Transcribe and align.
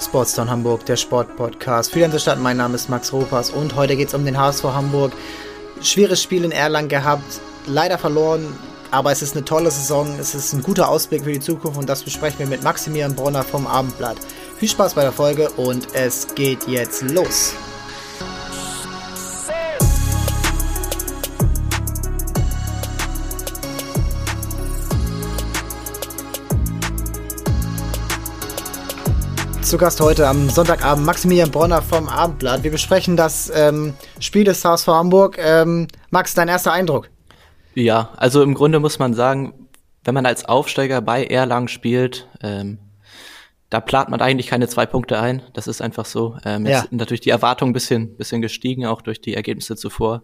Sportstown 0.00 0.50
Hamburg, 0.50 0.84
der 0.86 0.96
Sportpodcast 0.96 1.90
für 1.90 1.96
die 1.96 2.02
ganze 2.02 2.20
Stadt. 2.20 2.38
Mein 2.38 2.56
Name 2.56 2.74
ist 2.74 2.88
Max 2.88 3.12
Ropas 3.12 3.50
und 3.50 3.74
heute 3.76 3.96
geht 3.96 4.08
es 4.08 4.14
um 4.14 4.24
den 4.24 4.38
HSV 4.38 4.64
Hamburg. 4.64 5.12
Schweres 5.82 6.22
Spiel 6.22 6.44
in 6.44 6.52
Erlangen 6.52 6.88
gehabt, 6.88 7.40
leider 7.66 7.98
verloren, 7.98 8.46
aber 8.90 9.12
es 9.12 9.22
ist 9.22 9.34
eine 9.34 9.44
tolle 9.44 9.70
Saison, 9.70 10.18
es 10.18 10.34
ist 10.34 10.52
ein 10.52 10.62
guter 10.62 10.88
Ausblick 10.88 11.24
für 11.24 11.32
die 11.32 11.40
Zukunft 11.40 11.78
und 11.78 11.88
das 11.88 12.02
besprechen 12.02 12.38
wir 12.38 12.46
mit 12.46 12.62
Maximilian 12.62 13.14
Bronner 13.14 13.42
vom 13.42 13.66
Abendblatt. 13.66 14.16
Viel 14.58 14.68
Spaß 14.68 14.94
bei 14.94 15.02
der 15.02 15.12
Folge 15.12 15.50
und 15.50 15.94
es 15.94 16.34
geht 16.34 16.66
jetzt 16.66 17.02
los. 17.02 17.54
Zu 29.66 29.78
Gast 29.78 30.00
heute 30.00 30.28
am 30.28 30.48
Sonntagabend 30.48 31.04
Maximilian 31.04 31.50
Bronner 31.50 31.82
vom 31.82 32.08
Abendblatt. 32.08 32.62
Wir 32.62 32.70
besprechen 32.70 33.16
das 33.16 33.50
ähm, 33.52 33.94
Spiel 34.20 34.44
des 34.44 34.64
HSV 34.64 34.86
Hamburg. 34.86 35.38
Ähm, 35.40 35.88
Max, 36.10 36.34
dein 36.34 36.46
erster 36.46 36.72
Eindruck? 36.72 37.10
Ja, 37.74 38.10
also 38.16 38.44
im 38.44 38.54
Grunde 38.54 38.78
muss 38.78 39.00
man 39.00 39.12
sagen, 39.12 39.68
wenn 40.04 40.14
man 40.14 40.24
als 40.24 40.44
Aufsteiger 40.44 41.00
bei 41.00 41.24
Erlangen 41.24 41.66
spielt, 41.66 42.28
ähm, 42.44 42.78
da 43.68 43.80
plant 43.80 44.08
man 44.08 44.20
eigentlich 44.20 44.46
keine 44.46 44.68
zwei 44.68 44.86
Punkte 44.86 45.18
ein. 45.18 45.42
Das 45.52 45.66
ist 45.66 45.82
einfach 45.82 46.04
so. 46.04 46.38
Ähm, 46.44 46.64
jetzt 46.64 46.72
ja. 46.72 46.80
sind 46.82 46.98
natürlich 46.98 47.22
die 47.22 47.30
Erwartungen 47.30 47.70
ein 47.70 47.74
bisschen, 47.74 48.16
bisschen 48.16 48.42
gestiegen, 48.42 48.86
auch 48.86 49.02
durch 49.02 49.20
die 49.20 49.34
Ergebnisse 49.34 49.74
zuvor. 49.74 50.22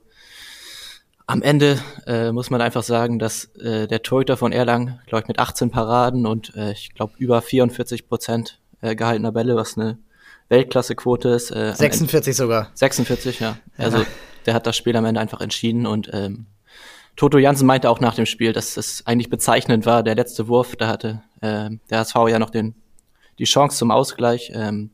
Am 1.26 1.42
Ende 1.42 1.80
äh, 2.06 2.30
muss 2.30 2.50
man 2.50 2.60
einfach 2.60 2.84
sagen, 2.84 3.18
dass 3.18 3.46
äh, 3.56 3.88
der 3.88 4.04
Torhüter 4.04 4.36
von 4.36 4.52
Erlangen, 4.52 5.00
glaube 5.08 5.22
ich, 5.22 5.28
mit 5.28 5.40
18 5.40 5.72
Paraden 5.72 6.26
und 6.26 6.54
äh, 6.54 6.70
ich 6.70 6.94
glaube 6.94 7.14
über 7.18 7.42
44 7.42 8.06
Prozent 8.06 8.61
äh, 8.82 8.94
gehaltener 8.94 9.32
Bälle, 9.32 9.56
was 9.56 9.78
eine 9.78 9.98
Weltklassequote 10.48 11.30
ist. 11.30 11.50
Äh, 11.50 11.74
46 11.74 12.36
sogar. 12.36 12.70
46, 12.74 13.40
ja. 13.40 13.56
ja. 13.78 13.84
Also 13.84 14.04
der 14.44 14.54
hat 14.54 14.66
das 14.66 14.76
Spiel 14.76 14.96
am 14.96 15.06
Ende 15.06 15.20
einfach 15.20 15.40
entschieden 15.40 15.86
und 15.86 16.10
ähm, 16.12 16.46
Toto 17.16 17.38
Jansen 17.38 17.66
meinte 17.66 17.90
auch 17.90 18.00
nach 18.00 18.14
dem 18.14 18.26
Spiel, 18.26 18.52
dass 18.52 18.76
es 18.76 19.06
eigentlich 19.06 19.30
bezeichnend 19.30 19.86
war, 19.86 20.02
der 20.02 20.14
letzte 20.14 20.48
Wurf, 20.48 20.76
da 20.76 20.88
hatte 20.88 21.22
äh, 21.40 21.70
der 21.90 21.98
HSV 21.98 22.16
ja 22.28 22.38
noch 22.38 22.50
den, 22.50 22.74
die 23.38 23.44
Chance 23.44 23.76
zum 23.76 23.90
Ausgleich, 23.90 24.50
ähm, 24.54 24.90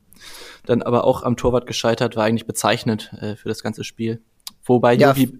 dann 0.67 0.83
aber 0.83 1.05
auch 1.05 1.23
am 1.23 1.37
Torwart 1.37 1.67
gescheitert, 1.67 2.17
war 2.17 2.25
eigentlich 2.25 2.47
bezeichnend 2.47 3.13
äh, 3.21 3.37
für 3.37 3.49
das 3.49 3.63
ganze 3.63 3.85
Spiel. 3.85 4.21
Wobei 4.65 4.95
ja. 4.95 5.13
Yogi, 5.13 5.39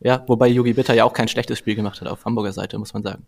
ja, 0.00 0.22
wobei 0.26 0.48
Yogi 0.48 0.74
Bitter 0.74 0.94
ja 0.94 1.04
auch 1.04 1.14
kein 1.14 1.28
schlechtes 1.28 1.58
Spiel 1.58 1.74
gemacht 1.74 2.00
hat 2.00 2.08
auf 2.08 2.24
Hamburger 2.24 2.52
Seite, 2.52 2.78
muss 2.78 2.92
man 2.92 3.02
sagen. 3.02 3.26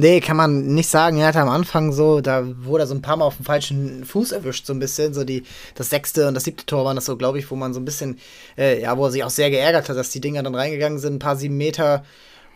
Nee, 0.00 0.20
kann 0.20 0.36
man 0.36 0.64
nicht 0.74 0.88
sagen. 0.88 1.18
Er 1.18 1.26
hatte 1.26 1.40
am 1.40 1.48
Anfang 1.48 1.92
so, 1.92 2.20
da 2.20 2.44
wurde 2.64 2.84
er 2.84 2.86
so 2.86 2.94
ein 2.94 3.02
paar 3.02 3.16
Mal 3.16 3.24
auf 3.24 3.34
dem 3.34 3.44
falschen 3.44 4.04
Fuß 4.04 4.30
erwischt, 4.30 4.64
so 4.64 4.72
ein 4.72 4.78
bisschen. 4.78 5.12
So 5.12 5.24
die, 5.24 5.42
das 5.74 5.90
sechste 5.90 6.28
und 6.28 6.34
das 6.34 6.44
siebte 6.44 6.64
Tor 6.66 6.84
waren 6.84 6.94
das 6.94 7.06
so, 7.06 7.16
glaube 7.16 7.40
ich, 7.40 7.50
wo 7.50 7.56
man 7.56 7.74
so 7.74 7.80
ein 7.80 7.84
bisschen, 7.84 8.16
äh, 8.56 8.80
ja, 8.80 8.96
wo 8.96 9.06
er 9.06 9.10
sich 9.10 9.24
auch 9.24 9.30
sehr 9.30 9.50
geärgert 9.50 9.88
hat, 9.88 9.96
dass 9.96 10.10
die 10.10 10.20
Dinger 10.20 10.44
dann 10.44 10.54
reingegangen 10.54 11.00
sind, 11.00 11.14
ein 11.14 11.18
paar 11.18 11.34
sieben 11.34 11.56
Meter, 11.56 12.04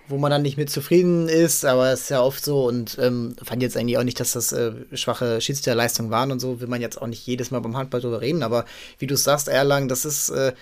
wo 0.06 0.18
man 0.18 0.30
dann 0.30 0.42
nicht 0.42 0.56
mit 0.56 0.70
zufrieden 0.70 1.28
ist, 1.28 1.64
aber 1.64 1.90
es 1.92 2.02
ist 2.02 2.10
ja 2.10 2.22
oft 2.22 2.44
so. 2.44 2.64
Und 2.64 2.96
ähm, 3.00 3.34
fand 3.42 3.60
jetzt 3.60 3.76
eigentlich 3.76 3.98
auch 3.98 4.04
nicht, 4.04 4.20
dass 4.20 4.34
das 4.34 4.52
äh, 4.52 4.74
schwache 4.92 5.40
Schiedsrichterleistungen 5.40 6.12
waren 6.12 6.30
und 6.30 6.38
so, 6.38 6.60
will 6.60 6.68
man 6.68 6.80
jetzt 6.80 7.02
auch 7.02 7.08
nicht 7.08 7.26
jedes 7.26 7.50
Mal 7.50 7.58
beim 7.58 7.76
Handball 7.76 8.00
drüber 8.00 8.20
reden, 8.20 8.44
aber 8.44 8.66
wie 9.00 9.08
du 9.08 9.16
sagst, 9.16 9.48
Erlang, 9.48 9.88
das 9.88 10.04
ist, 10.04 10.28
äh, 10.28 10.52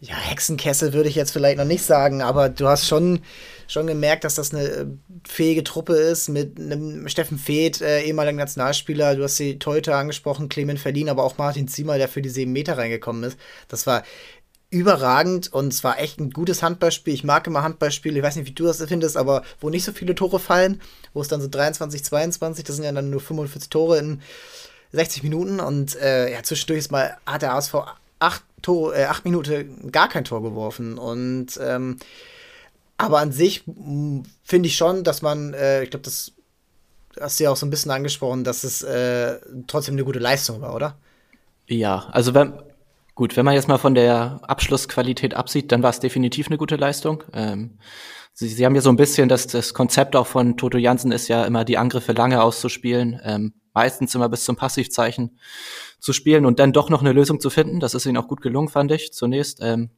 ja, 0.00 0.16
Hexenkessel 0.16 0.92
würde 0.92 1.08
ich 1.08 1.14
jetzt 1.14 1.30
vielleicht 1.30 1.58
noch 1.58 1.64
nicht 1.64 1.84
sagen, 1.84 2.22
aber 2.22 2.48
du 2.50 2.66
hast 2.66 2.86
schon, 2.86 3.20
schon 3.70 3.86
gemerkt, 3.86 4.24
dass 4.24 4.34
das 4.34 4.52
eine 4.52 4.64
äh, 4.64 4.86
fähige 5.26 5.62
Truppe 5.62 5.94
ist 5.94 6.28
mit 6.28 6.58
einem 6.58 7.08
Steffen 7.08 7.38
Feeth, 7.38 7.80
äh, 7.80 8.02
ehemaligen 8.02 8.36
Nationalspieler. 8.36 9.14
Du 9.14 9.22
hast 9.22 9.38
die 9.38 9.60
Teute 9.60 9.94
angesprochen, 9.94 10.48
Clement 10.48 10.80
Verlin, 10.80 11.08
aber 11.08 11.22
auch 11.22 11.38
Martin 11.38 11.68
Ziemer, 11.68 11.96
der 11.96 12.08
für 12.08 12.20
die 12.20 12.28
sieben 12.28 12.52
Meter 12.52 12.76
reingekommen 12.76 13.22
ist. 13.22 13.38
Das 13.68 13.86
war 13.86 14.02
überragend 14.70 15.52
und 15.52 15.72
es 15.72 15.84
war 15.84 16.00
echt 16.00 16.18
ein 16.18 16.30
gutes 16.30 16.62
Handballspiel. 16.62 17.14
Ich 17.14 17.24
mag 17.24 17.46
immer 17.46 17.62
Handballspiele, 17.62 18.18
ich 18.18 18.24
weiß 18.24 18.36
nicht, 18.36 18.48
wie 18.48 18.54
du 18.54 18.64
das 18.64 18.82
findest, 18.84 19.16
aber 19.16 19.42
wo 19.60 19.70
nicht 19.70 19.84
so 19.84 19.92
viele 19.92 20.16
Tore 20.16 20.40
fallen, 20.40 20.80
wo 21.12 21.20
es 21.20 21.28
dann 21.28 21.40
so 21.40 21.48
23, 21.48 22.04
22, 22.04 22.64
das 22.64 22.76
sind 22.76 22.84
ja 22.84 22.92
dann 22.92 23.10
nur 23.10 23.20
45 23.20 23.70
Tore 23.70 23.98
in 23.98 24.20
60 24.92 25.22
Minuten 25.22 25.60
und 25.60 25.96
äh, 25.96 26.32
ja, 26.32 26.42
zwischendurch 26.42 26.80
ist 26.80 26.92
mal, 26.92 27.16
hat 27.24 27.42
der 27.42 27.54
ASV 27.54 27.74
acht, 28.18 28.42
Tor, 28.62 28.94
äh, 28.94 29.04
acht 29.04 29.24
Minuten 29.24 29.90
gar 29.90 30.08
kein 30.08 30.24
Tor 30.24 30.42
geworfen. 30.42 30.98
Und 30.98 31.58
ähm, 31.62 31.96
aber 33.00 33.18
an 33.18 33.32
sich 33.32 33.64
finde 34.42 34.68
ich 34.68 34.76
schon, 34.76 35.04
dass 35.04 35.22
man, 35.22 35.54
äh, 35.54 35.84
ich 35.84 35.90
glaube, 35.90 36.04
das 36.04 36.32
hast 37.20 37.40
du 37.40 37.44
ja 37.44 37.50
auch 37.50 37.56
so 37.56 37.66
ein 37.66 37.70
bisschen 37.70 37.90
angesprochen, 37.90 38.44
dass 38.44 38.64
es 38.64 38.82
äh, 38.82 39.38
trotzdem 39.66 39.94
eine 39.94 40.04
gute 40.04 40.18
Leistung 40.18 40.60
war, 40.60 40.74
oder? 40.74 40.96
Ja, 41.66 42.08
also 42.10 42.34
wenn, 42.34 42.54
gut, 43.14 43.36
wenn 43.36 43.44
man 43.44 43.54
jetzt 43.54 43.68
mal 43.68 43.78
von 43.78 43.94
der 43.94 44.40
Abschlussqualität 44.42 45.34
absieht, 45.34 45.72
dann 45.72 45.82
war 45.82 45.90
es 45.90 46.00
definitiv 46.00 46.48
eine 46.48 46.58
gute 46.58 46.76
Leistung. 46.76 47.24
Ähm, 47.32 47.78
Sie, 48.32 48.48
Sie 48.48 48.64
haben 48.64 48.74
ja 48.74 48.80
so 48.80 48.90
ein 48.90 48.96
bisschen, 48.96 49.28
dass 49.28 49.46
das 49.46 49.74
Konzept 49.74 50.16
auch 50.16 50.26
von 50.26 50.56
Toto 50.56 50.78
Jansen 50.78 51.12
ist 51.12 51.28
ja 51.28 51.44
immer 51.44 51.64
die 51.64 51.78
Angriffe 51.78 52.12
lange 52.12 52.42
auszuspielen, 52.42 53.20
ähm, 53.24 53.54
meistens 53.74 54.14
immer 54.14 54.28
bis 54.28 54.44
zum 54.44 54.56
Passivzeichen 54.56 55.38
zu 55.98 56.12
spielen 56.12 56.46
und 56.46 56.58
dann 56.58 56.72
doch 56.72 56.90
noch 56.90 57.02
eine 57.02 57.12
Lösung 57.12 57.40
zu 57.40 57.50
finden. 57.50 57.80
Das 57.80 57.94
ist 57.94 58.06
ihnen 58.06 58.16
auch 58.16 58.28
gut 58.28 58.40
gelungen, 58.40 58.68
fand 58.68 58.92
ich 58.92 59.12
zunächst. 59.12 59.58
Ähm, 59.60 59.90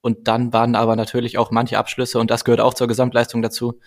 und 0.00 0.28
dann 0.28 0.52
waren 0.52 0.74
aber 0.74 0.96
natürlich 0.96 1.38
auch 1.38 1.50
manche 1.50 1.78
Abschlüsse 1.78 2.18
und 2.18 2.30
das 2.30 2.44
gehört 2.44 2.60
auch 2.60 2.74
zur 2.74 2.88
Gesamtleistung 2.88 3.42
dazu. 3.42 3.78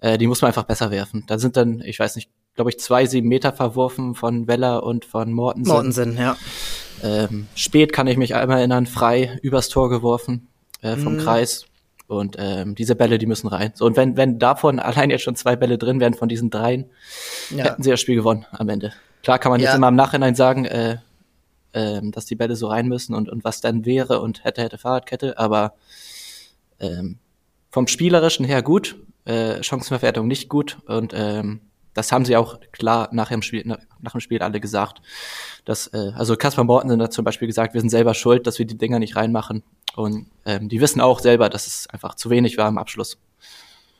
Äh, 0.00 0.18
die 0.18 0.26
muss 0.26 0.42
man 0.42 0.48
einfach 0.48 0.64
besser 0.64 0.90
werfen. 0.90 1.24
Da 1.26 1.38
sind 1.38 1.56
dann, 1.56 1.80
ich 1.80 1.98
weiß 1.98 2.16
nicht, 2.16 2.30
glaube 2.54 2.70
ich, 2.70 2.78
zwei 2.78 3.06
sieben 3.06 3.28
Meter 3.28 3.52
verworfen 3.52 4.14
von 4.14 4.48
Weller 4.48 4.82
und 4.82 5.04
von 5.04 5.32
Mortensen. 5.32 5.72
Mortensen, 5.72 6.18
ja. 6.18 6.36
Ähm, 7.02 7.46
spät 7.54 7.92
kann 7.92 8.06
ich 8.06 8.16
mich 8.16 8.34
einmal 8.34 8.58
erinnern, 8.58 8.86
frei 8.86 9.38
übers 9.42 9.68
Tor 9.68 9.90
geworfen 9.90 10.48
äh, 10.80 10.96
vom 10.96 11.16
mm. 11.16 11.18
Kreis. 11.18 11.66
Und 12.08 12.36
ähm, 12.38 12.74
diese 12.74 12.94
Bälle, 12.94 13.18
die 13.18 13.26
müssen 13.26 13.48
rein. 13.48 13.72
So, 13.74 13.84
und 13.84 13.96
wenn, 13.96 14.16
wenn 14.16 14.38
davon 14.38 14.78
allein 14.78 15.10
jetzt 15.10 15.22
schon 15.22 15.34
zwei 15.34 15.56
Bälle 15.56 15.76
drin 15.76 16.00
wären 16.00 16.14
von 16.14 16.28
diesen 16.28 16.50
dreien, 16.50 16.86
ja. 17.50 17.64
hätten 17.64 17.82
sie 17.82 17.90
das 17.90 18.00
Spiel 18.00 18.14
gewonnen 18.14 18.46
am 18.52 18.68
Ende. 18.68 18.92
Klar 19.22 19.38
kann 19.38 19.50
man 19.50 19.60
ja. 19.60 19.66
jetzt 19.66 19.76
immer 19.76 19.88
im 19.88 19.96
Nachhinein 19.96 20.36
sagen, 20.36 20.66
äh, 20.66 20.98
äh, 21.76 22.00
dass 22.02 22.26
die 22.26 22.36
Bälle 22.36 22.56
so 22.56 22.68
rein 22.68 22.88
müssen 22.88 23.14
und, 23.14 23.28
und 23.28 23.44
was 23.44 23.60
dann 23.60 23.84
wäre 23.84 24.20
und 24.20 24.44
hätte, 24.44 24.62
hätte 24.62 24.78
Fahrradkette, 24.78 25.38
aber 25.38 25.74
ähm, 26.80 27.18
vom 27.70 27.86
Spielerischen 27.86 28.44
her 28.46 28.62
gut, 28.62 28.96
äh, 29.26 29.62
Chancenverwertung 29.62 30.26
nicht 30.26 30.48
gut 30.48 30.78
und 30.86 31.12
ähm, 31.14 31.60
das 31.96 32.12
haben 32.12 32.26
sie 32.26 32.36
auch 32.36 32.60
klar 32.72 33.08
nach 33.12 33.30
dem 33.30 33.40
Spiel, 33.40 33.64
nach 33.66 34.12
dem 34.12 34.20
Spiel 34.20 34.42
alle 34.42 34.60
gesagt. 34.60 35.00
Dass, 35.64 35.86
äh, 35.88 36.12
also 36.14 36.36
Kaspar 36.36 36.64
Morten 36.64 37.00
hat 37.00 37.12
zum 37.14 37.24
Beispiel 37.24 37.48
gesagt, 37.48 37.72
wir 37.72 37.80
sind 37.80 37.88
selber 37.88 38.12
schuld, 38.12 38.46
dass 38.46 38.58
wir 38.58 38.66
die 38.66 38.76
Dinger 38.76 38.98
nicht 38.98 39.16
reinmachen. 39.16 39.62
Und 39.94 40.26
ähm, 40.44 40.68
die 40.68 40.82
wissen 40.82 41.00
auch 41.00 41.20
selber, 41.20 41.48
dass 41.48 41.66
es 41.66 41.86
einfach 41.88 42.14
zu 42.14 42.28
wenig 42.28 42.58
war 42.58 42.68
im 42.68 42.76
Abschluss. 42.76 43.16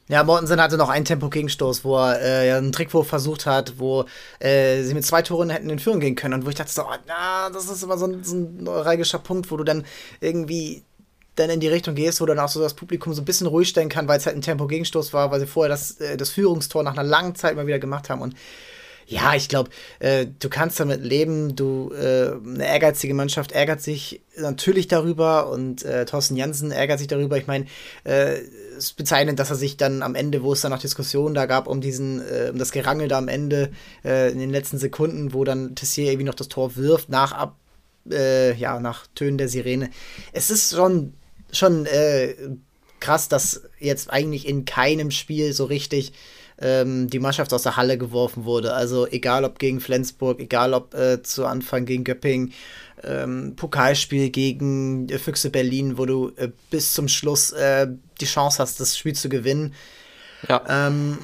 Ja, 0.08 0.22
Mortensen 0.22 0.60
hatte 0.60 0.76
noch 0.76 0.88
einen 0.88 1.04
Tempo-Gegenstoß, 1.04 1.84
wo 1.84 1.96
er 1.96 2.20
äh, 2.22 2.52
einen 2.52 2.70
Trickwurf 2.70 3.08
versucht 3.08 3.44
hat, 3.44 3.74
wo 3.78 4.04
äh, 4.38 4.82
sie 4.82 4.94
mit 4.94 5.04
zwei 5.04 5.22
Toren 5.22 5.50
hätten 5.50 5.68
in 5.68 5.80
Führung 5.80 5.98
gehen 5.98 6.14
können. 6.14 6.34
Und 6.34 6.46
wo 6.46 6.48
ich 6.48 6.54
dachte 6.54 6.70
so, 6.70 6.82
oh, 6.82 6.94
na, 7.08 7.50
das 7.50 7.68
ist 7.68 7.82
immer 7.82 7.98
so 7.98 8.06
ein, 8.06 8.22
so 8.22 8.36
ein 8.36 8.62
neuralgischer 8.62 9.18
Punkt, 9.18 9.50
wo 9.50 9.56
du 9.56 9.64
dann 9.64 9.84
irgendwie 10.20 10.84
dann 11.34 11.50
in 11.50 11.60
die 11.60 11.68
Richtung 11.68 11.96
gehst, 11.96 12.20
wo 12.20 12.26
dann 12.26 12.38
auch 12.38 12.48
so 12.48 12.60
das 12.60 12.74
Publikum 12.74 13.14
so 13.14 13.22
ein 13.22 13.24
bisschen 13.24 13.48
ruhig 13.48 13.68
stellen 13.68 13.88
kann, 13.88 14.06
weil 14.06 14.18
es 14.18 14.26
halt 14.26 14.36
ein 14.36 14.42
Tempo-Gegenstoß 14.42 15.12
war, 15.12 15.30
weil 15.32 15.40
sie 15.40 15.46
vorher 15.46 15.68
das, 15.70 16.00
äh, 16.00 16.16
das 16.16 16.30
Führungstor 16.30 16.84
nach 16.84 16.92
einer 16.92 17.02
langen 17.02 17.34
Zeit 17.34 17.56
mal 17.56 17.66
wieder 17.66 17.80
gemacht 17.80 18.08
haben. 18.08 18.22
Und 18.22 18.36
ja, 19.08 19.34
ich 19.34 19.48
glaube, 19.48 19.70
äh, 20.00 20.26
du 20.26 20.48
kannst 20.48 20.80
damit 20.80 21.02
leben. 21.02 21.54
Du, 21.54 21.92
äh, 21.92 22.32
eine 22.32 22.66
ehrgeizige 22.66 23.14
Mannschaft 23.14 23.52
ärgert 23.52 23.80
sich 23.80 24.20
natürlich 24.36 24.88
darüber 24.88 25.48
und 25.50 25.84
äh, 25.84 26.04
Thorsten 26.06 26.36
Jansen 26.36 26.72
ärgert 26.72 26.98
sich 26.98 27.06
darüber. 27.06 27.36
Ich 27.38 27.46
meine, 27.46 27.66
äh, 28.04 28.38
es 28.76 28.86
ist 28.86 28.96
bezeichnend, 28.96 29.38
dass 29.38 29.50
er 29.50 29.56
sich 29.56 29.76
dann 29.76 30.02
am 30.02 30.16
Ende, 30.16 30.42
wo 30.42 30.52
es 30.52 30.60
dann 30.60 30.72
noch 30.72 30.80
Diskussionen 30.80 31.34
da 31.34 31.46
gab, 31.46 31.68
um 31.68 31.80
diesen, 31.80 32.20
äh, 32.20 32.50
um 32.50 32.58
das 32.58 32.72
Gerangel 32.72 33.06
da 33.06 33.18
am 33.18 33.28
Ende 33.28 33.70
äh, 34.04 34.32
in 34.32 34.40
den 34.40 34.50
letzten 34.50 34.78
Sekunden, 34.78 35.32
wo 35.32 35.44
dann 35.44 35.76
Tessier 35.76 36.06
irgendwie 36.10 36.26
noch 36.26 36.34
das 36.34 36.48
Tor 36.48 36.74
wirft, 36.74 37.08
nach 37.08 37.30
ab, 37.30 37.56
äh, 38.10 38.54
ja, 38.54 38.80
nach 38.80 39.06
Tönen 39.14 39.38
der 39.38 39.48
Sirene. 39.48 39.90
Es 40.32 40.50
ist 40.50 40.74
schon 40.74 41.14
schon 41.52 41.86
äh, 41.86 42.34
krass, 42.98 43.28
dass 43.28 43.62
jetzt 43.78 44.10
eigentlich 44.10 44.48
in 44.48 44.64
keinem 44.64 45.12
Spiel 45.12 45.52
so 45.52 45.64
richtig 45.64 46.12
ähm, 46.58 47.08
die 47.08 47.18
Mannschaft 47.18 47.52
aus 47.52 47.62
der 47.62 47.76
Halle 47.76 47.98
geworfen 47.98 48.44
wurde. 48.44 48.72
Also 48.72 49.06
egal 49.06 49.44
ob 49.44 49.58
gegen 49.58 49.80
Flensburg, 49.80 50.40
egal 50.40 50.74
ob 50.74 50.94
äh, 50.94 51.22
zu 51.22 51.46
Anfang 51.46 51.84
gegen 51.84 52.04
Göpping, 52.04 52.52
ähm, 53.02 53.54
Pokalspiel 53.56 54.30
gegen 54.30 55.08
äh, 55.08 55.18
Füchse 55.18 55.50
Berlin, 55.50 55.98
wo 55.98 56.06
du 56.06 56.32
äh, 56.36 56.50
bis 56.70 56.94
zum 56.94 57.08
Schluss 57.08 57.52
äh, 57.52 57.88
die 58.20 58.26
Chance 58.26 58.58
hast, 58.58 58.80
das 58.80 58.96
Spiel 58.96 59.14
zu 59.14 59.28
gewinnen. 59.28 59.74
Ja, 60.48 60.62
ähm, 60.68 61.18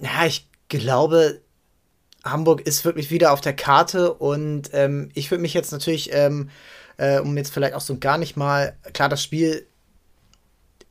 ja 0.00 0.26
ich 0.26 0.48
glaube, 0.68 1.40
Hamburg 2.24 2.60
ist 2.60 2.84
wirklich 2.84 3.10
wieder 3.10 3.32
auf 3.32 3.40
der 3.40 3.54
Karte 3.54 4.14
und 4.14 4.70
ähm, 4.72 5.10
ich 5.14 5.30
würde 5.30 5.42
mich 5.42 5.54
jetzt 5.54 5.72
natürlich 5.72 6.10
ähm, 6.12 6.50
äh, 7.00 7.18
um 7.18 7.36
jetzt 7.36 7.52
vielleicht 7.52 7.74
auch 7.74 7.80
so 7.80 7.96
gar 7.98 8.18
nicht 8.18 8.36
mal, 8.36 8.76
klar, 8.92 9.08
das 9.08 9.22
Spiel 9.22 9.66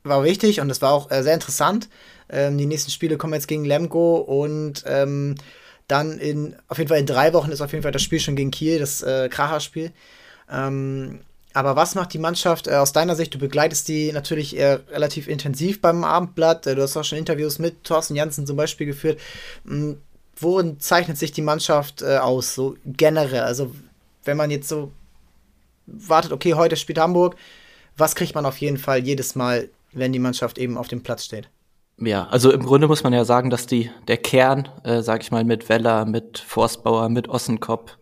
war 0.04 0.24
wichtig 0.24 0.60
und 0.60 0.70
es 0.70 0.82
war 0.82 0.92
auch 0.92 1.12
äh, 1.12 1.22
sehr 1.22 1.36
interessant. 1.36 1.88
Ähm, 2.30 2.58
die 2.58 2.66
nächsten 2.66 2.92
Spiele 2.92 3.18
kommen 3.18 3.34
jetzt 3.34 3.48
gegen 3.48 3.66
Lemgo 3.66 4.18
und 4.18 4.84
ähm, 4.86 5.36
Dann 5.90 6.20
in, 6.20 6.56
auf 6.68 6.78
jeden 6.78 6.88
Fall 6.88 7.00
in 7.00 7.08
drei 7.08 7.34
Wochen 7.34 7.52
ist 7.52 7.62
auf 7.62 7.72
jeden 7.72 7.82
Fall 7.82 7.92
das 7.92 8.04
Spiel 8.04 8.20
schon 8.20 8.36
gegen 8.36 8.52
Kiel, 8.52 8.78
das 8.78 9.02
äh, 9.02 9.28
Kracher-Spiel. 9.28 9.92
Ähm, 10.48 11.22
aber 11.54 11.76
was 11.76 11.96
macht 11.96 12.14
die 12.14 12.20
Mannschaft 12.20 12.68
äh, 12.68 12.76
aus 12.76 12.94
deiner 12.94 13.16
Sicht? 13.16 13.34
Du 13.34 13.40
begleitest 13.40 13.88
die 13.88 14.12
natürlich 14.12 14.56
eher 14.56 14.82
relativ 14.92 15.28
intensiv 15.28 15.82
beim 15.82 16.04
Abendblatt. 16.04 16.68
Äh, 16.68 16.76
du 16.76 16.84
hast 16.84 16.96
auch 16.96 17.04
schon 17.04 17.18
Interviews 17.18 17.58
mit 17.58 17.84
Thorsten 17.84 18.16
Janssen 18.16 18.46
zum 18.46 18.56
Beispiel 18.56 18.86
geführt. 18.86 19.20
Mhm. 19.64 19.98
Worin 20.36 20.80
zeichnet 20.80 21.18
sich 21.18 21.32
die 21.32 21.42
Mannschaft 21.42 22.04
äh, 22.04 22.18
aus, 22.18 22.54
so 22.54 22.78
generell? 22.86 23.42
Also, 23.42 23.72
wenn 24.24 24.38
man 24.38 24.52
jetzt 24.52 24.70
so 24.70 24.92
wartet, 25.88 26.32
okay, 26.32 26.54
heute 26.54 26.76
spielt 26.76 27.00
Hamburg, 27.00 27.36
was 27.98 28.14
kriegt 28.14 28.36
man 28.36 28.46
auf 28.46 28.58
jeden 28.60 28.78
Fall 28.78 29.00
jedes 29.00 29.34
Mal, 29.34 29.70
wenn 29.92 30.14
die 30.14 30.20
Mannschaft 30.20 30.60
eben 30.60 30.78
auf 30.78 30.88
dem 30.88 31.02
Platz 31.02 31.26
steht? 31.26 31.50
Ja, 32.02 32.28
also 32.28 32.52
im 32.52 32.64
Grunde 32.64 32.88
muss 32.88 33.04
man 33.04 33.12
ja 33.12 33.26
sagen, 33.26 33.50
dass 33.50 33.68
die 33.68 33.92
der 34.08 34.18
Kern, 34.18 34.70
äh, 34.84 35.02
sag 35.02 35.22
ich 35.22 35.32
mal, 35.32 35.44
mit 35.44 35.68
Weller, 35.68 36.06
mit 36.06 36.40
Forstbauer, 36.40 37.10
mit 37.10 37.28
Ossenkopf, 37.28 37.98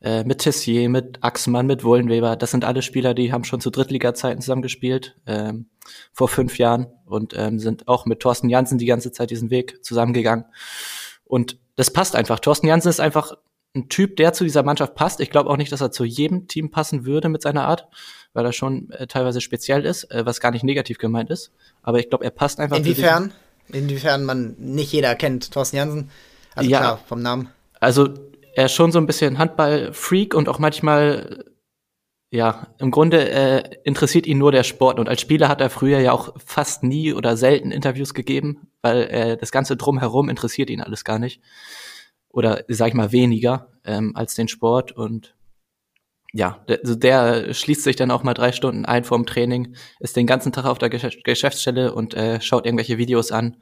äh, 0.00 0.24
mit 0.24 0.40
Tessier, 0.40 0.88
mit 0.88 1.22
Axmann, 1.22 1.66
mit 1.66 1.84
Wollenweber, 1.84 2.34
das 2.34 2.50
sind 2.50 2.64
alle 2.64 2.82
Spieler, 2.82 3.14
die 3.14 3.32
haben 3.32 3.44
schon 3.44 3.60
zu 3.60 3.70
Drittliga-Zeiten 3.70 4.40
zusammengespielt, 4.40 5.16
ähm, 5.26 5.66
vor 6.12 6.28
fünf 6.28 6.58
Jahren 6.58 6.88
und 7.06 7.32
ähm, 7.36 7.60
sind 7.60 7.86
auch 7.86 8.06
mit 8.06 8.20
Thorsten 8.20 8.48
Janssen 8.48 8.78
die 8.78 8.86
ganze 8.86 9.12
Zeit 9.12 9.30
diesen 9.30 9.50
Weg 9.50 9.84
zusammengegangen. 9.84 10.46
Und 11.24 11.58
das 11.76 11.92
passt 11.92 12.16
einfach. 12.16 12.40
Thorsten 12.40 12.66
Janssen 12.66 12.88
ist 12.88 13.00
einfach 13.00 13.34
ein 13.76 13.88
Typ, 13.88 14.16
der 14.16 14.32
zu 14.32 14.44
dieser 14.44 14.64
Mannschaft 14.64 14.96
passt. 14.96 15.20
Ich 15.20 15.30
glaube 15.30 15.48
auch 15.48 15.56
nicht, 15.56 15.70
dass 15.70 15.80
er 15.80 15.92
zu 15.92 16.04
jedem 16.04 16.48
Team 16.48 16.70
passen 16.70 17.04
würde 17.04 17.28
mit 17.28 17.42
seiner 17.42 17.66
Art, 17.66 17.86
weil 18.32 18.44
er 18.44 18.52
schon 18.52 18.90
äh, 18.90 19.06
teilweise 19.06 19.40
speziell 19.40 19.84
ist, 19.84 20.04
äh, 20.10 20.24
was 20.26 20.40
gar 20.40 20.50
nicht 20.50 20.64
negativ 20.64 20.98
gemeint 20.98 21.30
ist. 21.30 21.50
Aber 21.82 21.98
ich 21.98 22.08
glaube, 22.08 22.24
er 22.24 22.30
passt 22.30 22.60
einfach. 22.60 22.76
Inwiefern? 22.76 23.32
Inwiefern 23.70 24.24
man 24.24 24.56
nicht 24.58 24.92
jeder 24.92 25.14
kennt 25.14 25.50
Thorsten 25.50 25.76
Jansen. 25.76 26.10
Also 26.54 26.70
ja, 26.70 26.78
klar, 26.78 27.00
vom 27.06 27.20
Namen. 27.20 27.50
Also 27.80 28.08
er 28.54 28.66
ist 28.66 28.72
schon 28.72 28.92
so 28.92 28.98
ein 28.98 29.06
bisschen 29.06 29.38
Handball-Freak 29.38 30.34
und 30.34 30.48
auch 30.48 30.58
manchmal, 30.58 31.44
ja, 32.30 32.68
im 32.78 32.90
Grunde 32.90 33.30
äh, 33.30 33.76
interessiert 33.84 34.26
ihn 34.26 34.38
nur 34.38 34.52
der 34.52 34.64
Sport. 34.64 34.98
Und 34.98 35.08
als 35.08 35.20
Spieler 35.20 35.48
hat 35.48 35.60
er 35.60 35.70
früher 35.70 36.00
ja 36.00 36.12
auch 36.12 36.34
fast 36.44 36.82
nie 36.82 37.12
oder 37.12 37.36
selten 37.36 37.70
Interviews 37.70 38.14
gegeben, 38.14 38.68
weil 38.80 39.02
äh, 39.02 39.36
das 39.36 39.52
Ganze 39.52 39.76
drumherum 39.76 40.28
interessiert 40.28 40.70
ihn 40.70 40.80
alles 40.80 41.04
gar 41.04 41.18
nicht 41.18 41.40
oder 42.30 42.64
sag 42.68 42.88
ich 42.88 42.94
mal 42.94 43.12
weniger 43.12 43.68
ähm, 43.84 44.12
als 44.14 44.34
den 44.34 44.48
Sport 44.48 44.92
und 44.92 45.34
ja, 46.32 46.62
der, 46.68 46.80
also 46.80 46.94
der 46.94 47.54
schließt 47.54 47.84
sich 47.84 47.96
dann 47.96 48.10
auch 48.10 48.22
mal 48.22 48.34
drei 48.34 48.52
Stunden 48.52 48.84
ein 48.84 49.04
vorm 49.04 49.26
Training, 49.26 49.74
ist 49.98 50.16
den 50.16 50.26
ganzen 50.26 50.52
Tag 50.52 50.66
auf 50.66 50.78
der 50.78 50.90
Geschäftsstelle 50.90 51.94
und 51.94 52.14
äh, 52.14 52.40
schaut 52.40 52.66
irgendwelche 52.66 52.98
Videos 52.98 53.32
an. 53.32 53.56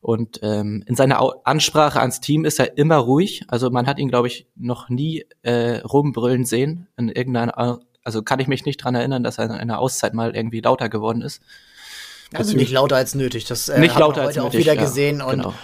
Und 0.00 0.40
ähm, 0.42 0.82
in 0.86 0.96
seiner 0.96 1.20
Ansprache 1.44 2.00
ans 2.00 2.20
Team 2.20 2.44
ist 2.44 2.58
er 2.58 2.78
immer 2.78 2.96
ruhig. 2.96 3.42
Also 3.48 3.70
man 3.70 3.86
hat 3.86 3.98
ihn, 3.98 4.08
glaube 4.08 4.28
ich, 4.28 4.46
noch 4.56 4.88
nie 4.88 5.26
äh, 5.42 5.78
rumbrüllen 5.78 6.46
sehen. 6.46 6.88
In 6.96 7.10
irgendeiner, 7.10 7.80
also 8.02 8.22
kann 8.22 8.40
ich 8.40 8.48
mich 8.48 8.64
nicht 8.64 8.78
dran 8.78 8.94
erinnern, 8.94 9.22
dass 9.22 9.38
er 9.38 9.44
in 9.44 9.50
einer 9.50 9.78
Auszeit 9.78 10.14
mal 10.14 10.34
irgendwie 10.34 10.60
lauter 10.60 10.88
geworden 10.88 11.20
ist. 11.20 11.42
Also 12.32 12.56
nicht 12.56 12.72
lauter 12.72 12.96
als 12.96 13.14
nötig. 13.14 13.44
Das 13.44 13.68
äh, 13.68 13.78
nicht 13.80 13.98
lauter 13.98 14.22
als 14.22 14.36
heute 14.36 14.44
nötig, 14.44 14.60
auch 14.60 14.60
wieder 14.60 14.74
ja, 14.74 14.80
gesehen. 14.80 15.20
Und 15.20 15.38
genau. 15.38 15.54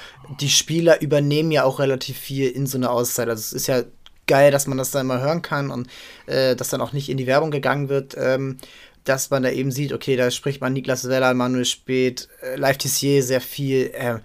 die 0.40 0.50
Spieler 0.50 1.00
übernehmen 1.00 1.50
ja 1.50 1.64
auch 1.64 1.78
relativ 1.78 2.18
viel 2.18 2.50
in 2.50 2.66
so 2.66 2.76
einer 2.76 2.90
Auszeit. 2.90 3.28
Also 3.28 3.40
es 3.40 3.52
ist 3.52 3.68
ja 3.68 3.84
geil, 4.26 4.50
dass 4.50 4.66
man 4.66 4.78
das 4.78 4.90
dann 4.90 5.06
mal 5.06 5.20
hören 5.20 5.42
kann 5.42 5.70
und 5.70 5.88
äh, 6.26 6.56
dass 6.56 6.68
dann 6.68 6.80
auch 6.80 6.92
nicht 6.92 7.08
in 7.08 7.16
die 7.16 7.26
Werbung 7.26 7.50
gegangen 7.50 7.88
wird. 7.88 8.16
Ähm, 8.18 8.58
dass 9.06 9.30
man 9.30 9.44
da 9.44 9.50
eben 9.50 9.70
sieht, 9.70 9.92
okay, 9.92 10.16
da 10.16 10.30
spricht 10.30 10.60
man 10.60 10.72
Niklas 10.72 11.08
Weller, 11.08 11.32
Manuel 11.32 11.64
Speth, 11.64 12.28
äh, 12.42 12.56
Live 12.56 12.78
Tissier 12.78 13.22
sehr 13.22 13.40
viel. 13.40 13.92
Äh, 13.94 14.18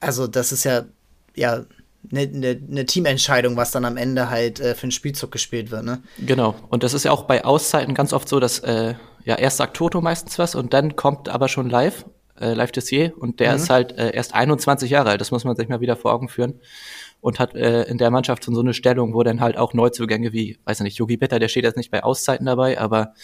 also 0.00 0.26
das 0.26 0.52
ist 0.52 0.64
ja, 0.64 0.86
ja 1.34 1.64
eine, 2.10 2.20
eine, 2.22 2.60
eine 2.70 2.86
Teamentscheidung, 2.86 3.56
was 3.56 3.70
dann 3.70 3.84
am 3.84 3.96
Ende 3.96 4.30
halt 4.30 4.60
äh, 4.60 4.74
für 4.74 4.84
einen 4.84 4.92
Spielzug 4.92 5.30
gespielt 5.32 5.70
wird. 5.70 5.84
Ne? 5.84 6.02
Genau. 6.18 6.54
Und 6.68 6.82
das 6.82 6.94
ist 6.94 7.04
ja 7.04 7.10
auch 7.10 7.24
bei 7.24 7.44
Auszeiten 7.44 7.94
ganz 7.94 8.12
oft 8.12 8.28
so, 8.28 8.40
dass 8.40 8.60
äh, 8.60 8.94
ja 9.24 9.36
erst 9.36 9.58
sagt 9.58 9.76
Toto 9.76 10.00
meistens 10.00 10.38
was 10.38 10.54
und 10.54 10.72
dann 10.72 10.96
kommt 10.96 11.28
aber 11.28 11.48
schon 11.48 11.68
live, 11.68 12.06
äh, 12.40 12.54
live 12.54 12.72
Dessier 12.72 13.12
und 13.18 13.40
der 13.40 13.50
mhm. 13.50 13.56
ist 13.56 13.70
halt 13.70 13.92
äh, 13.92 14.12
erst 14.12 14.34
21 14.34 14.90
Jahre 14.90 15.10
alt. 15.10 15.20
Das 15.20 15.30
muss 15.30 15.44
man 15.44 15.56
sich 15.56 15.68
mal 15.68 15.80
wieder 15.80 15.96
vor 15.96 16.12
Augen 16.12 16.28
führen. 16.28 16.60
Und 17.20 17.40
hat 17.40 17.54
äh, 17.54 17.82
in 17.84 17.98
der 17.98 18.10
Mannschaft 18.10 18.44
schon 18.44 18.54
so 18.54 18.60
eine 18.60 18.74
Stellung, 18.74 19.14
wo 19.14 19.22
dann 19.22 19.40
halt 19.40 19.56
auch 19.56 19.74
Neuzugänge 19.74 20.32
wie, 20.32 20.58
weiß 20.64 20.80
nicht, 20.80 20.98
Yogi 20.98 21.16
Bitter, 21.16 21.38
der 21.38 21.48
steht 21.48 21.64
jetzt 21.64 21.76
nicht 21.76 21.90
bei 21.90 22.04
Auszeiten 22.04 22.46
dabei, 22.46 22.78
aber 22.78 23.14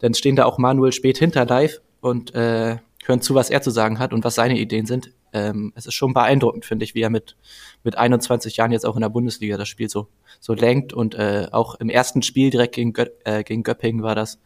dann 0.00 0.14
stehen 0.14 0.34
da 0.34 0.44
auch 0.44 0.58
Manuel 0.58 0.92
spät 0.92 1.18
hinter 1.18 1.44
live 1.44 1.80
und 2.00 2.34
äh, 2.34 2.78
hören 3.04 3.20
zu, 3.20 3.34
was 3.34 3.50
er 3.50 3.62
zu 3.62 3.70
sagen 3.70 3.98
hat 3.98 4.12
und 4.12 4.24
was 4.24 4.34
seine 4.34 4.58
Ideen 4.58 4.86
sind. 4.86 5.12
Ähm, 5.32 5.72
es 5.74 5.86
ist 5.86 5.94
schon 5.94 6.14
beeindruckend, 6.14 6.64
finde 6.64 6.84
ich, 6.84 6.94
wie 6.94 7.02
er 7.02 7.10
mit, 7.10 7.36
mit 7.82 7.96
21 7.96 8.56
Jahren 8.56 8.72
jetzt 8.72 8.86
auch 8.86 8.94
in 8.94 9.02
der 9.02 9.08
Bundesliga 9.08 9.56
das 9.56 9.68
Spiel 9.68 9.88
so, 9.88 10.08
so 10.40 10.54
lenkt 10.54 10.92
und 10.92 11.14
äh, 11.14 11.48
auch 11.50 11.74
im 11.76 11.90
ersten 11.90 12.22
Spiel 12.22 12.50
direkt 12.50 12.74
gegen, 12.74 12.92
Gö 12.92 13.06
äh, 13.24 13.42
gegen 13.42 13.62
Göppingen 13.62 14.02
war 14.02 14.14
das, 14.14 14.40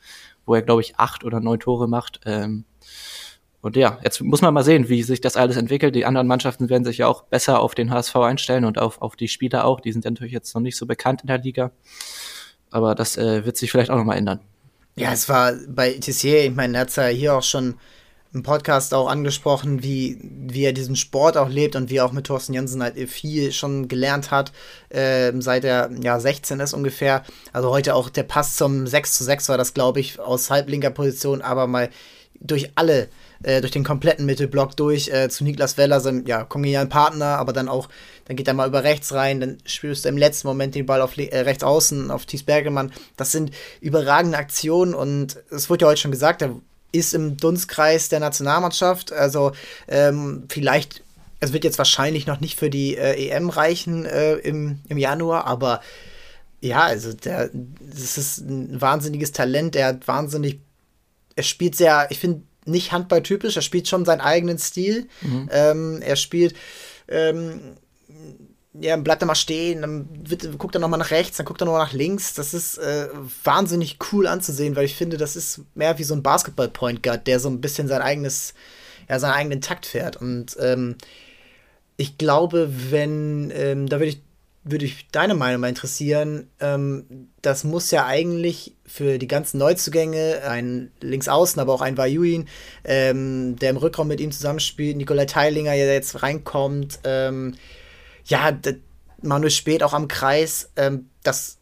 wo 0.46 0.54
er, 0.54 0.62
glaube 0.62 0.80
ich, 0.80 0.96
acht 0.96 1.24
oder 1.24 1.40
neun 1.40 1.60
Tore 1.60 1.88
macht. 1.88 2.20
Ähm, 2.24 2.64
und 3.68 3.76
ja, 3.76 3.98
jetzt 4.02 4.22
muss 4.22 4.40
man 4.40 4.54
mal 4.54 4.64
sehen, 4.64 4.88
wie 4.88 5.02
sich 5.02 5.20
das 5.20 5.36
alles 5.36 5.58
entwickelt. 5.58 5.94
Die 5.94 6.06
anderen 6.06 6.26
Mannschaften 6.26 6.70
werden 6.70 6.84
sich 6.84 6.98
ja 6.98 7.06
auch 7.06 7.24
besser 7.24 7.60
auf 7.60 7.74
den 7.74 7.90
HSV 7.90 8.16
einstellen 8.16 8.64
und 8.64 8.78
auf, 8.78 9.02
auf 9.02 9.14
die 9.14 9.28
Spieler 9.28 9.66
auch. 9.66 9.80
Die 9.80 9.92
sind 9.92 10.06
ja 10.06 10.10
natürlich 10.10 10.32
jetzt 10.32 10.54
noch 10.54 10.62
nicht 10.62 10.78
so 10.78 10.86
bekannt 10.86 11.20
in 11.20 11.26
der 11.26 11.36
Liga. 11.36 11.70
Aber 12.70 12.94
das 12.94 13.18
äh, 13.18 13.44
wird 13.44 13.58
sich 13.58 13.70
vielleicht 13.70 13.90
auch 13.90 13.96
nochmal 13.96 14.16
ändern. 14.16 14.40
Ja, 14.96 15.12
es 15.12 15.28
war 15.28 15.52
bei 15.68 15.92
Tissier, 15.92 16.46
ich 16.46 16.54
meine, 16.54 16.78
er 16.78 16.80
hat 16.80 16.96
ja 16.96 17.08
hier 17.08 17.34
auch 17.34 17.42
schon 17.42 17.74
im 18.32 18.42
Podcast 18.42 18.94
auch 18.94 19.06
angesprochen, 19.06 19.82
wie, 19.82 20.18
wie 20.22 20.64
er 20.64 20.72
diesen 20.72 20.96
Sport 20.96 21.36
auch 21.36 21.50
lebt 21.50 21.76
und 21.76 21.90
wie 21.90 21.96
er 21.96 22.06
auch 22.06 22.12
mit 22.12 22.26
Thorsten 22.26 22.54
Jensen 22.54 22.82
halt 22.82 22.96
viel 23.10 23.52
schon 23.52 23.88
gelernt 23.88 24.30
hat, 24.30 24.52
äh, 24.88 25.30
seit 25.40 25.64
er 25.64 25.90
ja 26.02 26.18
16 26.18 26.58
ist 26.60 26.72
ungefähr. 26.72 27.22
Also 27.52 27.68
heute 27.68 27.94
auch 27.94 28.08
der 28.08 28.22
Pass 28.22 28.56
zum 28.56 28.86
6 28.86 29.18
zu 29.18 29.24
6 29.24 29.50
war 29.50 29.58
das, 29.58 29.74
glaube 29.74 30.00
ich, 30.00 30.18
aus 30.18 30.50
halblinker 30.50 30.90
Position, 30.90 31.42
aber 31.42 31.66
mal 31.66 31.90
durch 32.40 32.70
alle, 32.74 33.08
äh, 33.42 33.60
durch 33.60 33.72
den 33.72 33.84
kompletten 33.84 34.26
Mittelblock 34.26 34.76
durch 34.76 35.08
äh, 35.08 35.28
zu 35.28 35.44
Niklas 35.44 35.76
Weller, 35.76 36.00
seinem 36.00 36.26
ja, 36.26 36.44
kongenialen 36.44 36.88
Partner, 36.88 37.38
aber 37.38 37.52
dann 37.52 37.68
auch, 37.68 37.88
dann 38.26 38.36
geht 38.36 38.48
er 38.48 38.54
mal 38.54 38.68
über 38.68 38.84
rechts 38.84 39.12
rein, 39.12 39.40
dann 39.40 39.58
spürst 39.64 40.04
du 40.04 40.08
im 40.08 40.18
letzten 40.18 40.48
Moment 40.48 40.74
den 40.74 40.86
Ball 40.86 41.00
auf 41.00 41.16
äh, 41.18 41.38
rechts 41.40 41.64
außen, 41.64 42.10
auf 42.10 42.26
Thies 42.26 42.42
Bergemann. 42.42 42.92
Das 43.16 43.32
sind 43.32 43.52
überragende 43.80 44.38
Aktionen 44.38 44.94
und 44.94 45.38
es 45.50 45.70
wurde 45.70 45.84
ja 45.84 45.90
heute 45.90 46.00
schon 46.00 46.10
gesagt, 46.10 46.42
er 46.42 46.56
ist 46.92 47.14
im 47.14 47.36
Dunstkreis 47.36 48.08
der 48.08 48.20
Nationalmannschaft. 48.20 49.12
Also 49.12 49.52
ähm, 49.88 50.44
vielleicht, 50.48 51.02
es 51.40 51.52
wird 51.52 51.64
jetzt 51.64 51.78
wahrscheinlich 51.78 52.26
noch 52.26 52.40
nicht 52.40 52.58
für 52.58 52.70
die 52.70 52.96
äh, 52.96 53.28
EM 53.28 53.50
reichen 53.50 54.04
äh, 54.04 54.34
im, 54.34 54.80
im 54.88 54.98
Januar, 54.98 55.46
aber 55.46 55.80
ja, 56.60 56.82
also 56.82 57.12
der, 57.12 57.50
das 57.52 58.18
ist 58.18 58.38
ein 58.38 58.80
wahnsinniges 58.80 59.32
Talent. 59.32 59.74
Der 59.74 59.86
hat 59.86 60.08
wahnsinnig, 60.08 60.58
er 61.36 61.44
spielt 61.44 61.76
sehr, 61.76 62.08
ich 62.10 62.18
finde 62.18 62.42
nicht 62.68 62.92
handballtypisch, 62.92 63.56
er 63.56 63.62
spielt 63.62 63.88
schon 63.88 64.04
seinen 64.04 64.20
eigenen 64.20 64.58
Stil. 64.58 65.08
Mhm. 65.22 65.48
Ähm, 65.50 66.02
er 66.02 66.16
spielt 66.16 66.54
ähm, 67.08 67.76
ja, 68.80 68.96
bleibt 68.96 69.22
er 69.22 69.26
mal 69.26 69.34
stehen, 69.34 69.80
dann 69.80 70.08
wird, 70.12 70.58
guckt 70.58 70.74
er 70.76 70.80
nochmal 70.80 70.98
nach 70.98 71.10
rechts, 71.10 71.36
dann 71.36 71.46
guckt 71.46 71.60
er 71.60 71.64
nochmal 71.64 71.84
nach 71.84 71.92
links. 71.92 72.34
Das 72.34 72.54
ist 72.54 72.78
äh, 72.78 73.08
wahnsinnig 73.44 73.98
cool 74.12 74.26
anzusehen, 74.26 74.76
weil 74.76 74.84
ich 74.84 74.94
finde, 74.94 75.16
das 75.16 75.36
ist 75.36 75.62
mehr 75.74 75.98
wie 75.98 76.04
so 76.04 76.14
ein 76.14 76.22
Basketball-Point 76.22 77.02
Guard, 77.02 77.26
der 77.26 77.40
so 77.40 77.48
ein 77.48 77.60
bisschen 77.60 77.88
sein 77.88 78.02
eigenes, 78.02 78.54
ja, 79.08 79.18
seinen 79.18 79.32
eigenen 79.32 79.60
Takt 79.60 79.86
fährt. 79.86 80.16
Und 80.16 80.56
ähm, 80.60 80.96
ich 81.96 82.18
glaube, 82.18 82.70
wenn, 82.90 83.50
ähm, 83.54 83.88
da 83.88 83.98
würde 83.98 84.10
ich, 84.10 84.22
würde 84.64 84.84
ich 84.84 85.08
deine 85.08 85.34
Meinung 85.34 85.60
mal 85.60 85.68
interessieren, 85.68 86.50
ähm, 86.60 87.30
das 87.42 87.64
muss 87.64 87.90
ja 87.90 88.06
eigentlich 88.06 88.74
für 88.84 89.18
die 89.18 89.28
ganzen 89.28 89.58
Neuzugänge, 89.58 90.42
ein 90.46 90.90
Linksaußen, 91.00 91.60
aber 91.60 91.72
auch 91.72 91.80
ein 91.80 91.96
Vayuin, 91.96 92.48
ähm, 92.84 93.56
der 93.56 93.70
im 93.70 93.76
Rückraum 93.76 94.08
mit 94.08 94.20
ihm 94.20 94.32
zusammenspielt, 94.32 94.96
Nikolai 94.96 95.26
Teilinger, 95.26 95.72
der 95.72 95.92
jetzt 95.92 96.22
reinkommt, 96.22 97.00
ähm, 97.04 97.54
ja, 98.24 98.58
Manuel 99.22 99.50
Spät 99.50 99.82
auch 99.82 99.94
am 99.94 100.08
Kreis, 100.08 100.70
ähm, 100.76 101.08
das 101.22 101.58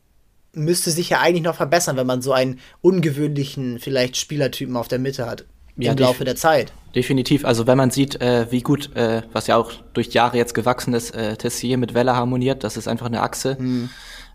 müsste 0.52 0.90
sich 0.90 1.10
ja 1.10 1.20
eigentlich 1.20 1.44
noch 1.44 1.56
verbessern, 1.56 1.96
wenn 1.96 2.06
man 2.06 2.22
so 2.22 2.32
einen 2.32 2.60
ungewöhnlichen, 2.80 3.78
vielleicht 3.78 4.16
Spielertypen 4.16 4.76
auf 4.76 4.88
der 4.88 4.98
Mitte 4.98 5.26
hat. 5.26 5.44
Ja, 5.76 5.92
Im 5.92 5.98
Laufe 5.98 6.24
der 6.24 6.36
Zeit. 6.36 6.72
Definitiv. 6.94 7.44
Also 7.44 7.66
wenn 7.66 7.76
man 7.76 7.90
sieht, 7.90 8.20
äh, 8.22 8.46
wie 8.50 8.62
gut, 8.62 8.96
äh, 8.96 9.22
was 9.32 9.46
ja 9.46 9.56
auch 9.56 9.72
durch 9.92 10.08
Jahre 10.08 10.38
jetzt 10.38 10.54
gewachsen 10.54 10.94
ist, 10.94 11.14
äh, 11.14 11.36
Tessier 11.36 11.76
mit 11.76 11.92
Weller 11.92 12.16
harmoniert, 12.16 12.64
das 12.64 12.78
ist 12.78 12.88
einfach 12.88 13.06
eine 13.06 13.20
Achse. 13.20 13.56
Mhm. 13.60 13.90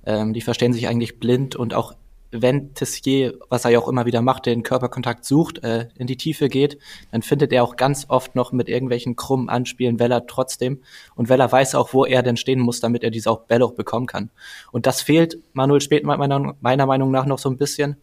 Ähm, 0.05 0.33
die 0.33 0.41
verstehen 0.41 0.73
sich 0.73 0.87
eigentlich 0.87 1.19
blind 1.19 1.55
und 1.55 1.73
auch 1.73 1.95
wenn 2.31 2.73
Tessier, 2.73 3.37
was 3.49 3.65
er 3.65 3.71
ja 3.71 3.79
auch 3.79 3.87
immer 3.87 4.05
wieder 4.05 4.21
macht, 4.21 4.45
den 4.45 4.63
Körperkontakt 4.63 5.25
sucht, 5.25 5.63
äh, 5.63 5.87
in 5.95 6.07
die 6.07 6.15
Tiefe 6.15 6.47
geht, 6.47 6.77
dann 7.11 7.21
findet 7.21 7.51
er 7.51 7.63
auch 7.63 7.75
ganz 7.75 8.05
oft 8.07 8.35
noch 8.35 8.51
mit 8.51 8.69
irgendwelchen 8.69 9.15
krummen 9.15 9.49
Anspielen 9.49 9.99
Weller 9.99 10.25
trotzdem. 10.27 10.81
Und 11.15 11.29
Weller 11.29 11.51
weiß 11.51 11.75
auch, 11.75 11.93
wo 11.93 12.05
er 12.05 12.23
denn 12.23 12.37
stehen 12.37 12.59
muss, 12.59 12.79
damit 12.79 13.03
er 13.03 13.11
diese 13.11 13.29
auch 13.29 13.41
Bälle 13.41 13.65
auch 13.65 13.73
bekommen 13.73 14.05
kann. 14.05 14.29
Und 14.71 14.85
das 14.85 15.01
fehlt 15.01 15.39
Manuel 15.53 15.81
Spät 15.81 16.03
meiner, 16.03 16.55
meiner 16.61 16.85
Meinung 16.85 17.11
nach 17.11 17.25
noch 17.25 17.39
so 17.39 17.49
ein 17.49 17.57
bisschen. 17.57 17.97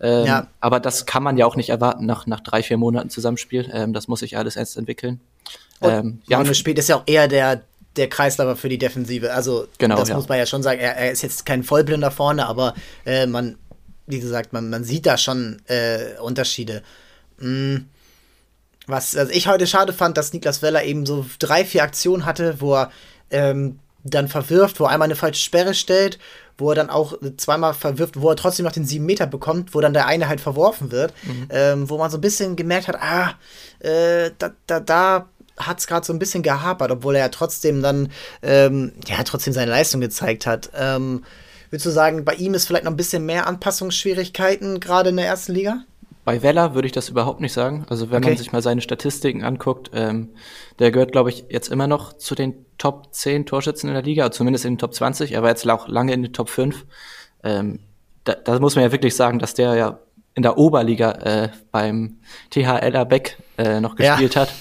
Ähm, 0.00 0.26
ja. 0.26 0.46
Aber 0.60 0.80
das 0.80 1.06
kann 1.06 1.22
man 1.22 1.36
ja 1.36 1.46
auch 1.46 1.56
nicht 1.56 1.70
erwarten 1.70 2.06
nach, 2.06 2.26
nach 2.26 2.40
drei, 2.40 2.62
vier 2.62 2.76
Monaten 2.76 3.10
Zusammenspiel. 3.10 3.70
Ähm, 3.72 3.92
das 3.92 4.08
muss 4.08 4.20
sich 4.20 4.36
alles 4.36 4.56
erst 4.56 4.76
entwickeln. 4.76 5.20
Ähm, 5.82 6.22
Manuel 6.28 6.54
Spät 6.54 6.78
ist 6.78 6.88
ja 6.88 6.96
auch 6.96 7.04
eher 7.06 7.28
der 7.28 7.62
der 7.96 8.08
Kreisläufer 8.08 8.56
für 8.56 8.68
die 8.68 8.78
Defensive. 8.78 9.32
Also 9.32 9.66
genau, 9.78 9.96
das 9.96 10.08
ja. 10.08 10.16
muss 10.16 10.28
man 10.28 10.38
ja 10.38 10.46
schon 10.46 10.62
sagen. 10.62 10.80
Er, 10.80 10.96
er, 10.96 11.12
ist 11.12 11.22
jetzt 11.22 11.46
kein 11.46 11.62
Vollblinder 11.62 12.10
vorne, 12.10 12.46
aber 12.46 12.74
äh, 13.04 13.26
man, 13.26 13.56
wie 14.06 14.20
gesagt, 14.20 14.52
man, 14.52 14.70
man 14.70 14.84
sieht 14.84 15.06
da 15.06 15.16
schon 15.16 15.62
äh, 15.66 16.18
Unterschiede. 16.20 16.82
Mhm. 17.38 17.86
Was 18.86 19.16
also 19.16 19.32
ich 19.32 19.48
heute 19.48 19.66
schade 19.66 19.92
fand, 19.92 20.16
dass 20.16 20.32
Niklas 20.32 20.62
Weller 20.62 20.84
eben 20.84 21.06
so 21.06 21.26
drei, 21.38 21.64
vier 21.64 21.82
Aktionen 21.82 22.24
hatte, 22.24 22.60
wo 22.60 22.74
er 22.74 22.90
ähm, 23.30 23.80
dann 24.10 24.28
verwirft, 24.28 24.80
wo 24.80 24.84
er 24.84 24.90
einmal 24.90 25.06
eine 25.06 25.16
falsche 25.16 25.42
Sperre 25.42 25.74
stellt, 25.74 26.18
wo 26.58 26.70
er 26.70 26.76
dann 26.76 26.90
auch 26.90 27.18
zweimal 27.36 27.74
verwirft, 27.74 28.20
wo 28.20 28.30
er 28.30 28.36
trotzdem 28.36 28.64
noch 28.64 28.72
den 28.72 28.84
sieben 28.84 29.06
Meter 29.06 29.26
bekommt, 29.26 29.74
wo 29.74 29.80
dann 29.80 29.92
der 29.92 30.06
eine 30.06 30.28
halt 30.28 30.40
verworfen 30.40 30.90
wird, 30.90 31.12
mhm. 31.24 31.48
ähm, 31.50 31.90
wo 31.90 31.98
man 31.98 32.10
so 32.10 32.18
ein 32.18 32.22
bisschen 32.22 32.56
gemerkt 32.56 32.88
hat, 32.88 32.96
ah, 33.00 33.34
äh, 33.80 34.30
da, 34.38 34.52
da, 34.66 34.80
da 34.80 35.28
hat 35.58 35.78
es 35.78 35.86
gerade 35.86 36.06
so 36.06 36.12
ein 36.12 36.18
bisschen 36.18 36.42
gehapert, 36.42 36.90
obwohl 36.90 37.16
er 37.16 37.22
ja 37.22 37.28
trotzdem 37.28 37.82
dann, 37.82 38.10
ähm, 38.42 38.92
ja, 39.06 39.22
trotzdem 39.24 39.52
seine 39.52 39.70
Leistung 39.70 40.00
gezeigt 40.00 40.46
hat. 40.46 40.70
Ähm, 40.74 41.24
würdest 41.70 41.86
du 41.86 41.90
sagen, 41.90 42.24
bei 42.24 42.34
ihm 42.34 42.54
ist 42.54 42.66
vielleicht 42.66 42.84
noch 42.84 42.92
ein 42.92 42.96
bisschen 42.96 43.24
mehr 43.24 43.46
Anpassungsschwierigkeiten 43.46 44.80
gerade 44.80 45.10
in 45.10 45.16
der 45.16 45.26
ersten 45.26 45.52
Liga? 45.52 45.84
Bei 46.26 46.42
Weller 46.42 46.74
würde 46.74 46.86
ich 46.86 46.92
das 46.92 47.08
überhaupt 47.08 47.40
nicht 47.40 47.52
sagen. 47.52 47.86
Also 47.88 48.10
wenn 48.10 48.18
okay. 48.18 48.30
man 48.30 48.36
sich 48.36 48.50
mal 48.50 48.60
seine 48.60 48.80
Statistiken 48.80 49.44
anguckt, 49.44 49.92
ähm, 49.94 50.30
der 50.80 50.90
gehört, 50.90 51.12
glaube 51.12 51.30
ich, 51.30 51.44
jetzt 51.50 51.68
immer 51.68 51.86
noch 51.86 52.14
zu 52.14 52.34
den 52.34 52.66
Top 52.78 53.14
10 53.14 53.46
Torschützen 53.46 53.88
in 53.88 53.94
der 53.94 54.02
Liga, 54.02 54.32
zumindest 54.32 54.64
in 54.64 54.72
den 54.72 54.78
Top 54.78 54.92
20. 54.92 55.30
Er 55.30 55.42
war 55.42 55.50
jetzt 55.50 55.70
auch 55.70 55.86
lange 55.86 56.12
in 56.12 56.24
den 56.24 56.32
Top 56.32 56.48
5. 56.48 56.84
Ähm, 57.44 57.78
da, 58.24 58.34
da 58.34 58.58
muss 58.58 58.74
man 58.74 58.82
ja 58.82 58.90
wirklich 58.90 59.14
sagen, 59.14 59.38
dass 59.38 59.54
der 59.54 59.76
ja 59.76 60.00
in 60.34 60.42
der 60.42 60.58
Oberliga 60.58 61.12
äh, 61.12 61.48
beim 61.70 62.18
THL 62.50 63.06
Beck 63.06 63.38
äh, 63.56 63.80
noch 63.80 63.94
gespielt 63.94 64.34
ja. 64.34 64.40
hat 64.40 64.54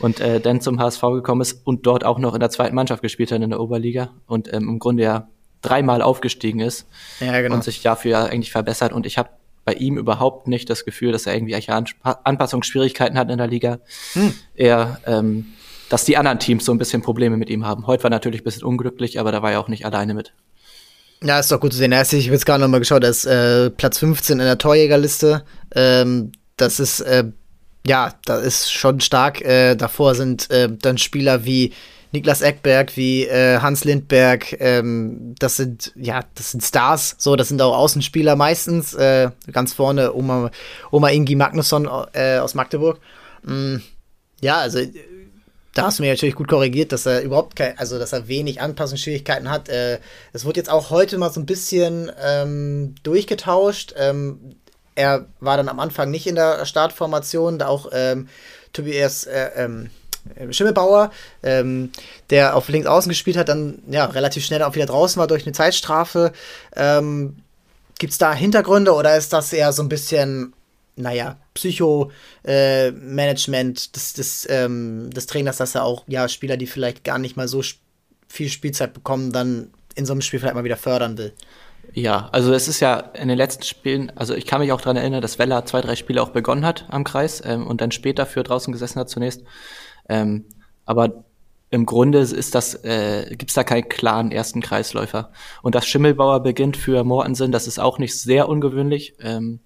und 0.00 0.20
äh, 0.20 0.40
dann 0.40 0.60
zum 0.60 0.78
HSV 0.78 1.00
gekommen 1.00 1.40
ist 1.40 1.66
und 1.66 1.86
dort 1.86 2.04
auch 2.04 2.18
noch 2.18 2.34
in 2.34 2.40
der 2.40 2.50
zweiten 2.50 2.74
Mannschaft 2.74 3.00
gespielt 3.00 3.32
hat 3.32 3.40
in 3.40 3.48
der 3.48 3.60
Oberliga 3.60 4.10
und 4.26 4.52
ähm, 4.52 4.68
im 4.68 4.78
Grunde 4.78 5.04
ja 5.04 5.28
dreimal 5.62 6.02
aufgestiegen 6.02 6.60
ist 6.60 6.86
ja, 7.20 7.40
genau. 7.40 7.54
und 7.54 7.64
sich 7.64 7.80
dafür 7.80 8.10
ja 8.10 8.24
eigentlich 8.26 8.52
verbessert. 8.52 8.92
Und 8.92 9.06
ich 9.06 9.16
habe 9.16 9.30
bei 9.68 9.74
ihm 9.74 9.98
überhaupt 9.98 10.48
nicht 10.48 10.70
das 10.70 10.86
Gefühl, 10.86 11.12
dass 11.12 11.26
er 11.26 11.34
irgendwie 11.34 11.54
Anpassungsschwierigkeiten 12.02 13.18
hat 13.18 13.30
in 13.30 13.36
der 13.36 13.48
Liga. 13.48 13.80
Hm. 14.14 14.32
Er, 14.54 14.98
ähm, 15.04 15.44
dass 15.90 16.06
die 16.06 16.16
anderen 16.16 16.38
Teams 16.38 16.64
so 16.64 16.72
ein 16.72 16.78
bisschen 16.78 17.02
Probleme 17.02 17.36
mit 17.36 17.50
ihm 17.50 17.66
haben. 17.66 17.86
Heute 17.86 18.04
war 18.04 18.10
natürlich 18.10 18.40
ein 18.40 18.44
bisschen 18.44 18.64
unglücklich, 18.64 19.20
aber 19.20 19.30
da 19.30 19.42
war 19.42 19.52
er 19.52 19.60
auch 19.60 19.68
nicht 19.68 19.84
alleine 19.84 20.14
mit. 20.14 20.32
Ja, 21.22 21.38
ist 21.38 21.52
doch 21.52 21.60
gut 21.60 21.72
zu 21.72 21.78
sehen. 21.78 21.92
Ich 21.92 21.98
habe 21.98 22.14
jetzt 22.14 22.46
gerade 22.46 22.62
nochmal 22.62 22.80
geschaut, 22.80 23.04
er 23.04 23.10
ist 23.10 23.26
äh, 23.26 23.68
Platz 23.68 23.98
15 23.98 24.40
in 24.40 24.46
der 24.46 24.56
Torjägerliste. 24.56 25.44
Ähm, 25.74 26.32
das 26.56 26.80
ist, 26.80 27.00
äh, 27.00 27.24
ja, 27.86 28.14
das 28.24 28.42
ist 28.42 28.72
schon 28.72 29.00
stark. 29.00 29.42
Äh, 29.42 29.74
davor 29.74 30.14
sind 30.14 30.50
äh, 30.50 30.70
dann 30.80 30.96
Spieler 30.96 31.44
wie 31.44 31.74
Niklas 32.12 32.40
Eckberg, 32.40 32.96
wie 32.96 33.26
äh, 33.26 33.58
Hans 33.58 33.84
Lindberg, 33.84 34.58
ähm, 34.60 35.34
das 35.38 35.56
sind, 35.56 35.92
ja, 35.94 36.22
das 36.34 36.52
sind 36.52 36.62
Stars, 36.62 37.16
so, 37.18 37.36
das 37.36 37.48
sind 37.48 37.60
auch 37.60 37.76
Außenspieler 37.76 38.34
meistens. 38.34 38.94
Äh, 38.94 39.30
ganz 39.52 39.74
vorne 39.74 40.14
Oma, 40.14 40.50
Oma 40.90 41.08
Ingi 41.10 41.34
Magnusson 41.34 41.88
äh, 42.14 42.38
aus 42.38 42.54
Magdeburg. 42.54 42.98
Mm, 43.42 43.76
ja, 44.40 44.56
also 44.58 44.80
da 45.74 45.84
hast 45.84 45.98
du 45.98 46.02
mir 46.02 46.10
natürlich 46.10 46.34
gut 46.34 46.48
korrigiert, 46.48 46.92
dass 46.92 47.06
er 47.06 47.22
überhaupt 47.22 47.54
kein, 47.56 47.78
also 47.78 47.98
dass 47.98 48.12
er 48.12 48.26
wenig 48.26 48.60
Anpassungsschwierigkeiten 48.60 49.50
hat. 49.50 49.68
Äh, 49.68 50.00
es 50.32 50.44
wurde 50.44 50.60
jetzt 50.60 50.70
auch 50.70 50.90
heute 50.90 51.18
mal 51.18 51.30
so 51.30 51.40
ein 51.40 51.46
bisschen 51.46 52.10
ähm, 52.20 52.94
durchgetauscht. 53.02 53.94
Ähm, 53.96 54.56
er 54.94 55.26
war 55.40 55.56
dann 55.56 55.68
am 55.68 55.78
Anfang 55.78 56.10
nicht 56.10 56.26
in 56.26 56.34
der 56.34 56.64
Startformation, 56.66 57.58
da 57.58 57.68
auch 57.68 57.90
ähm, 57.92 58.28
Tobias 58.72 59.24
äh, 59.24 59.50
ähm, 59.54 59.86
äh, 59.86 59.88
Schimmelbauer, 60.50 61.10
ähm, 61.42 61.90
der 62.30 62.56
auf 62.56 62.68
links 62.68 62.86
außen 62.86 63.08
gespielt 63.08 63.36
hat, 63.36 63.48
dann 63.48 63.80
ja 63.88 64.04
relativ 64.06 64.44
schnell 64.44 64.62
auch 64.62 64.74
wieder 64.74 64.86
draußen 64.86 65.18
war 65.18 65.26
durch 65.26 65.44
eine 65.44 65.52
Zeitstrafe. 65.52 66.32
Ähm, 66.74 67.36
Gibt 67.98 68.12
es 68.12 68.18
da 68.18 68.32
Hintergründe 68.32 68.94
oder 68.94 69.16
ist 69.16 69.32
das 69.32 69.52
eher 69.52 69.72
so 69.72 69.82
ein 69.82 69.88
bisschen, 69.88 70.52
naja, 70.94 71.36
Psycho-Management 71.54 73.78
äh, 73.78 73.92
des, 73.92 74.12
des, 74.12 74.46
ähm, 74.48 75.10
des 75.10 75.26
Trainers, 75.26 75.56
dass 75.56 75.74
er 75.74 75.82
auch 75.84 76.04
ja 76.06 76.28
Spieler, 76.28 76.56
die 76.56 76.68
vielleicht 76.68 77.02
gar 77.02 77.18
nicht 77.18 77.36
mal 77.36 77.48
so 77.48 77.60
viel 78.28 78.48
Spielzeit 78.48 78.94
bekommen, 78.94 79.32
dann 79.32 79.72
in 79.96 80.06
so 80.06 80.12
einem 80.12 80.20
Spiel 80.20 80.38
vielleicht 80.38 80.54
mal 80.54 80.64
wieder 80.64 80.76
fördern 80.76 81.18
will? 81.18 81.32
Ja, 81.92 82.28
also 82.32 82.52
es 82.52 82.68
ist 82.68 82.80
ja 82.80 82.98
in 82.98 83.28
den 83.28 83.38
letzten 83.38 83.64
Spielen, 83.64 84.12
also 84.14 84.34
ich 84.34 84.46
kann 84.46 84.60
mich 84.60 84.72
auch 84.72 84.80
daran 84.80 84.96
erinnern, 84.96 85.22
dass 85.22 85.38
Weller 85.38 85.64
zwei, 85.64 85.80
drei 85.80 85.96
Spiele 85.96 86.22
auch 86.22 86.30
begonnen 86.30 86.64
hat 86.64 86.86
am 86.90 87.04
Kreis 87.04 87.42
ähm, 87.44 87.66
und 87.66 87.80
dann 87.80 87.92
später 87.92 88.26
für 88.26 88.42
draußen 88.42 88.72
gesessen 88.72 89.00
hat 89.00 89.08
zunächst. 89.08 89.42
Ähm, 90.08 90.44
aber 90.84 91.24
im 91.70 91.84
Grunde 91.84 92.20
ist 92.20 92.54
das, 92.54 92.74
äh, 92.84 93.26
gibt 93.30 93.50
es 93.50 93.54
da 93.54 93.62
keinen 93.62 93.88
klaren 93.88 94.32
ersten 94.32 94.62
Kreisläufer. 94.62 95.30
Und 95.62 95.74
dass 95.74 95.86
Schimmelbauer 95.86 96.42
beginnt 96.42 96.76
für 96.76 97.04
Mortensen, 97.04 97.52
das 97.52 97.66
ist 97.66 97.78
auch 97.78 97.98
nicht 97.98 98.18
sehr 98.18 98.48
ungewöhnlich. 98.48 99.14
Ähm, 99.20 99.60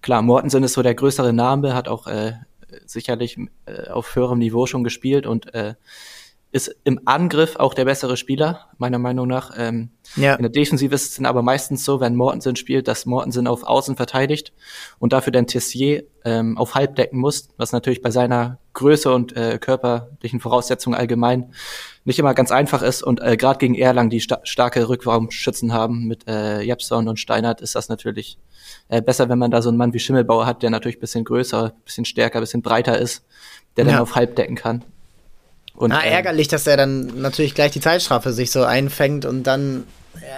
klar, 0.00 0.22
Mortensen 0.22 0.62
ist 0.62 0.72
so 0.72 0.82
der 0.82 0.94
größere 0.94 1.32
Name, 1.32 1.74
hat 1.74 1.88
auch 1.88 2.06
äh, 2.06 2.32
sicherlich 2.86 3.36
äh, 3.66 3.88
auf 3.90 4.16
höherem 4.16 4.38
Niveau 4.38 4.66
schon 4.66 4.82
gespielt 4.82 5.26
und 5.26 5.52
äh, 5.54 5.74
ist 6.52 6.74
im 6.84 7.00
Angriff 7.06 7.56
auch 7.56 7.72
der 7.72 7.86
bessere 7.86 8.16
Spieler, 8.16 8.68
meiner 8.76 8.98
Meinung 8.98 9.26
nach. 9.26 9.52
Ähm, 9.56 9.90
ja. 10.16 10.34
In 10.34 10.42
der 10.42 10.50
Defensive 10.50 10.94
ist 10.94 11.08
es 11.10 11.16
dann 11.16 11.26
aber 11.26 11.42
meistens 11.42 11.84
so, 11.84 12.00
wenn 12.00 12.14
Mortensen 12.14 12.56
spielt, 12.56 12.88
dass 12.88 13.06
Mortensen 13.06 13.46
auf 13.46 13.64
Außen 13.64 13.96
verteidigt 13.96 14.52
und 14.98 15.14
dafür 15.14 15.32
dann 15.32 15.46
Tessier 15.46 16.04
ähm, 16.24 16.58
auf 16.58 16.74
Halb 16.74 16.96
decken 16.96 17.18
muss, 17.18 17.48
was 17.56 17.72
natürlich 17.72 18.02
bei 18.02 18.10
seiner 18.10 18.58
Größe 18.74 19.12
und 19.12 19.36
äh, 19.36 19.58
körperlichen 19.58 20.40
Voraussetzungen 20.40 20.96
allgemein 20.96 21.52
nicht 22.04 22.18
immer 22.18 22.34
ganz 22.34 22.50
einfach 22.50 22.82
ist. 22.82 23.02
Und 23.02 23.20
äh, 23.20 23.36
gerade 23.36 23.58
gegen 23.58 23.74
Erlang, 23.74 24.10
die 24.10 24.20
sta 24.20 24.40
starke 24.44 24.88
Rückraumschützen 24.88 25.72
haben 25.72 26.06
mit 26.06 26.26
äh, 26.26 26.60
Jepson 26.62 27.08
und 27.08 27.18
Steinert, 27.18 27.60
ist 27.60 27.74
das 27.74 27.88
natürlich 27.88 28.38
äh, 28.88 29.02
besser, 29.02 29.28
wenn 29.28 29.38
man 29.38 29.50
da 29.50 29.62
so 29.62 29.68
einen 29.68 29.78
Mann 29.78 29.92
wie 29.92 30.00
Schimmelbauer 30.00 30.46
hat, 30.46 30.62
der 30.62 30.70
natürlich 30.70 31.00
bisschen 31.00 31.24
größer, 31.24 31.72
bisschen 31.84 32.04
stärker, 32.04 32.40
bisschen 32.40 32.62
breiter 32.62 32.98
ist, 32.98 33.24
der 33.76 33.84
ja. 33.84 33.92
dann 33.92 34.00
auf 34.00 34.14
Halb 34.14 34.36
decken 34.36 34.56
kann. 34.56 34.84
Und, 35.74 35.90
Na, 35.90 36.04
ähm, 36.04 36.12
ärgerlich, 36.12 36.48
dass 36.48 36.66
er 36.66 36.76
dann 36.76 37.20
natürlich 37.20 37.54
gleich 37.54 37.72
die 37.72 37.80
Zeitstrafe 37.80 38.32
sich 38.32 38.50
so 38.50 38.64
einfängt 38.64 39.24
und 39.24 39.44
dann 39.44 39.84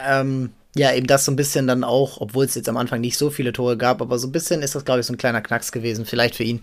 ähm, 0.07 0.51
ja 0.77 0.93
eben 0.93 1.07
das 1.07 1.25
so 1.25 1.33
ein 1.33 1.37
bisschen 1.37 1.67
dann 1.67 1.85
auch, 1.85 2.21
obwohl 2.21 2.45
es 2.45 2.55
jetzt 2.55 2.69
am 2.69 2.77
Anfang 2.77 3.01
nicht 3.01 3.17
so 3.17 3.31
viele 3.31 3.53
Tore 3.53 3.77
gab, 3.77 4.01
aber 4.01 4.19
so 4.19 4.29
ein 4.29 4.33
bisschen 4.33 4.63
ist 4.63 4.75
das, 4.75 4.85
glaube 4.85 5.01
ich, 5.01 5.07
so 5.07 5.13
ein 5.13 5.19
kleiner 5.19 5.41
Knacks 5.41 5.73
gewesen, 5.73 6.05
vielleicht 6.05 6.37
für 6.37 6.45
ihn. 6.45 6.63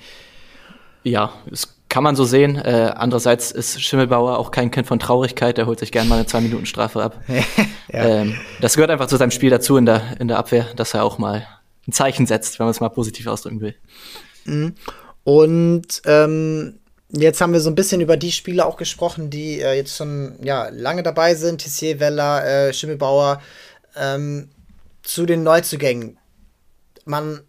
Ja, 1.04 1.34
das 1.50 1.76
kann 1.90 2.04
man 2.04 2.16
so 2.16 2.24
sehen. 2.26 2.56
Äh, 2.56 2.94
andererseits 2.96 3.52
ist 3.52 3.82
Schimmelbauer 3.82 4.38
auch 4.38 4.52
kein 4.52 4.72
Kind 4.72 4.88
von 4.88 5.00
Traurigkeit, 5.00 5.58
der 5.58 5.66
holt 5.66 5.80
sich 5.80 5.92
gerne 5.92 6.08
mal 6.10 6.16
eine 6.16 6.26
Zwei-Minuten-Strafe 6.26 7.04
ab. 7.04 7.22
ja. 7.28 8.06
ähm, 8.06 8.38
das 8.62 8.76
gehört 8.76 8.92
einfach 8.92 9.08
zu 9.08 9.18
seinem 9.18 9.32
Spiel 9.32 9.50
dazu 9.50 9.78
in 9.78 9.86
der, 9.86 10.18
in 10.20 10.28
der 10.28 10.38
Abwehr, 10.38 10.68
dass 10.76 10.94
er 10.94 11.04
auch 11.04 11.18
mal 11.18 11.48
ein 11.88 11.92
Zeichen 11.92 12.28
setzt, 12.28 12.60
wenn 12.60 12.66
man 12.66 12.72
es 12.72 12.80
mal 12.80 12.90
positiv 12.90 13.28
ausdrücken 13.28 13.62
will. 13.62 13.76
Mhm. 14.46 14.76
Und 15.24 16.02
ähm, 16.06 16.80
Jetzt 17.14 17.42
haben 17.42 17.52
wir 17.52 17.60
so 17.60 17.70
ein 17.70 17.76
bisschen 17.76 18.00
über 18.00 18.16
die 18.16 18.32
Spieler 18.32 18.66
auch 18.66 18.78
gesprochen, 18.78 19.30
die 19.30 19.60
äh, 19.60 19.74
jetzt 19.74 19.98
schon 19.98 20.38
ja, 20.42 20.70
lange 20.70 21.04
dabei 21.04 21.36
sind. 21.36 21.60
Tissier, 21.60 22.00
Weller, 22.00 22.46
äh, 22.46 22.74
Schimmelbauer. 22.74 23.42
Ähm, 23.98 24.50
zu 25.04 25.26
den 25.26 25.44
Neuzugängen. 25.44 26.18
Man, 27.04 27.42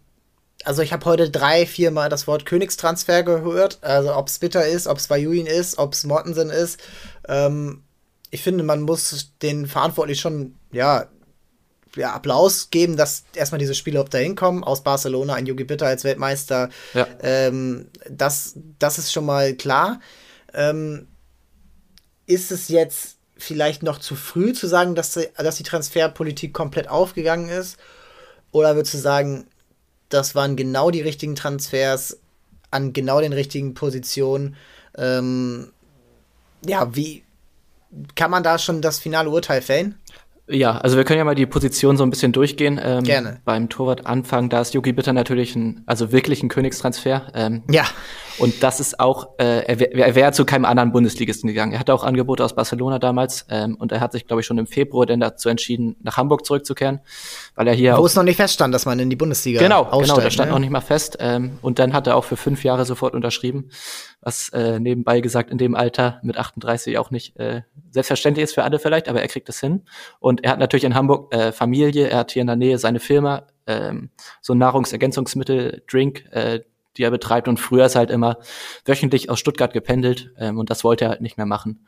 also 0.63 0.81
ich 0.81 0.93
habe 0.93 1.05
heute 1.05 1.29
drei, 1.29 1.65
vier 1.65 1.91
Mal 1.91 2.09
das 2.09 2.27
Wort 2.27 2.45
Königstransfer 2.45 3.23
gehört. 3.23 3.79
Also 3.81 4.15
ob 4.15 4.27
es 4.27 4.39
Bitter 4.39 4.65
ist, 4.65 4.87
ob 4.87 4.97
es 4.97 5.09
Vajuin 5.09 5.45
ist, 5.45 5.77
ob 5.77 5.93
es 5.93 6.03
Mortensen 6.03 6.49
ist. 6.49 6.79
Ähm, 7.27 7.83
ich 8.29 8.41
finde, 8.41 8.63
man 8.63 8.81
muss 8.81 9.33
den 9.41 9.67
Verantwortlich 9.67 10.19
schon, 10.19 10.55
ja, 10.71 11.07
ja, 11.95 12.13
Applaus 12.13 12.71
geben, 12.71 12.97
dass 12.97 13.23
erstmal 13.35 13.59
diese 13.59 13.75
Spieler 13.75 13.97
überhaupt 13.97 14.13
da 14.13 14.17
hinkommen. 14.17 14.63
Aus 14.63 14.83
Barcelona, 14.83 15.35
ein 15.35 15.45
Yogi 15.45 15.63
Bitter 15.63 15.85
als 15.85 16.03
Weltmeister. 16.03 16.69
Ja. 16.93 17.07
Ähm, 17.21 17.89
das, 18.09 18.55
das 18.79 18.97
ist 18.97 19.13
schon 19.13 19.25
mal 19.25 19.53
klar. 19.53 19.99
Ähm, 20.53 21.07
ist 22.25 22.51
es 22.51 22.69
jetzt 22.69 23.17
vielleicht 23.37 23.83
noch 23.83 23.99
zu 23.99 24.15
früh 24.15 24.53
zu 24.53 24.67
sagen, 24.67 24.95
dass 24.95 25.13
die, 25.13 25.27
dass 25.37 25.57
die 25.57 25.63
Transferpolitik 25.63 26.53
komplett 26.53 26.87
aufgegangen 26.87 27.49
ist? 27.49 27.77
Oder 28.51 28.75
würdest 28.75 28.95
du 28.95 28.99
sagen, 28.99 29.47
das 30.09 30.35
waren 30.35 30.55
genau 30.55 30.91
die 30.91 31.01
richtigen 31.01 31.35
Transfers 31.35 32.19
an 32.71 32.93
genau 32.93 33.21
den 33.21 33.33
richtigen 33.33 33.73
Positionen? 33.73 34.55
Ähm, 34.97 35.71
ja, 36.65 36.95
wie 36.95 37.23
kann 38.15 38.31
man 38.31 38.43
da 38.43 38.57
schon 38.57 38.81
das 38.81 38.99
finale 38.99 39.29
Urteil 39.29 39.61
fällen? 39.61 39.99
Ja, 40.49 40.77
also 40.77 40.97
wir 40.97 41.05
können 41.05 41.19
ja 41.19 41.23
mal 41.23 41.35
die 41.35 41.45
Position 41.45 41.95
so 41.95 42.03
ein 42.03 42.09
bisschen 42.09 42.33
durchgehen. 42.33 42.79
Ähm, 42.83 43.03
Gerne. 43.03 43.39
Beim 43.45 43.69
Torwart 43.69 44.05
anfangen, 44.05 44.49
da 44.49 44.59
ist 44.59 44.73
Yogi 44.73 44.91
Bitter 44.91 45.13
natürlich 45.13 45.55
ein, 45.55 45.83
also 45.85 46.11
wirklich 46.11 46.43
ein 46.43 46.49
Königstransfer. 46.49 47.31
Ähm, 47.33 47.63
ja. 47.69 47.85
Und 48.39 48.61
das 48.61 48.81
ist 48.81 48.99
auch, 48.99 49.37
äh, 49.37 49.63
er 49.65 49.79
wäre 49.79 50.15
wär 50.15 50.31
zu 50.33 50.43
keinem 50.43 50.65
anderen 50.65 50.91
Bundesligisten 50.91 51.47
gegangen. 51.47 51.71
Er 51.71 51.79
hatte 51.79 51.93
auch 51.93 52.03
Angebote 52.03 52.43
aus 52.43 52.55
Barcelona 52.55 52.99
damals 52.99 53.45
ähm, 53.49 53.75
und 53.75 53.93
er 53.93 54.01
hat 54.01 54.11
sich, 54.11 54.27
glaube 54.27 54.41
ich, 54.41 54.45
schon 54.45 54.57
im 54.57 54.67
Februar 54.67 55.05
dann 55.05 55.21
dazu 55.21 55.47
entschieden, 55.47 55.95
nach 56.01 56.17
Hamburg 56.17 56.45
zurückzukehren, 56.45 56.99
weil 57.55 57.67
er 57.67 57.73
hier 57.73 57.97
Wo 57.97 58.05
es 58.05 58.15
noch 58.15 58.23
nicht 58.23 58.37
feststand, 58.37 58.73
dass 58.73 58.85
man 58.85 58.99
in 58.99 59.09
die 59.09 59.15
Bundesliga 59.15 59.61
Genau, 59.61 59.85
genau, 59.85 60.19
da 60.19 60.29
stand 60.29 60.49
ne? 60.49 60.55
noch 60.55 60.59
nicht 60.59 60.71
mal 60.71 60.81
fest. 60.81 61.17
Ähm, 61.19 61.59
und 61.61 61.79
dann 61.79 61.93
hat 61.93 62.07
er 62.07 62.17
auch 62.17 62.25
für 62.25 62.37
fünf 62.37 62.63
Jahre 62.63 62.85
sofort 62.85 63.13
unterschrieben, 63.13 63.69
was 64.23 64.49
äh, 64.49 64.79
nebenbei 64.79 65.19
gesagt 65.19 65.51
in 65.51 65.57
dem 65.57 65.75
Alter 65.75 66.19
mit 66.23 66.37
38 66.37 66.97
auch 66.97 67.11
nicht 67.11 67.37
äh, 67.37 67.63
selbstverständlich 67.91 68.45
ist 68.45 68.53
für 68.53 68.63
alle 68.63 68.79
vielleicht, 68.79 69.09
aber 69.09 69.21
er 69.21 69.27
kriegt 69.27 69.49
es 69.49 69.59
hin. 69.59 69.83
Und 70.19 70.43
er 70.43 70.51
hat 70.51 70.59
natürlich 70.59 70.85
in 70.85 70.95
Hamburg 70.95 71.33
äh, 71.33 71.51
Familie, 71.51 72.07
er 72.07 72.19
hat 72.19 72.31
hier 72.31 72.41
in 72.41 72.47
der 72.47 72.55
Nähe 72.55 72.77
seine 72.77 72.99
Firma, 72.99 73.47
ähm, 73.67 74.09
so 74.41 74.53
ein 74.53 74.59
Nahrungsergänzungsmittel, 74.59 75.83
Drink, 75.89 76.25
äh, 76.31 76.61
die 76.95 77.03
er 77.03 77.11
betreibt. 77.11 77.47
Und 77.47 77.59
früher 77.59 77.85
ist 77.85 77.95
halt 77.95 78.11
immer 78.11 78.37
wöchentlich 78.85 79.29
aus 79.29 79.39
Stuttgart 79.39 79.73
gependelt 79.73 80.31
ähm, 80.37 80.57
und 80.57 80.69
das 80.69 80.83
wollte 80.83 81.05
er 81.05 81.09
halt 81.09 81.21
nicht 81.21 81.37
mehr 81.37 81.45
machen. 81.45 81.85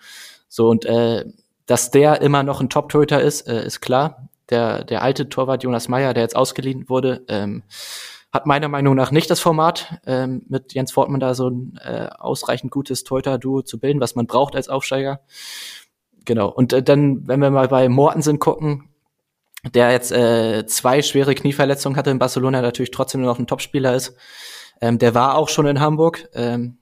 So 0.48 0.70
und 0.70 0.86
äh, 0.86 1.26
dass 1.66 1.90
der 1.90 2.22
immer 2.22 2.44
noch 2.44 2.62
ein 2.62 2.70
Top-Torhüter 2.70 3.22
ist, 3.22 3.48
äh, 3.48 3.66
ist 3.66 3.82
klar. 3.82 4.30
Der, 4.52 4.84
der 4.84 5.02
alte 5.02 5.28
Torwart 5.28 5.64
Jonas 5.64 5.88
Meyer, 5.88 6.14
der 6.14 6.22
jetzt 6.22 6.36
ausgeliehen 6.36 6.88
wurde, 6.88 7.24
ähm, 7.28 7.64
hat 8.36 8.46
meiner 8.46 8.68
Meinung 8.68 8.96
nach 8.96 9.12
nicht 9.12 9.30
das 9.30 9.40
Format, 9.40 10.00
ähm, 10.06 10.44
mit 10.48 10.74
Jens 10.74 10.92
Fortmann 10.92 11.20
da 11.20 11.34
so 11.34 11.50
ein 11.50 11.80
äh, 11.84 12.10
ausreichend 12.20 12.72
gutes 12.72 13.04
Torhüter-Duo 13.04 13.64
zu 13.64 13.80
bilden, 13.80 14.02
was 14.02 14.16
man 14.16 14.28
braucht 14.28 14.56
als 14.56 14.70
Aufsteiger. 14.70 15.22
Genau. 16.26 16.50
Und 16.50 16.74
äh, 16.74 16.84
dann, 16.84 17.28
wenn 17.28 17.40
wir 17.40 17.50
mal 17.50 17.70
bei 17.70 17.88
Mortensen 17.88 18.38
gucken, 18.40 18.90
der 19.74 19.92
jetzt 19.92 20.12
äh, 20.12 20.66
zwei 20.68 21.02
schwere 21.02 21.34
Knieverletzungen 21.34 21.98
hatte 21.98 22.12
in 22.12 22.20
Barcelona, 22.20 22.62
natürlich 22.62 22.92
trotzdem 22.92 23.22
noch 23.22 23.40
ein 23.40 23.48
Topspieler 23.48 23.96
ist. 23.96 24.16
Ähm, 24.82 25.00
der 25.00 25.16
war 25.16 25.38
auch 25.38 25.50
schon 25.50 25.66
in 25.66 25.80
Hamburg. 25.80 26.28
Ähm, 26.34 26.78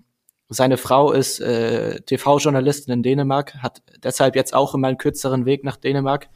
seine 0.49 0.77
Frau 0.77 1.11
ist 1.11 1.39
äh, 1.39 2.01
TV-Journalistin 2.01 2.93
in 2.93 3.03
Dänemark, 3.03 3.55
hat 3.61 3.81
deshalb 4.03 4.35
jetzt 4.35 4.53
auch 4.53 4.73
immer 4.73 4.87
einen 4.87 4.97
kürzeren 4.97 5.45
Weg 5.45 5.63
nach 5.63 5.77
Dänemark. 5.77 6.29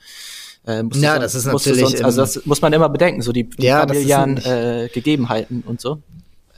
Äh, 0.68 0.84
ja, 0.96 1.14
sonst, 1.14 1.24
das 1.24 1.36
ist 1.36 1.46
natürlich. 1.46 1.80
Sonst, 1.80 2.04
also 2.04 2.22
das 2.22 2.46
muss 2.46 2.62
man 2.62 2.74
immer 2.74 2.90
bedenken, 2.90 3.22
so 3.22 3.32
die, 3.32 3.50
die 3.50 3.68
ja, 3.68 3.80
familiären 3.80 4.38
äh, 4.38 4.90
Gegebenheiten 4.94 5.64
und 5.66 5.80
so. 5.80 6.02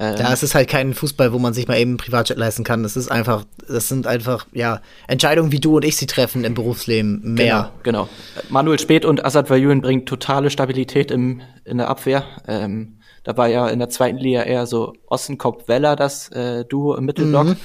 Ähm, 0.01 0.15
ja, 0.17 0.31
es 0.31 0.43
ist 0.43 0.55
halt 0.55 0.69
kein 0.69 0.93
Fußball, 0.93 1.33
wo 1.33 1.39
man 1.39 1.53
sich 1.53 1.67
mal 1.67 1.77
eben 1.77 1.97
Privatjet 1.97 2.37
leisten 2.37 2.63
kann. 2.63 2.83
Das 2.83 2.95
ist 2.95 3.11
einfach, 3.11 3.43
das 3.67 3.89
sind 3.89 4.07
einfach, 4.07 4.47
ja, 4.53 4.81
Entscheidungen, 5.07 5.51
wie 5.51 5.59
du 5.59 5.75
und 5.75 5.85
ich 5.85 5.97
sie 5.97 6.07
treffen 6.07 6.45
im 6.45 6.53
Berufsleben. 6.53 7.33
Mehr. 7.33 7.71
Genau, 7.83 8.07
genau. 8.07 8.09
Manuel 8.49 8.79
Speth 8.79 9.03
und 9.03 9.23
Assad 9.23 9.49
Vayun 9.49 9.81
bringen 9.81 10.05
totale 10.05 10.49
Stabilität 10.49 11.11
im, 11.11 11.41
in 11.65 11.77
der 11.77 11.89
Abwehr. 11.89 12.23
Ähm, 12.47 12.99
da 13.25 13.35
war 13.35 13.49
ja 13.49 13.67
in 13.67 13.79
der 13.79 13.89
zweiten 13.89 14.17
Liga 14.17 14.43
eher 14.43 14.65
so 14.65 14.93
Ossenkopf-Weller 15.07 15.97
das 15.97 16.29
äh, 16.29 16.63
Duo 16.63 16.95
im 16.95 17.05
Mittelblock. 17.05 17.47
Mhm. 17.47 17.57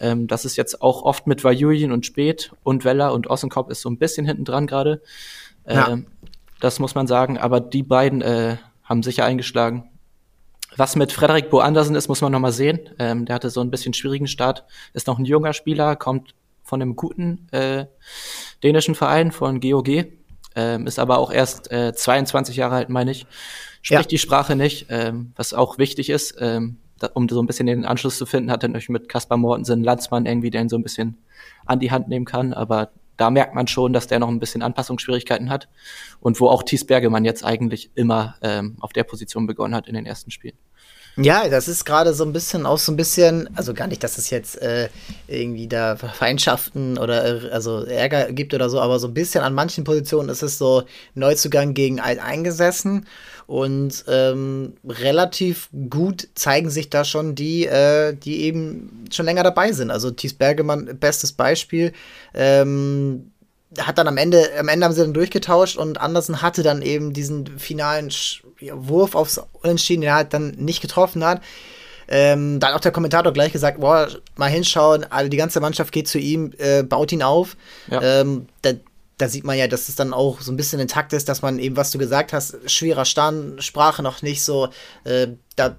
Ähm, 0.00 0.26
das 0.26 0.44
ist 0.44 0.56
jetzt 0.56 0.82
auch 0.82 1.02
oft 1.04 1.28
mit 1.28 1.44
Vajulin 1.44 1.92
und 1.92 2.04
Spät 2.04 2.50
und 2.64 2.84
Weller 2.84 3.12
und 3.12 3.28
Ossenkopf 3.28 3.70
ist 3.70 3.82
so 3.82 3.88
ein 3.88 3.98
bisschen 3.98 4.26
hinten 4.26 4.44
dran 4.44 4.66
gerade. 4.66 5.00
Ja. 5.68 5.98
Das 6.60 6.78
muss 6.78 6.94
man 6.94 7.06
sagen. 7.06 7.38
Aber 7.38 7.60
die 7.60 7.82
beiden 7.82 8.22
äh, 8.22 8.56
haben 8.84 9.02
sicher 9.02 9.24
eingeschlagen. 9.24 9.90
Was 10.76 10.96
mit 10.96 11.12
Frederik 11.12 11.50
Bo 11.50 11.58
Andersen 11.58 11.96
ist, 11.96 12.08
muss 12.08 12.20
man 12.20 12.32
noch 12.32 12.40
mal 12.40 12.52
sehen. 12.52 12.80
Ähm, 12.98 13.26
der 13.26 13.34
hatte 13.34 13.50
so 13.50 13.60
ein 13.60 13.70
bisschen 13.70 13.94
schwierigen 13.94 14.26
Start. 14.26 14.64
Ist 14.94 15.06
noch 15.06 15.18
ein 15.18 15.24
junger 15.24 15.52
Spieler, 15.52 15.96
kommt 15.96 16.34
von 16.62 16.80
einem 16.80 16.96
guten 16.96 17.48
äh, 17.50 17.86
dänischen 18.62 18.94
Verein, 18.94 19.32
von 19.32 19.60
GOG. 19.60 20.06
Ähm, 20.54 20.86
ist 20.86 20.98
aber 20.98 21.18
auch 21.18 21.32
erst 21.32 21.70
äh, 21.70 21.92
22 21.92 22.56
Jahre 22.56 22.76
alt, 22.76 22.88
meine 22.88 23.10
ich. 23.10 23.26
Spricht 23.82 24.02
ja. 24.02 24.08
die 24.08 24.18
Sprache 24.18 24.56
nicht, 24.56 24.86
ähm, 24.88 25.32
was 25.36 25.54
auch 25.54 25.78
wichtig 25.78 26.08
ist. 26.08 26.36
Ähm, 26.38 26.78
da, 26.98 27.10
um 27.14 27.28
so 27.28 27.42
ein 27.42 27.46
bisschen 27.46 27.66
den 27.66 27.84
Anschluss 27.84 28.16
zu 28.16 28.26
finden, 28.26 28.50
hat 28.50 28.62
er 28.62 28.68
natürlich 28.68 28.88
mit 28.88 29.08
Kaspar 29.08 29.36
Mortensen 29.36 29.82
Landsmann 29.82 30.26
irgendwie, 30.26 30.50
der 30.50 30.62
ihn 30.62 30.68
so 30.68 30.76
ein 30.76 30.82
bisschen 30.82 31.18
an 31.66 31.80
die 31.80 31.90
Hand 31.90 32.08
nehmen 32.08 32.24
kann. 32.24 32.54
Aber 32.54 32.90
da 33.22 33.30
merkt 33.30 33.54
man 33.54 33.68
schon, 33.68 33.92
dass 33.92 34.08
der 34.08 34.18
noch 34.18 34.26
ein 34.26 34.40
bisschen 34.40 34.62
Anpassungsschwierigkeiten 34.62 35.48
hat 35.48 35.68
und 36.18 36.40
wo 36.40 36.48
auch 36.48 36.64
Thies 36.64 36.84
Bergemann 36.84 37.24
jetzt 37.24 37.44
eigentlich 37.44 37.92
immer 37.94 38.34
ähm, 38.42 38.76
auf 38.80 38.92
der 38.92 39.04
Position 39.04 39.46
begonnen 39.46 39.76
hat 39.76 39.86
in 39.86 39.94
den 39.94 40.06
ersten 40.06 40.32
Spielen. 40.32 40.58
Ja, 41.16 41.46
das 41.48 41.68
ist 41.68 41.84
gerade 41.84 42.14
so 42.14 42.24
ein 42.24 42.32
bisschen 42.32 42.64
auch 42.64 42.78
so 42.78 42.90
ein 42.90 42.96
bisschen, 42.96 43.50
also 43.54 43.74
gar 43.74 43.86
nicht, 43.86 44.02
dass 44.02 44.16
es 44.16 44.30
jetzt 44.30 44.60
äh, 44.62 44.88
irgendwie 45.28 45.68
da 45.68 45.96
Feindschaften 45.96 46.96
oder 46.96 47.44
äh, 47.44 47.50
also 47.50 47.84
Ärger 47.84 48.32
gibt 48.32 48.54
oder 48.54 48.70
so, 48.70 48.80
aber 48.80 48.98
so 48.98 49.08
ein 49.08 49.14
bisschen 49.14 49.44
an 49.44 49.52
manchen 49.52 49.84
Positionen 49.84 50.30
ist 50.30 50.42
es 50.42 50.56
so 50.56 50.84
Neuzugang 51.14 51.74
gegen 51.74 52.00
Alteingesessen 52.00 53.06
und 53.46 54.04
ähm, 54.08 54.72
relativ 54.88 55.68
gut 55.90 56.28
zeigen 56.34 56.70
sich 56.70 56.88
da 56.88 57.04
schon 57.04 57.34
die, 57.34 57.66
äh, 57.66 58.14
die 58.14 58.44
eben 58.44 59.04
schon 59.12 59.26
länger 59.26 59.42
dabei 59.42 59.72
sind. 59.72 59.90
Also 59.90 60.10
Thies 60.10 60.32
Bergemann, 60.32 60.98
bestes 60.98 61.32
Beispiel. 61.32 61.92
Ähm, 62.32 63.32
hat 63.78 63.98
dann 63.98 64.08
am 64.08 64.16
Ende, 64.16 64.50
am 64.58 64.68
Ende 64.68 64.86
haben 64.86 64.92
sie 64.92 65.02
dann 65.02 65.14
durchgetauscht 65.14 65.76
und 65.76 66.00
Andersen 66.00 66.40
hatte 66.42 66.62
dann 66.62 66.82
eben 66.82 67.12
diesen 67.12 67.58
finalen 67.58 68.10
Wurf 68.72 69.14
aufs 69.14 69.40
Unentschieden, 69.62 70.02
den 70.02 70.10
er 70.10 70.16
halt 70.16 70.34
dann 70.34 70.50
nicht 70.50 70.80
getroffen 70.82 71.24
hat. 71.24 71.40
Ähm, 72.08 72.60
da 72.60 72.68
hat 72.68 72.74
auch 72.74 72.80
der 72.80 72.92
Kommentator 72.92 73.32
gleich 73.32 73.52
gesagt, 73.52 73.80
boah, 73.80 74.08
mal 74.36 74.50
hinschauen, 74.50 75.04
also 75.10 75.30
die 75.30 75.36
ganze 75.36 75.60
Mannschaft 75.60 75.92
geht 75.92 76.08
zu 76.08 76.18
ihm, 76.18 76.52
äh, 76.58 76.82
baut 76.82 77.12
ihn 77.12 77.22
auf. 77.22 77.56
Ja. 77.90 78.02
Ähm, 78.02 78.46
da, 78.60 78.72
da, 79.18 79.28
sieht 79.28 79.44
man 79.44 79.56
ja, 79.56 79.66
dass 79.66 79.88
es 79.88 79.94
dann 79.94 80.12
auch 80.12 80.40
so 80.40 80.52
ein 80.52 80.56
bisschen 80.56 80.80
intakt 80.80 81.12
ist, 81.12 81.28
dass 81.28 81.42
man 81.42 81.58
eben, 81.58 81.76
was 81.76 81.90
du 81.90 81.98
gesagt 81.98 82.32
hast, 82.32 82.58
schwerer 82.70 83.04
Stand, 83.04 83.62
Sprache 83.62 84.02
noch 84.02 84.20
nicht 84.20 84.44
so, 84.44 84.68
äh, 85.04 85.28
da 85.56 85.76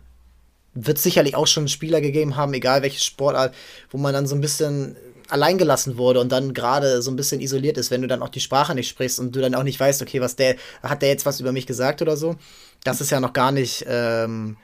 wird 0.74 0.98
sicherlich 0.98 1.36
auch 1.36 1.48
schon 1.48 1.68
Spieler 1.68 2.02
gegeben 2.02 2.36
haben, 2.36 2.54
egal 2.54 2.82
welche 2.82 3.04
Sportart, 3.04 3.54
wo 3.92 3.98
man 3.98 4.14
dann 4.14 4.26
so 4.26 4.34
ein 4.34 4.42
bisschen 4.42 4.96
alleingelassen 5.30 5.98
wurde 5.98 6.20
und 6.20 6.32
dann 6.32 6.54
gerade 6.54 7.02
so 7.02 7.12
ein 7.12 7.16
bisschen 7.16 7.42
isoliert 7.42 7.78
ist, 7.78 7.92
wenn 7.92 8.02
du 8.02 8.08
dann 8.08 8.22
auch 8.22 8.30
die 8.30 8.40
Sprache 8.40 8.76
nicht 8.76 8.90
sprichst 8.90 9.20
und 9.20 9.36
du 9.36 9.42
dann 9.42 9.56
auch 9.56 9.64
nicht 9.64 9.80
weißt, 9.80 10.02
okay, 10.02 10.22
was 10.22 10.36
der, 10.36 10.56
hat 10.82 11.02
der 11.02 11.10
jetzt 11.10 11.26
was 11.26 11.40
über 11.40 11.52
mich 11.52 11.66
gesagt 11.66 12.02
oder 12.02 12.18
so? 12.18 12.36
Das 12.84 13.02
ist 13.02 13.12
ja 13.12 13.20
noch 13.20 13.34
gar 13.34 13.52
nicht, 13.52 13.86
ähm, 13.88 14.58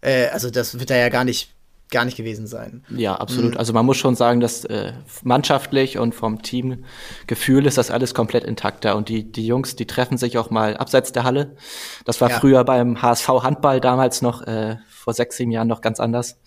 äh, 0.00 0.28
also 0.28 0.50
das 0.50 0.78
wird 0.78 0.90
da 0.90 0.96
ja 0.96 1.08
gar 1.08 1.24
nicht 1.24 1.52
gar 1.90 2.04
nicht 2.04 2.16
gewesen 2.16 2.48
sein. 2.48 2.84
Ja, 2.88 3.14
absolut. 3.14 3.52
Mhm. 3.52 3.58
Also 3.58 3.72
man 3.72 3.86
muss 3.86 3.96
schon 3.96 4.16
sagen, 4.16 4.40
dass 4.40 4.64
äh, 4.64 4.92
mannschaftlich 5.22 5.98
und 5.98 6.14
vom 6.14 6.42
Teamgefühl 6.42 7.64
ist 7.64 7.78
das 7.78 7.92
alles 7.92 8.12
komplett 8.12 8.42
intakt 8.42 8.84
da. 8.84 8.94
Und 8.94 9.08
die, 9.08 9.30
die 9.30 9.46
Jungs, 9.46 9.76
die 9.76 9.86
treffen 9.86 10.18
sich 10.18 10.36
auch 10.36 10.50
mal 10.50 10.76
abseits 10.76 11.12
der 11.12 11.22
Halle. 11.22 11.56
Das 12.04 12.20
war 12.20 12.30
ja. 12.30 12.40
früher 12.40 12.64
beim 12.64 13.02
HSV 13.02 13.28
Handball 13.28 13.80
damals 13.80 14.20
noch, 14.20 14.42
äh, 14.42 14.78
vor 14.90 15.14
sechs, 15.14 15.36
sieben 15.36 15.52
Jahren 15.52 15.68
noch 15.68 15.80
ganz 15.80 16.00
anders 16.00 16.40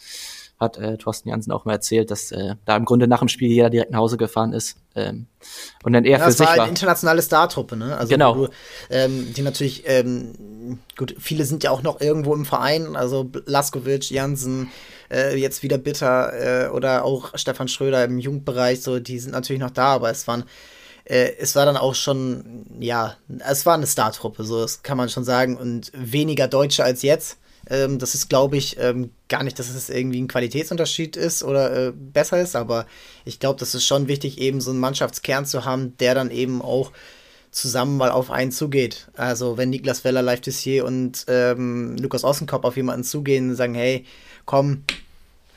hat 0.59 0.77
äh, 0.77 0.97
Thorsten 0.97 1.29
Jansen 1.29 1.51
auch 1.51 1.65
mal 1.65 1.73
erzählt, 1.73 2.11
dass 2.11 2.31
äh, 2.31 2.55
da 2.65 2.75
im 2.75 2.85
Grunde 2.85 3.07
nach 3.07 3.19
dem 3.19 3.29
Spiel 3.29 3.49
jeder 3.49 3.69
direkt 3.69 3.91
nach 3.91 3.99
Hause 3.99 4.17
gefahren 4.17 4.53
ist 4.53 4.77
ähm, 4.95 5.27
und 5.83 5.93
dann 5.93 6.05
eher 6.05 6.19
ja, 6.19 6.25
für 6.25 6.31
sich 6.31 6.41
war. 6.41 6.47
Das 6.47 6.57
war 6.57 6.63
eine 6.63 6.69
internationale 6.69 7.21
Startruppe, 7.21 7.77
ne? 7.77 7.95
Also 7.97 8.09
genau. 8.09 8.35
Du, 8.35 8.47
ähm, 8.89 9.33
die 9.33 9.41
natürlich 9.41 9.83
ähm, 9.85 10.79
gut, 10.97 11.15
viele 11.19 11.45
sind 11.45 11.63
ja 11.63 11.71
auch 11.71 11.81
noch 11.81 12.01
irgendwo 12.01 12.33
im 12.33 12.45
Verein, 12.45 12.95
also 12.95 13.29
Laskovic, 13.45 14.11
Jansen, 14.11 14.69
äh, 15.09 15.35
jetzt 15.37 15.63
wieder 15.63 15.77
Bitter 15.77 16.67
äh, 16.67 16.69
oder 16.69 17.05
auch 17.05 17.31
Stefan 17.35 17.67
Schröder 17.67 18.03
im 18.03 18.19
Jugendbereich, 18.19 18.81
so 18.81 18.99
die 18.99 19.19
sind 19.19 19.31
natürlich 19.31 19.61
noch 19.61 19.71
da, 19.71 19.93
aber 19.93 20.09
es 20.09 20.27
waren 20.27 20.43
äh, 21.09 21.33
es 21.39 21.55
war 21.55 21.65
dann 21.65 21.77
auch 21.77 21.95
schon, 21.95 22.65
ja, 22.79 23.17
es 23.39 23.65
war 23.65 23.73
eine 23.73 23.87
Startruppe, 23.87 24.43
so 24.43 24.61
das 24.61 24.83
kann 24.83 24.97
man 24.97 25.09
schon 25.09 25.23
sagen 25.23 25.57
und 25.57 25.91
weniger 25.95 26.47
Deutsche 26.47 26.83
als 26.83 27.01
jetzt. 27.01 27.38
Ähm, 27.69 27.99
das 27.99 28.15
ist, 28.15 28.29
glaube 28.29 28.57
ich, 28.57 28.77
ähm, 28.79 29.11
gar 29.27 29.43
nicht, 29.43 29.59
dass 29.59 29.69
es 29.69 29.89
irgendwie 29.89 30.21
ein 30.21 30.27
Qualitätsunterschied 30.27 31.15
ist 31.15 31.43
oder 31.43 31.87
äh, 31.87 31.91
besser 31.91 32.41
ist, 32.41 32.55
aber 32.55 32.85
ich 33.25 33.39
glaube, 33.39 33.59
das 33.59 33.75
ist 33.75 33.85
schon 33.85 34.07
wichtig, 34.07 34.39
eben 34.39 34.61
so 34.61 34.71
einen 34.71 34.79
Mannschaftskern 34.79 35.45
zu 35.45 35.65
haben, 35.65 35.95
der 35.97 36.15
dann 36.15 36.31
eben 36.31 36.61
auch 36.61 36.91
zusammen 37.51 37.97
mal 37.97 38.11
auf 38.11 38.31
einen 38.31 38.51
zugeht. 38.51 39.07
Also 39.15 39.57
wenn 39.57 39.69
Niklas 39.69 40.03
Weller, 40.03 40.21
Live 40.21 40.41
Tissier 40.41 40.85
und 40.85 41.25
ähm, 41.27 41.95
Lukas 41.97 42.23
Ossenkopf 42.23 42.63
auf 42.63 42.77
jemanden 42.77 43.03
zugehen 43.03 43.49
und 43.49 43.55
sagen, 43.55 43.73
hey, 43.73 44.05
komm, 44.45 44.83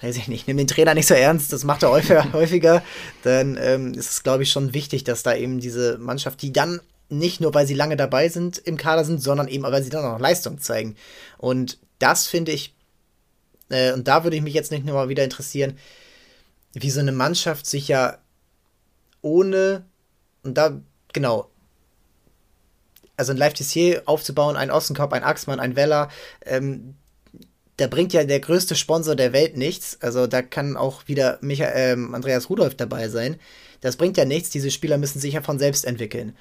weiß 0.00 0.16
ich 0.16 0.28
nicht, 0.28 0.48
nimm 0.48 0.56
den 0.56 0.66
Trainer 0.66 0.94
nicht 0.94 1.06
so 1.06 1.14
ernst, 1.14 1.52
das 1.52 1.64
macht 1.64 1.82
er 1.82 1.90
häufiger, 2.32 2.82
dann 3.22 3.58
ähm, 3.60 3.92
ist 3.94 4.10
es, 4.10 4.22
glaube 4.22 4.42
ich, 4.42 4.50
schon 4.50 4.74
wichtig, 4.74 5.04
dass 5.04 5.22
da 5.22 5.34
eben 5.34 5.60
diese 5.60 5.98
Mannschaft, 5.98 6.42
die 6.42 6.52
dann 6.52 6.80
nicht 7.08 7.40
nur, 7.40 7.52
weil 7.54 7.66
sie 7.66 7.74
lange 7.74 7.96
dabei 7.96 8.28
sind, 8.28 8.58
im 8.58 8.76
Kader 8.76 9.04
sind, 9.04 9.22
sondern 9.22 9.46
eben, 9.48 9.62
weil 9.64 9.82
sie 9.82 9.90
dann 9.90 10.04
auch 10.04 10.18
Leistung 10.18 10.58
zeigen. 10.58 10.96
Und 11.36 11.78
das 12.02 12.26
finde 12.26 12.52
ich, 12.52 12.74
äh, 13.70 13.92
und 13.92 14.08
da 14.08 14.24
würde 14.24 14.36
ich 14.36 14.42
mich 14.42 14.54
jetzt 14.54 14.70
nicht 14.70 14.84
nochmal 14.84 15.08
wieder 15.08 15.24
interessieren, 15.24 15.78
wie 16.74 16.90
so 16.90 17.00
eine 17.00 17.12
Mannschaft 17.12 17.66
sich 17.66 17.88
ja 17.88 18.18
ohne, 19.20 19.84
und 20.42 20.58
da, 20.58 20.80
genau, 21.12 21.50
also 23.16 23.32
ein 23.32 23.38
Live 23.38 23.54
Tissier 23.54 24.02
aufzubauen, 24.06 24.56
ein 24.56 24.70
Ossenkopf, 24.70 25.12
ein 25.12 25.22
Axmann, 25.22 25.60
ein 25.60 25.76
Weller, 25.76 26.08
ähm, 26.44 26.94
da 27.76 27.86
bringt 27.86 28.12
ja 28.12 28.24
der 28.24 28.40
größte 28.40 28.74
Sponsor 28.74 29.16
der 29.16 29.32
Welt 29.32 29.56
nichts. 29.56 29.98
Also 30.00 30.26
da 30.26 30.42
kann 30.42 30.76
auch 30.76 31.08
wieder 31.08 31.38
Michael, 31.40 31.72
ähm, 31.74 32.14
Andreas 32.14 32.50
Rudolph 32.50 32.74
dabei 32.74 33.08
sein. 33.08 33.40
Das 33.80 33.96
bringt 33.96 34.16
ja 34.16 34.24
nichts. 34.24 34.50
Diese 34.50 34.70
Spieler 34.70 34.98
müssen 34.98 35.20
sich 35.20 35.34
ja 35.34 35.42
von 35.42 35.58
selbst 35.58 35.84
entwickeln. 35.84 36.36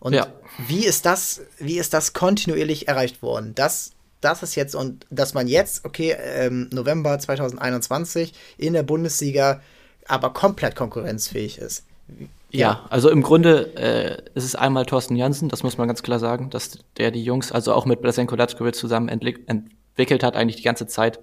Und 0.00 0.14
ja. 0.14 0.32
wie 0.68 0.86
ist 0.86 1.04
das, 1.04 1.42
wie 1.58 1.78
ist 1.78 1.92
das 1.92 2.12
kontinuierlich 2.12 2.86
erreicht 2.88 3.22
worden? 3.22 3.54
Das 3.54 3.90
das 4.20 4.42
ist 4.42 4.54
jetzt 4.54 4.74
und 4.74 5.06
dass 5.10 5.34
man 5.34 5.46
jetzt, 5.46 5.84
okay, 5.84 6.16
ähm, 6.18 6.68
November 6.72 7.18
2021 7.18 8.34
in 8.56 8.72
der 8.72 8.82
Bundesliga 8.82 9.60
aber 10.06 10.32
komplett 10.32 10.74
konkurrenzfähig 10.74 11.58
ist. 11.58 11.84
Ja, 12.50 12.86
also 12.88 13.10
im 13.10 13.22
Grunde 13.22 13.76
äh, 13.76 14.22
ist 14.34 14.44
es 14.44 14.54
einmal 14.54 14.86
Thorsten 14.86 15.16
Jansen, 15.16 15.50
das 15.50 15.62
muss 15.62 15.76
man 15.76 15.86
ganz 15.86 16.02
klar 16.02 16.18
sagen, 16.18 16.48
dass 16.48 16.78
der 16.96 17.10
die 17.10 17.22
Jungs, 17.22 17.52
also 17.52 17.74
auch 17.74 17.84
mit 17.84 18.00
Blasenko 18.00 18.34
Latkovic 18.36 18.74
zusammen 18.74 19.08
entwickelt 19.08 19.46
entwickelt 19.98 20.22
hat, 20.22 20.36
eigentlich 20.36 20.56
die 20.56 20.62
ganze 20.62 20.86
Zeit. 20.86 21.18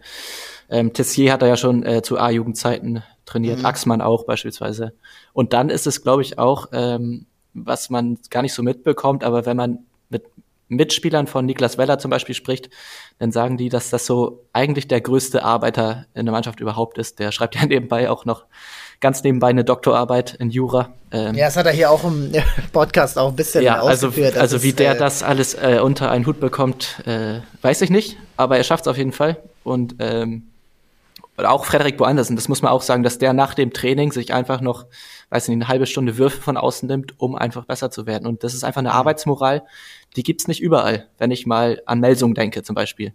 Ähm, 0.69 0.93
Tessier 0.93 1.31
hat 1.31 1.41
er 1.41 1.47
ja 1.47 1.57
schon 1.57 1.83
äh, 1.85 2.01
zu 2.01 2.19
A-Jugendzeiten 2.19 3.03
trainiert, 3.25 3.59
mhm. 3.59 3.65
Axmann 3.65 4.01
auch 4.01 4.25
beispielsweise. 4.25 4.93
Und 5.33 5.53
dann 5.53 5.69
ist 5.69 5.87
es, 5.87 6.03
glaube 6.03 6.21
ich, 6.21 6.37
auch, 6.37 6.67
ähm, 6.73 7.25
was 7.53 7.89
man 7.89 8.19
gar 8.29 8.41
nicht 8.41 8.53
so 8.53 8.63
mitbekommt, 8.63 9.23
aber 9.23 9.45
wenn 9.45 9.55
man 9.55 9.79
mit 10.09 10.25
Mitspielern 10.67 11.27
von 11.27 11.45
Niklas 11.45 11.77
Weller 11.77 11.99
zum 11.99 12.11
Beispiel 12.11 12.35
spricht, 12.35 12.69
dann 13.19 13.31
sagen 13.31 13.57
die, 13.57 13.69
dass 13.69 13.89
das 13.89 14.05
so 14.05 14.45
eigentlich 14.51 14.87
der 14.87 15.01
größte 15.01 15.43
Arbeiter 15.43 16.05
in 16.13 16.25
der 16.25 16.33
Mannschaft 16.33 16.59
überhaupt 16.59 16.97
ist. 16.97 17.19
Der 17.19 17.31
schreibt 17.31 17.55
ja 17.59 17.65
nebenbei 17.65 18.09
auch 18.09 18.25
noch 18.25 18.45
ganz 18.99 19.23
nebenbei 19.23 19.49
eine 19.49 19.63
Doktorarbeit 19.63 20.35
in 20.35 20.49
Jura. 20.49 20.93
Ähm, 21.11 21.35
ja, 21.35 21.45
das 21.45 21.57
hat 21.57 21.65
er 21.65 21.73
hier 21.73 21.91
auch 21.91 22.03
im 22.03 22.31
Podcast 22.71 23.17
auch 23.17 23.29
ein 23.29 23.35
bisschen 23.35 23.63
ja, 23.63 23.75
also, 23.81 24.07
ausgeführt. 24.07 24.37
Also, 24.37 24.63
wie 24.63 24.69
ist, 24.69 24.79
der 24.79 24.95
äh, 24.95 24.97
das 24.97 25.21
alles 25.21 25.53
äh, 25.53 25.79
unter 25.81 26.09
einen 26.09 26.25
Hut 26.25 26.39
bekommt, 26.39 27.01
äh, 27.05 27.41
weiß 27.61 27.81
ich 27.81 27.89
nicht, 27.89 28.17
aber 28.37 28.57
er 28.57 28.63
schafft 28.63 28.85
es 28.85 28.87
auf 28.87 28.97
jeden 28.97 29.11
Fall. 29.11 29.37
Und 29.63 29.95
ähm, 29.99 30.47
auch 31.37 31.65
Frederik 31.65 31.97
Bo 31.97 32.05
Andersen, 32.05 32.35
das 32.35 32.47
muss 32.47 32.61
man 32.61 32.71
auch 32.71 32.81
sagen, 32.81 33.03
dass 33.03 33.17
der 33.17 33.33
nach 33.33 33.53
dem 33.53 33.73
Training 33.73 34.11
sich 34.11 34.33
einfach 34.33 34.61
noch, 34.61 34.85
weiß 35.29 35.49
nicht, 35.49 35.57
eine 35.57 35.67
halbe 35.67 35.85
Stunde 35.85 36.17
Würfe 36.17 36.41
von 36.41 36.55
außen 36.55 36.87
nimmt, 36.87 37.19
um 37.19 37.35
einfach 37.35 37.65
besser 37.65 37.91
zu 37.91 38.05
werden. 38.05 38.25
Und 38.25 38.43
das 38.43 38.53
ist 38.53 38.63
einfach 38.63 38.79
eine. 38.79 38.93
Arbeitsmoral, 38.93 39.63
die 40.15 40.23
gibt's 40.23 40.47
nicht 40.47 40.61
überall. 40.61 41.07
Wenn 41.17 41.31
ich 41.31 41.45
mal 41.45 41.81
an 41.85 41.99
Melsung 41.99 42.33
denke 42.33 42.63
zum 42.63 42.75
Beispiel. 42.75 43.13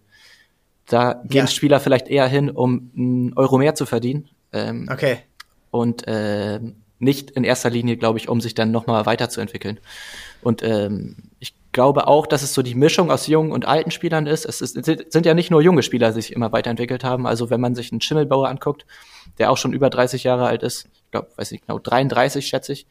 Da 0.87 1.23
gehen 1.25 1.45
ja. 1.45 1.47
Spieler 1.47 1.81
vielleicht 1.81 2.09
eher 2.09 2.27
hin, 2.27 2.51
um 2.51 2.91
einen 2.97 3.33
Euro 3.37 3.57
mehr 3.57 3.75
zu 3.75 3.87
verdienen. 3.87 4.29
Ähm, 4.53 4.89
okay. 4.93 5.21
Und 5.71 6.07
äh, 6.07 6.61
nicht 6.99 7.31
in 7.31 7.45
erster 7.45 7.71
Linie, 7.71 7.97
glaube 7.97 8.19
ich, 8.19 8.29
um 8.29 8.41
sich 8.41 8.55
dann 8.55 8.71
nochmal 8.71 9.07
weiterzuentwickeln. 9.07 9.81
Und 10.43 10.63
ähm, 10.63 11.17
ich 11.39 11.55
glaube 11.73 12.07
auch, 12.07 12.27
dass 12.27 12.43
es 12.43 12.55
so 12.55 12.63
die 12.63 12.75
Mischung 12.75 13.11
aus 13.11 13.27
jungen 13.27 13.53
und 13.53 13.67
alten 13.67 13.91
Spielern 13.91 14.27
ist. 14.27 14.45
Es 14.45 14.61
ist, 14.61 14.75
sind 14.75 15.27
ja 15.27 15.35
nicht 15.35 15.51
nur 15.51 15.63
junge 15.63 15.83
Spieler, 15.83 16.09
die 16.09 16.15
sich 16.15 16.33
immer 16.33 16.53
weiterentwickelt 16.53 17.05
haben. 17.05 17.27
Also 17.27 17.51
wenn 17.51 17.61
man 17.61 17.75
sich 17.75 17.93
einen 17.93 18.01
Schimmelbauer 18.01 18.49
anguckt, 18.49 18.87
der 19.39 19.51
auch 19.51 19.57
schon 19.57 19.73
über 19.73 19.91
30 19.91 20.25
Jahre 20.25 20.47
alt 20.47 20.63
ist, 20.63 20.89
ich 20.93 21.11
glaube, 21.11 21.29
weiß 21.37 21.51
nicht 21.53 21.67
genau, 21.67 21.79
33 21.79 22.47
schätze 22.47 22.73
ich. 22.73 22.87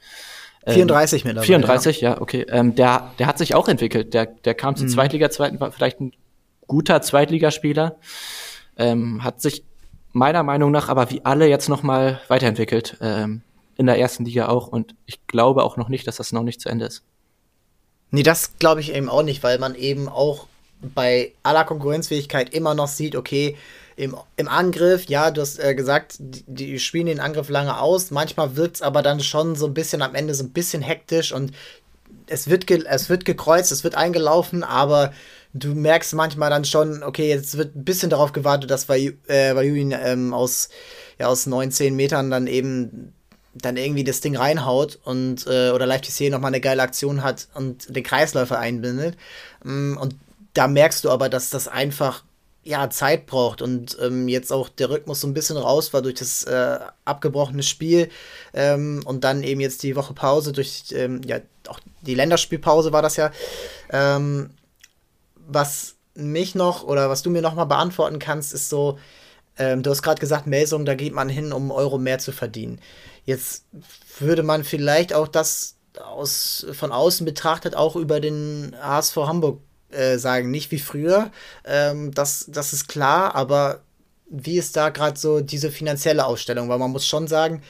34 0.68 1.22
ähm, 1.22 1.28
mittlerweile. 1.28 1.48
34, 1.48 2.02
ja, 2.02 2.12
ja 2.12 2.22
okay. 2.22 2.46
Ähm, 2.50 2.76
der, 2.76 3.12
der 3.20 3.28
hat 3.28 3.38
sich 3.38 3.56
auch 3.56 3.68
entwickelt. 3.68 4.14
Der, 4.14 4.26
der 4.26 4.56
kam 4.56 4.76
zur 4.76 4.88
mhm. 4.88 4.92
Zweitliga, 4.92 5.30
zweiten, 5.30 5.60
war 5.60 5.72
vielleicht 5.72 6.00
ein 6.00 6.14
guter 6.68 7.02
Zweitligaspieler. 7.02 7.98
Ähm, 8.78 9.24
hat 9.24 9.42
sich 9.42 9.64
meiner 10.12 10.44
Meinung 10.44 10.72
nach 10.72 10.90
aber 10.90 11.12
wie 11.12 11.24
alle 11.26 11.48
jetzt 11.48 11.70
noch 11.70 11.84
mal 11.84 12.22
weiterentwickelt. 12.28 12.98
Ähm, 13.02 13.42
in 13.80 13.86
der 13.86 13.98
ersten 13.98 14.26
Liga 14.26 14.50
auch. 14.50 14.68
Und 14.68 14.96
ich 15.06 15.26
glaube 15.26 15.64
auch 15.64 15.78
noch 15.78 15.88
nicht, 15.88 16.06
dass 16.06 16.18
das 16.18 16.34
noch 16.34 16.44
nicht 16.44 16.60
zu 16.60 16.68
Ende 16.68 16.86
ist. 16.86 17.06
Nee, 18.12 18.24
das 18.24 18.58
glaube 18.58 18.82
ich 18.82 18.94
eben 18.94 19.10
auch 19.10 19.24
nicht, 19.24 19.44
weil 19.44 19.60
man 19.60 19.76
eben 19.76 20.10
auch 20.10 20.48
bei 20.82 21.34
aller 21.44 21.66
Konkurrenzfähigkeit 21.66 22.54
immer 22.54 22.74
noch 22.74 22.88
sieht, 22.88 23.16
okay, 23.16 23.58
im, 23.96 24.16
im 24.38 24.48
Angriff, 24.48 25.06
ja, 25.10 25.30
du 25.30 25.42
hast 25.42 25.60
äh, 25.60 25.76
gesagt, 25.76 26.16
die, 26.20 26.44
die, 26.48 26.80
spielen 26.80 27.08
den 27.08 27.20
Angriff 27.20 27.50
lange 27.50 27.80
aus. 27.82 28.12
Manchmal 28.12 28.56
wirkt 28.56 28.78
es 28.78 28.82
aber 28.82 29.02
dann 29.02 29.20
schon 29.20 29.56
so 29.56 29.66
ein 29.66 29.74
bisschen 29.74 30.02
am 30.02 30.16
Ende 30.16 30.34
so 30.34 30.44
ein 30.46 30.52
bisschen 30.52 30.82
hektisch 30.82 31.34
und 31.34 31.52
es 32.28 32.50
wird, 32.50 32.70
es 32.72 33.10
wird 33.10 33.26
gekreuzt, 33.26 33.74
es 33.74 33.84
wird 33.84 33.96
eingelaufen, 33.96 34.64
aber 34.64 35.12
du 35.54 35.76
merkst 35.76 36.14
manchmal 36.14 36.50
dann 36.50 36.64
schon, 36.64 37.04
okay, 37.04 37.28
jetzt 37.28 37.58
wird 37.58 37.76
ein 37.76 37.84
bisschen 37.84 38.10
darauf 38.10 38.32
gewartet, 38.32 38.72
dass 38.72 38.88
Vajuin 38.88 39.92
äh, 39.92 40.14
ähm, 40.14 40.34
aus, 40.34 40.70
ja, 41.18 41.28
aus 41.28 41.46
19 41.46 41.96
Metern 41.96 42.32
dann 42.32 42.48
eben 42.48 43.14
dann 43.54 43.78
irgendwie 43.78 44.04
das 44.04 44.22
Ding 44.22 44.36
reinhaut 44.36 45.00
und 45.04 45.48
äh, 45.48 45.72
oder 45.72 45.86
Live 45.86 46.02
TC 46.02 46.30
nochmal 46.30 46.50
eine 46.50 46.62
geile 46.62 46.82
Aktion 46.82 47.24
hat 47.24 47.48
und 47.56 47.96
den 47.96 48.04
Kreisläufer 48.04 48.60
einbindet. 48.60 49.18
Mm, 49.64 49.98
und 49.98 50.16
da 50.54 50.68
merkst 50.68 51.04
du 51.04 51.10
aber, 51.10 51.30
dass 51.30 51.50
das 51.50 51.68
einfach 51.68 52.24
ja 52.64 52.90
Zeit 52.90 53.26
braucht 53.26 53.62
und 53.62 53.98
ähm, 54.02 54.28
jetzt 54.28 54.52
auch 54.52 54.70
der 54.70 54.90
Rhythmus 54.90 55.22
so 55.22 55.28
ein 55.28 55.34
bisschen 55.34 55.58
raus 55.58 55.94
war 55.94 56.02
durch 56.02 56.16
das 56.16 56.44
äh, 56.44 56.80
abgebrochene 57.06 57.64
Spiel 57.64 58.10
ähm, 58.54 59.02
und 59.06 59.24
dann 59.24 59.44
eben 59.44 59.62
jetzt 59.62 59.82
die 59.82 59.96
Woche 59.96 60.14
Pause 60.14 60.52
durch 60.52 60.84
ähm, 60.92 61.22
ja 61.26 61.40
auch 61.68 61.80
die 62.02 62.16
Länderspielpause 62.16 62.92
war 62.92 63.02
das 63.02 63.16
ja. 63.16 63.32
Ähm, 63.92 64.52
was 65.36 65.96
mich 66.16 66.56
noch 66.56 66.84
oder 66.84 67.10
was 67.10 67.24
du 67.24 67.30
mir 67.30 67.42
noch 67.42 67.56
mal 67.56 67.66
beantworten 67.66 68.20
kannst, 68.20 68.54
ist 68.54 68.70
so, 68.70 69.00
ähm, 69.58 69.84
du 69.84 69.90
hast 69.90 70.02
gerade 70.02 70.20
gesagt, 70.20 70.48
Melsung, 70.48 70.86
da 70.86 70.96
geht 70.96 71.14
man 71.14 71.30
hin, 71.30 71.54
um 71.54 71.72
Euro 71.72 71.98
mehr 71.98 72.20
zu 72.20 72.32
verdienen. 72.32 72.80
Jetzt 73.30 73.66
würde 74.18 74.42
man 74.42 74.64
vielleicht 74.64 75.14
auch 75.14 75.28
das 75.28 75.76
aus, 76.04 76.66
von 76.74 76.92
außen 76.92 77.28
betrachtet 77.28 77.76
auch 77.76 77.96
über 77.96 78.20
den 78.20 78.76
HSV 78.82 79.18
Hamburg 79.18 79.62
äh, 79.92 80.18
sagen. 80.18 80.50
Nicht 80.50 80.72
wie 80.72 80.80
früher, 80.80 81.30
ähm, 81.64 82.12
das, 82.12 82.46
das 82.48 82.74
ist 82.74 82.88
klar, 82.88 83.36
aber 83.36 83.82
wie 84.32 84.58
ist 84.58 84.76
da 84.76 84.90
gerade 84.90 85.20
so 85.20 85.42
diese 85.42 85.70
finanzielle 85.70 86.26
Ausstellung? 86.26 86.70
Weil 86.70 86.80
man 86.80 86.90
muss 86.90 87.06
schon 87.06 87.28
sagen, 87.28 87.62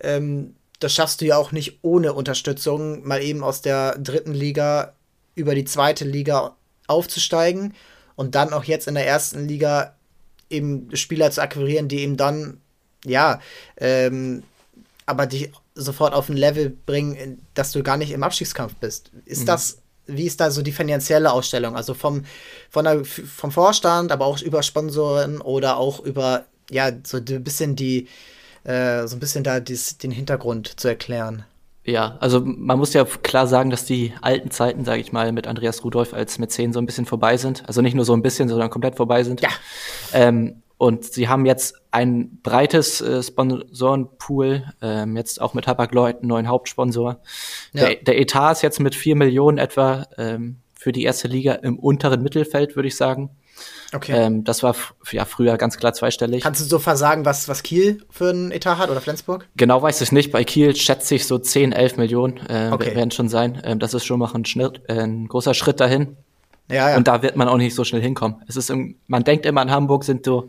ähm, 0.00 0.54
das 0.78 0.94
schaffst 0.94 1.20
du 1.20 1.26
ja 1.26 1.36
auch 1.36 1.52
nicht 1.52 1.80
ohne 1.82 2.14
Unterstützung, 2.14 3.06
mal 3.06 3.22
eben 3.22 3.44
aus 3.44 3.60
der 3.60 3.98
dritten 3.98 4.32
Liga 4.32 4.94
über 5.34 5.54
die 5.54 5.66
zweite 5.66 6.06
Liga 6.06 6.56
aufzusteigen 6.86 7.74
und 8.16 8.34
dann 8.34 8.54
auch 8.54 8.64
jetzt 8.64 8.88
in 8.88 8.94
der 8.94 9.06
ersten 9.06 9.46
Liga 9.46 9.94
eben 10.48 10.88
Spieler 10.96 11.30
zu 11.30 11.42
akquirieren, 11.42 11.88
die 11.88 12.00
eben 12.00 12.16
dann, 12.16 12.62
ja, 13.04 13.40
ähm, 13.76 14.44
aber 15.12 15.26
dich 15.26 15.52
sofort 15.74 16.14
auf 16.14 16.30
ein 16.30 16.36
Level 16.36 16.70
bringen, 16.70 17.46
dass 17.52 17.70
du 17.70 17.82
gar 17.82 17.98
nicht 17.98 18.12
im 18.12 18.22
Abstiegskampf 18.22 18.74
bist. 18.76 19.10
Ist 19.26 19.42
mhm. 19.42 19.46
das, 19.46 19.78
wie 20.06 20.26
ist 20.26 20.40
da 20.40 20.50
so 20.50 20.62
die 20.62 20.72
finanzielle 20.72 21.30
Ausstellung? 21.30 21.76
Also 21.76 21.92
vom, 21.92 22.24
von 22.70 22.84
der, 22.84 23.04
vom 23.04 23.52
Vorstand, 23.52 24.10
aber 24.10 24.24
auch 24.24 24.40
über 24.40 24.62
Sponsoren 24.62 25.42
oder 25.42 25.76
auch 25.76 26.00
über, 26.00 26.46
ja, 26.70 26.90
so 27.04 27.18
ein 27.18 27.44
bisschen 27.44 27.76
die, 27.76 28.08
äh, 28.64 29.06
so 29.06 29.16
ein 29.16 29.20
bisschen 29.20 29.44
da 29.44 29.60
dies, 29.60 29.98
den 29.98 30.12
Hintergrund 30.12 30.80
zu 30.80 30.88
erklären. 30.88 31.44
Ja, 31.84 32.16
also 32.20 32.40
man 32.44 32.78
muss 32.78 32.94
ja 32.94 33.04
klar 33.04 33.46
sagen, 33.46 33.68
dass 33.68 33.84
die 33.84 34.14
alten 34.22 34.50
Zeiten, 34.50 34.84
sage 34.84 35.00
ich 35.00 35.12
mal, 35.12 35.32
mit 35.32 35.46
Andreas 35.46 35.84
Rudolph 35.84 36.14
als 36.14 36.38
Mäzen 36.38 36.72
so 36.72 36.78
ein 36.78 36.86
bisschen 36.86 37.06
vorbei 37.06 37.36
sind. 37.36 37.64
Also 37.66 37.82
nicht 37.82 37.94
nur 37.94 38.04
so 38.06 38.14
ein 38.14 38.22
bisschen, 38.22 38.48
sondern 38.48 38.70
komplett 38.70 38.96
vorbei 38.96 39.24
sind. 39.24 39.42
Ja. 39.42 39.50
Ähm, 40.12 40.61
und 40.82 41.04
sie 41.04 41.28
haben 41.28 41.46
jetzt 41.46 41.76
ein 41.92 42.40
breites 42.42 43.00
äh, 43.00 43.22
Sponsorenpool, 43.22 44.64
ähm, 44.82 45.16
jetzt 45.16 45.40
auch 45.40 45.54
mit 45.54 45.68
einen 45.68 46.16
neuen 46.22 46.48
Hauptsponsor. 46.48 47.20
Ja. 47.72 47.86
Der, 47.86 47.94
der, 47.94 48.20
Etat 48.20 48.50
ist 48.50 48.62
jetzt 48.62 48.80
mit 48.80 48.96
vier 48.96 49.14
Millionen 49.14 49.58
etwa 49.58 50.08
ähm, 50.18 50.56
für 50.74 50.90
die 50.90 51.04
erste 51.04 51.28
Liga 51.28 51.52
im 51.52 51.78
unteren 51.78 52.20
Mittelfeld, 52.24 52.74
würde 52.74 52.88
ich 52.88 52.96
sagen. 52.96 53.30
Okay. 53.94 54.10
Ähm, 54.12 54.42
das 54.42 54.64
war 54.64 54.74
ja 55.12 55.24
früher 55.24 55.56
ganz 55.56 55.76
klar 55.76 55.92
zweistellig. 55.92 56.42
Kannst 56.42 56.60
du 56.60 56.64
so 56.64 56.80
versagen, 56.80 57.24
was, 57.24 57.46
was 57.46 57.62
Kiel 57.62 58.02
für 58.10 58.30
einen 58.30 58.50
Etat 58.50 58.78
hat 58.78 58.90
oder 58.90 59.00
Flensburg? 59.00 59.46
Genau 59.54 59.80
weiß 59.80 60.00
ich 60.00 60.10
nicht. 60.10 60.32
Bei 60.32 60.42
Kiel 60.42 60.74
schätze 60.74 61.14
ich 61.14 61.28
so 61.28 61.38
10, 61.38 61.70
11 61.70 61.96
Millionen 61.96 62.38
äh, 62.48 62.70
okay. 62.72 62.96
werden 62.96 63.12
schon 63.12 63.28
sein. 63.28 63.62
Ähm, 63.64 63.78
das 63.78 63.94
ist 63.94 64.04
schon 64.04 64.18
mal 64.18 64.32
ein, 64.34 64.44
Schnitt, 64.44 64.82
äh, 64.88 64.94
ein 64.94 65.28
großer 65.28 65.54
Schritt 65.54 65.78
dahin. 65.78 66.16
Ja, 66.70 66.90
ja. 66.90 66.96
Und 66.96 67.08
da 67.08 67.22
wird 67.22 67.36
man 67.36 67.48
auch 67.48 67.56
nicht 67.56 67.74
so 67.74 67.84
schnell 67.84 68.02
hinkommen. 68.02 68.42
Es 68.46 68.56
ist, 68.56 68.72
man 69.06 69.24
denkt 69.24 69.46
immer, 69.46 69.62
in 69.62 69.70
Hamburg 69.70 70.04
sind 70.04 70.24
so 70.24 70.48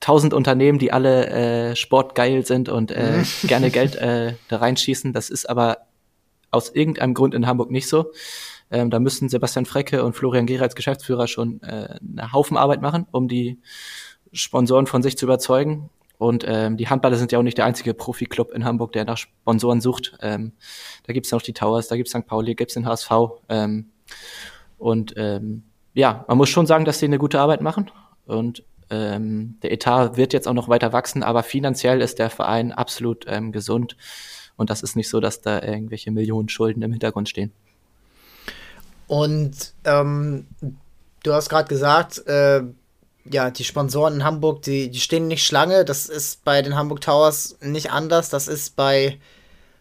tausend 0.00 0.34
Unternehmen, 0.34 0.78
die 0.78 0.92
alle 0.92 1.26
äh, 1.70 1.76
sportgeil 1.76 2.44
sind 2.44 2.68
und 2.68 2.90
äh, 2.90 3.18
mhm. 3.18 3.24
gerne 3.48 3.70
Geld 3.70 3.96
äh, 3.96 4.34
da 4.48 4.58
reinschießen. 4.58 5.12
Das 5.12 5.30
ist 5.30 5.48
aber 5.48 5.78
aus 6.50 6.70
irgendeinem 6.70 7.14
Grund 7.14 7.34
in 7.34 7.46
Hamburg 7.46 7.70
nicht 7.70 7.88
so. 7.88 8.12
Ähm, 8.70 8.90
da 8.90 9.00
müssen 9.00 9.28
Sebastian 9.28 9.66
Frecke 9.66 10.04
und 10.04 10.14
Florian 10.14 10.46
Gehrer 10.46 10.64
als 10.64 10.74
Geschäftsführer 10.74 11.26
schon 11.26 11.62
äh, 11.62 11.98
eine 12.00 12.32
Haufen 12.32 12.56
Arbeit 12.56 12.82
machen, 12.82 13.06
um 13.10 13.28
die 13.28 13.58
Sponsoren 14.32 14.86
von 14.86 15.02
sich 15.02 15.16
zu 15.16 15.26
überzeugen. 15.26 15.90
Und 16.18 16.44
ähm, 16.46 16.76
die 16.76 16.88
Handballer 16.88 17.16
sind 17.16 17.30
ja 17.32 17.38
auch 17.38 17.44
nicht 17.44 17.58
der 17.58 17.64
einzige 17.64 17.94
Profi-Club 17.94 18.50
in 18.50 18.64
Hamburg, 18.64 18.92
der 18.92 19.04
nach 19.04 19.16
Sponsoren 19.16 19.80
sucht. 19.80 20.18
Ähm, 20.20 20.52
da 21.06 21.12
gibt's 21.12 21.30
noch 21.30 21.42
die 21.42 21.52
Towers, 21.52 21.88
da 21.88 21.96
gibt's 21.96 22.12
St. 22.12 22.26
Pauli, 22.26 22.54
gibt's 22.54 22.74
den 22.74 22.86
HSV. 22.86 23.10
Ähm, 23.48 23.90
und 24.78 25.14
ähm, 25.16 25.64
ja, 25.94 26.24
man 26.28 26.38
muss 26.38 26.48
schon 26.48 26.66
sagen, 26.66 26.84
dass 26.84 26.98
die 26.98 27.06
eine 27.06 27.18
gute 27.18 27.40
Arbeit 27.40 27.60
machen. 27.60 27.90
Und 28.26 28.62
ähm, 28.90 29.58
der 29.62 29.72
Etat 29.72 30.16
wird 30.16 30.32
jetzt 30.32 30.46
auch 30.46 30.54
noch 30.54 30.68
weiter 30.68 30.92
wachsen, 30.92 31.22
aber 31.22 31.42
finanziell 31.42 32.00
ist 32.00 32.18
der 32.18 32.30
Verein 32.30 32.72
absolut 32.72 33.24
ähm, 33.28 33.52
gesund. 33.52 33.96
Und 34.56 34.70
das 34.70 34.82
ist 34.82 34.96
nicht 34.96 35.08
so, 35.08 35.20
dass 35.20 35.40
da 35.40 35.62
irgendwelche 35.62 36.10
Millionen 36.10 36.48
Schulden 36.48 36.82
im 36.82 36.92
Hintergrund 36.92 37.28
stehen. 37.28 37.52
Und 39.06 39.72
ähm, 39.84 40.46
du 41.22 41.32
hast 41.32 41.48
gerade 41.48 41.68
gesagt, 41.68 42.26
äh, 42.26 42.62
ja, 43.24 43.50
die 43.50 43.64
Sponsoren 43.64 44.14
in 44.14 44.24
Hamburg, 44.24 44.62
die, 44.62 44.90
die 44.90 45.00
stehen 45.00 45.26
nicht 45.28 45.44
Schlange. 45.44 45.84
Das 45.84 46.06
ist 46.06 46.44
bei 46.44 46.62
den 46.62 46.76
Hamburg 46.76 47.00
Towers 47.00 47.58
nicht 47.60 47.90
anders. 47.90 48.30
Das 48.30 48.48
ist 48.48 48.76
bei, 48.76 49.18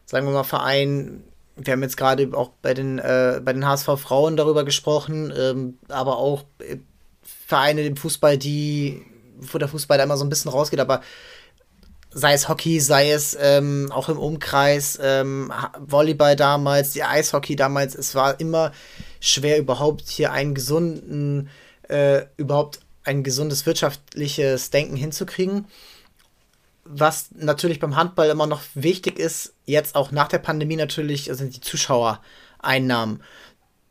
sagen 0.06 0.26
wir 0.26 0.34
mal, 0.34 0.44
Vereinen 0.44 1.24
wir 1.58 1.74
haben 1.74 1.82
jetzt 1.82 1.98
gerade 1.98 2.30
auch 2.34 2.52
bei 2.62 2.74
den, 2.74 3.00
äh, 3.00 3.41
bei 3.43 3.54
den 3.54 3.65
HSV 3.65 3.89
Frauen 3.98 4.38
darüber 4.38 4.63
gesprochen, 4.63 5.34
ähm, 5.38 5.78
aber 5.89 6.17
auch 6.17 6.46
äh, 6.60 6.78
Vereine 7.24 7.82
im 7.82 7.98
Fußball, 7.98 8.38
die, 8.38 9.04
wo 9.39 9.58
der 9.58 9.67
Fußball 9.67 9.98
da 9.98 10.04
immer 10.04 10.17
so 10.17 10.26
ein 10.26 10.30
bisschen 10.30 10.52
rausgeht, 10.52 10.80
aber 10.80 11.02
sei 12.12 12.34
es 12.34 12.48
Hockey, 12.50 12.80
sei 12.80 13.12
es 13.12 13.38
ähm, 13.39 13.91
auch 13.91 14.10
im 14.10 14.17
Umkreis, 14.17 14.98
ähm, 15.02 15.52
Volleyball 15.80 16.36
damals, 16.36 16.91
die 16.91 17.04
Eishockey 17.04 17.56
damals, 17.56 17.96
es 17.96 18.15
war 18.15 18.39
immer 18.39 18.72
schwer, 19.20 19.60
überhaupt 19.60 20.08
hier 20.08 20.32
einen 20.32 20.56
gesunden, 20.56 21.50
äh, 21.89 22.22
überhaupt 22.38 22.80
ein 23.04 23.24
gesundes 23.24 23.65
wirtschaftliches 23.65 24.70
Denken 24.70 24.96
hinzukriegen. 24.96 25.65
Was 26.89 27.30
natürlich 27.36 27.80
beim 27.80 27.95
Handball 27.95 28.30
immer 28.30 28.47
noch 28.47 28.62
wichtig 28.73 29.19
ist, 29.19 29.54
jetzt 29.65 29.95
auch 29.95 30.12
nach 30.12 30.28
der 30.28 30.39
Pandemie 30.39 30.76
natürlich, 30.76 31.30
sind 31.34 31.56
die 31.56 31.62
Zuschauereinnahmen. 31.62 33.23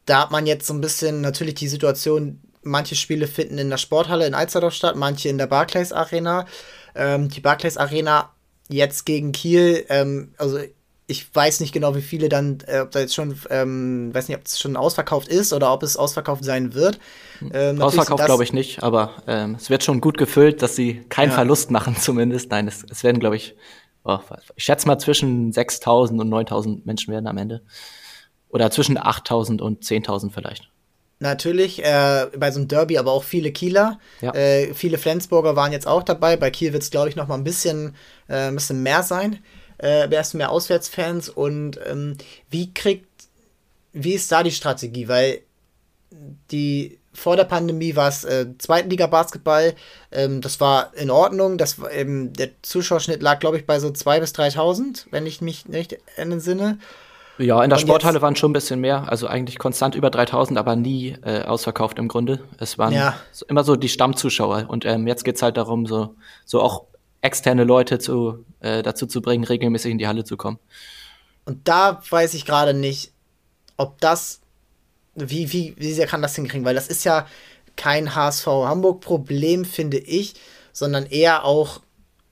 Da 0.07 0.23
hat 0.23 0.31
man 0.31 0.47
jetzt 0.47 0.67
so 0.67 0.75
ein 0.75 0.81
bisschen 0.81 1.21
natürlich 1.21 1.55
die 1.55 1.69
Situation, 1.69 2.41
manche 2.63 2.97
Spiele 2.97 3.27
finden 3.27 3.59
in 3.59 3.71
der 3.71 3.79
Sporthalle 3.79 4.27
in 4.27 4.35
Alsterdorf 4.35 4.75
statt, 4.75 4.97
manche 4.97 5.29
in 5.29 5.39
der 5.39 5.47
Barclays 5.47 5.93
Arena. 5.93 6.47
Ähm, 6.95 7.29
die 7.29 7.41
Barclays 7.41 7.77
Arena 7.77 8.31
jetzt 8.69 9.07
gegen 9.07 9.33
Kiel, 9.33 9.85
ähm, 9.89 10.35
also 10.39 10.59
ich 11.09 11.33
weiß 11.33 11.61
nicht 11.61 11.73
genau, 11.73 11.95
wie 11.95 12.03
viele 12.03 12.29
dann, 12.29 12.59
äh, 12.67 12.81
ob 12.81 12.91
da 12.91 12.99
jetzt 12.99 13.15
schon, 13.15 13.39
ähm, 13.51 14.13
weiß 14.13 14.29
nicht, 14.29 14.37
ob 14.37 14.45
es 14.45 14.59
schon 14.59 14.77
ausverkauft 14.77 15.29
ist 15.29 15.53
oder 15.53 15.73
ob 15.73 15.83
es 15.85 15.97
ausverkauft 15.97 16.45
sein 16.45 16.75
wird. 16.75 16.99
Ähm, 17.53 17.81
ausverkauft 17.81 18.25
glaube 18.25 18.43
ich 18.43 18.53
nicht, 18.53 18.83
aber 18.83 19.13
ähm, 19.29 19.55
es 19.57 19.71
wird 19.71 19.85
schon 19.85 20.01
gut 20.01 20.19
gefüllt, 20.19 20.63
dass 20.63 20.75
sie 20.75 21.05
keinen 21.09 21.29
ja. 21.29 21.37
Verlust 21.37 21.71
machen 21.71 21.97
zumindest. 22.01 22.51
Nein, 22.51 22.67
es, 22.67 22.85
es 22.91 23.05
werden, 23.05 23.21
glaube 23.21 23.37
ich, 23.37 23.55
oh, 24.05 24.19
ich 24.57 24.65
schätze 24.65 24.89
mal 24.89 24.99
zwischen 24.99 25.53
6.000 25.53 26.21
und 26.21 26.29
9.000 26.29 26.81
Menschen 26.85 27.13
werden 27.13 27.29
am 27.29 27.39
Ende. 27.39 27.63
Oder 28.49 28.71
zwischen 28.71 28.99
8.000 28.99 29.61
und 29.61 29.85
10.000 29.85 30.33
vielleicht. 30.33 30.71
Natürlich, 31.19 31.85
äh, 31.85 32.27
bei 32.37 32.51
so 32.51 32.59
einem 32.59 32.69
Derby, 32.69 32.99
aber 32.99 33.13
auch 33.13 33.23
viele 33.23 33.53
Kieler. 33.53 33.99
Ja. 34.21 34.35
Äh, 34.35 34.75
viele 34.75 34.99
Flensburger 34.99 35.55
waren 35.57 35.73
jetzt 35.73 35.87
auch 35.87 36.03
dabei. 36.03 36.37
Bei 36.37 36.51
Kiel 36.51 36.73
wird 36.73 36.83
es, 36.83 36.91
glaube 36.91 37.09
ich, 37.09 37.17
noch 37.17 37.29
mal 37.29 37.37
ein 37.37 37.45
bisschen, 37.45 37.95
äh, 38.29 38.49
ein 38.49 38.55
bisschen 38.55 38.83
mehr 38.83 39.03
sein 39.03 39.39
äh, 39.79 40.11
wärst 40.11 40.33
du 40.33 40.39
mehr 40.39 40.51
Auswärtsfans 40.51 41.29
und 41.29 41.79
ähm, 41.87 42.17
wie 42.51 42.73
kriegt, 42.73 43.09
wie 43.93 44.15
ist 44.15 44.31
da 44.31 44.43
die 44.43 44.51
Strategie? 44.51 45.09
Weil 45.09 45.41
die 46.51 46.99
vor 47.13 47.37
der 47.37 47.45
Pandemie 47.45 47.97
war 47.97 48.09
es 48.09 48.25
äh, 48.25 48.47
Zweitliga-Basketball, 48.59 49.75
ähm, 50.13 50.41
das 50.41 50.61
war 50.61 50.95
in 50.95 51.11
Ordnung, 51.11 51.59
das 51.59 51.77
ähm, 51.91 52.33
der 52.33 52.51
Zuschauerschnitt 52.63 53.23
lag, 53.23 53.41
glaube 53.41 53.57
ich, 53.57 53.67
bei 53.67 53.81
so 53.81 53.89
2.000 53.89 54.21
bis 54.21 54.35
3.000, 54.35 55.07
wenn 55.11 55.27
ich 55.27 55.41
mich 55.41 55.67
nicht 55.67 55.97
in 56.17 56.31
den 56.31 56.41
Sinne. 56.41 56.79
Ja, 57.39 57.63
in 57.63 57.71
der 57.71 57.79
und 57.79 57.83
Sporthalle 57.83 58.23
waren 58.23 58.37
schon 58.37 58.51
ein 58.51 58.55
bisschen 58.55 58.81
mehr, 58.81 59.11
also 59.11 59.27
eigentlich 59.27 59.59
konstant 59.59 59.95
über 59.95 60.11
3000, 60.11 60.59
aber 60.59 60.77
nie 60.77 61.17
äh, 61.23 61.43
ausverkauft 61.43 61.99
im 61.99 62.09
Grunde. 62.09 62.41
Es 62.59 62.79
waren 62.79 62.95
ja. 62.95 63.15
immer 63.49 63.65
so 63.65 63.77
die 63.77 63.89
Stammzuschauer 63.89 64.67
und 64.69 64.87
ähm, 64.87 65.07
jetzt 65.07 65.25
geht's 65.25 65.43
halt 65.43 65.57
darum, 65.57 65.87
so, 65.87 66.15
so 66.45 66.63
auch 66.63 66.85
externe 67.27 67.65
Leute 67.65 67.99
zu, 67.99 68.45
äh, 68.61 68.83
dazu 68.83 69.07
zu 69.07 69.21
bringen, 69.21 69.45
regelmäßig 69.45 69.93
in 69.93 69.99
die 69.99 70.07
Halle 70.07 70.25
zu 70.25 70.37
kommen. 70.37 70.59
Und 71.45 71.69
da 71.69 72.03
weiß 72.09 72.35
ich 72.35 72.45
gerade 72.45 72.75
nicht, 72.75 73.13
ob 73.77 74.01
das, 74.01 74.41
wie, 75.15 75.53
wie, 75.53 75.75
wie 75.77 75.93
sehr 75.93 76.07
kann 76.07 76.23
das 76.23 76.35
hinkriegen, 76.35 76.65
weil 76.65 76.75
das 76.75 76.89
ist 76.89 77.05
ja 77.05 77.27
kein 77.77 78.15
HSV 78.15 78.47
Hamburg-Problem, 78.47 79.65
finde 79.65 79.99
ich, 79.99 80.35
sondern 80.73 81.07
eher 81.07 81.45
auch 81.45 81.81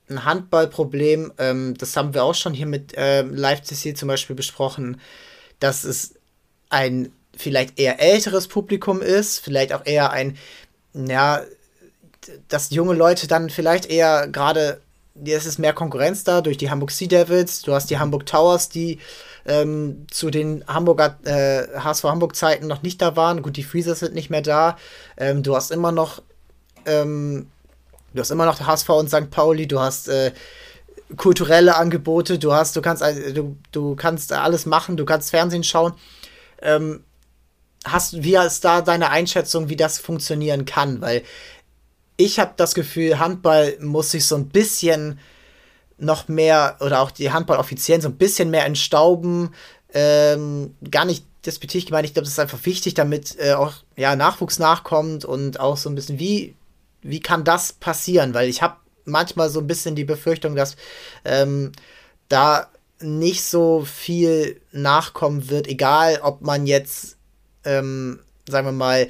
ein 0.09 0.25
Handballproblem. 0.25 1.33
Ähm, 1.37 1.75
das 1.77 1.95
haben 1.95 2.13
wir 2.13 2.23
auch 2.23 2.35
schon 2.35 2.53
hier 2.53 2.65
mit 2.65 2.95
äh, 2.97 3.21
Live-CC 3.21 3.93
zum 3.93 4.07
Beispiel 4.07 4.35
besprochen, 4.35 4.99
dass 5.59 5.83
es 5.83 6.15
ein 6.69 7.11
vielleicht 7.35 7.79
eher 7.79 7.99
älteres 7.99 8.47
Publikum 8.47 9.01
ist, 9.01 9.39
vielleicht 9.39 9.73
auch 9.73 9.85
eher 9.85 10.11
ein, 10.11 10.37
ja, 10.93 11.41
dass 12.47 12.71
junge 12.71 12.93
Leute 12.93 13.27
dann 13.27 13.49
vielleicht 13.49 13.85
eher 13.85 14.27
gerade, 14.27 14.81
es 15.23 15.45
ist 15.45 15.59
mehr 15.59 15.73
Konkurrenz 15.73 16.23
da 16.23 16.41
durch 16.41 16.57
die 16.57 16.69
Hamburg 16.69 16.91
Sea 16.91 17.07
Devils, 17.07 17.61
du 17.61 17.73
hast 17.73 17.89
die 17.89 17.99
Hamburg 17.99 18.25
Towers, 18.25 18.69
die 18.69 18.99
ähm, 19.45 20.07
zu 20.11 20.29
den 20.29 20.65
Hamburger 20.67 21.17
äh, 21.23 21.79
HSV 21.79 22.03
Hamburg 22.03 22.35
Zeiten 22.35 22.67
noch 22.67 22.81
nicht 22.81 23.01
da 23.01 23.15
waren. 23.15 23.41
Gut, 23.41 23.57
die 23.57 23.63
Freezers 23.63 23.99
sind 23.99 24.13
nicht 24.13 24.29
mehr 24.29 24.41
da. 24.41 24.77
Ähm, 25.17 25.43
du 25.43 25.55
hast 25.55 25.71
immer 25.71 25.91
noch 25.91 26.21
ähm, 26.85 27.47
du 28.13 28.21
hast 28.21 28.31
immer 28.31 28.45
noch 28.45 28.59
HSV 28.59 28.89
und 28.89 29.09
St. 29.09 29.29
Pauli, 29.29 29.67
du 29.67 29.79
hast 29.79 30.07
äh, 30.07 30.31
kulturelle 31.17 31.75
Angebote, 31.75 32.39
du 32.39 32.53
hast, 32.53 32.75
du 32.75 32.81
kannst, 32.81 33.03
du, 33.03 33.57
du 33.71 33.95
kannst 33.95 34.33
alles 34.33 34.65
machen, 34.65 34.97
du 34.97 35.05
kannst 35.05 35.29
Fernsehen 35.29 35.63
schauen. 35.63 35.93
Ähm, 36.61 37.03
hast, 37.85 38.23
wie 38.23 38.35
ist 38.35 38.65
da 38.65 38.81
deine 38.81 39.11
Einschätzung, 39.11 39.69
wie 39.69 39.75
das 39.75 39.99
funktionieren 39.99 40.65
kann? 40.65 41.01
Weil 41.01 41.23
ich 42.17 42.39
habe 42.39 42.53
das 42.55 42.73
Gefühl, 42.73 43.19
Handball 43.19 43.77
muss 43.81 44.11
sich 44.11 44.25
so 44.25 44.35
ein 44.35 44.49
bisschen 44.49 45.19
noch 45.97 46.27
mehr, 46.27 46.77
oder 46.81 47.01
auch 47.01 47.11
die 47.11 47.31
Handballoffiziellen 47.31 48.01
so 48.01 48.09
ein 48.09 48.17
bisschen 48.17 48.49
mehr 48.49 48.65
entstauben. 48.65 49.53
Ähm, 49.93 50.75
gar 50.91 51.05
nicht 51.05 51.25
despektierlich 51.45 51.85
gemeint, 51.85 52.05
ich 52.05 52.13
glaube, 52.13 52.25
das 52.25 52.33
ist 52.33 52.39
einfach 52.39 52.65
wichtig, 52.65 52.95
damit 52.95 53.37
äh, 53.39 53.53
auch 53.53 53.73
ja, 53.95 54.15
Nachwuchs 54.15 54.59
nachkommt 54.59 55.25
und 55.25 55.59
auch 55.59 55.77
so 55.77 55.89
ein 55.89 55.95
bisschen, 55.95 56.19
wie, 56.19 56.55
wie 57.01 57.19
kann 57.19 57.43
das 57.43 57.73
passieren? 57.73 58.33
Weil 58.33 58.49
ich 58.49 58.61
habe 58.61 58.77
manchmal 59.05 59.49
so 59.49 59.59
ein 59.59 59.67
bisschen 59.67 59.95
die 59.95 60.05
Befürchtung, 60.05 60.55
dass 60.55 60.75
ähm, 61.23 61.71
da 62.29 62.69
nicht 62.99 63.43
so 63.43 63.85
viel 63.85 64.59
nachkommen 64.71 65.49
wird, 65.49 65.67
egal 65.67 66.19
ob 66.23 66.41
man 66.41 66.65
jetzt, 66.65 67.17
ähm, 67.63 68.19
sagen 68.49 68.67
wir 68.67 68.71
mal, 68.71 69.07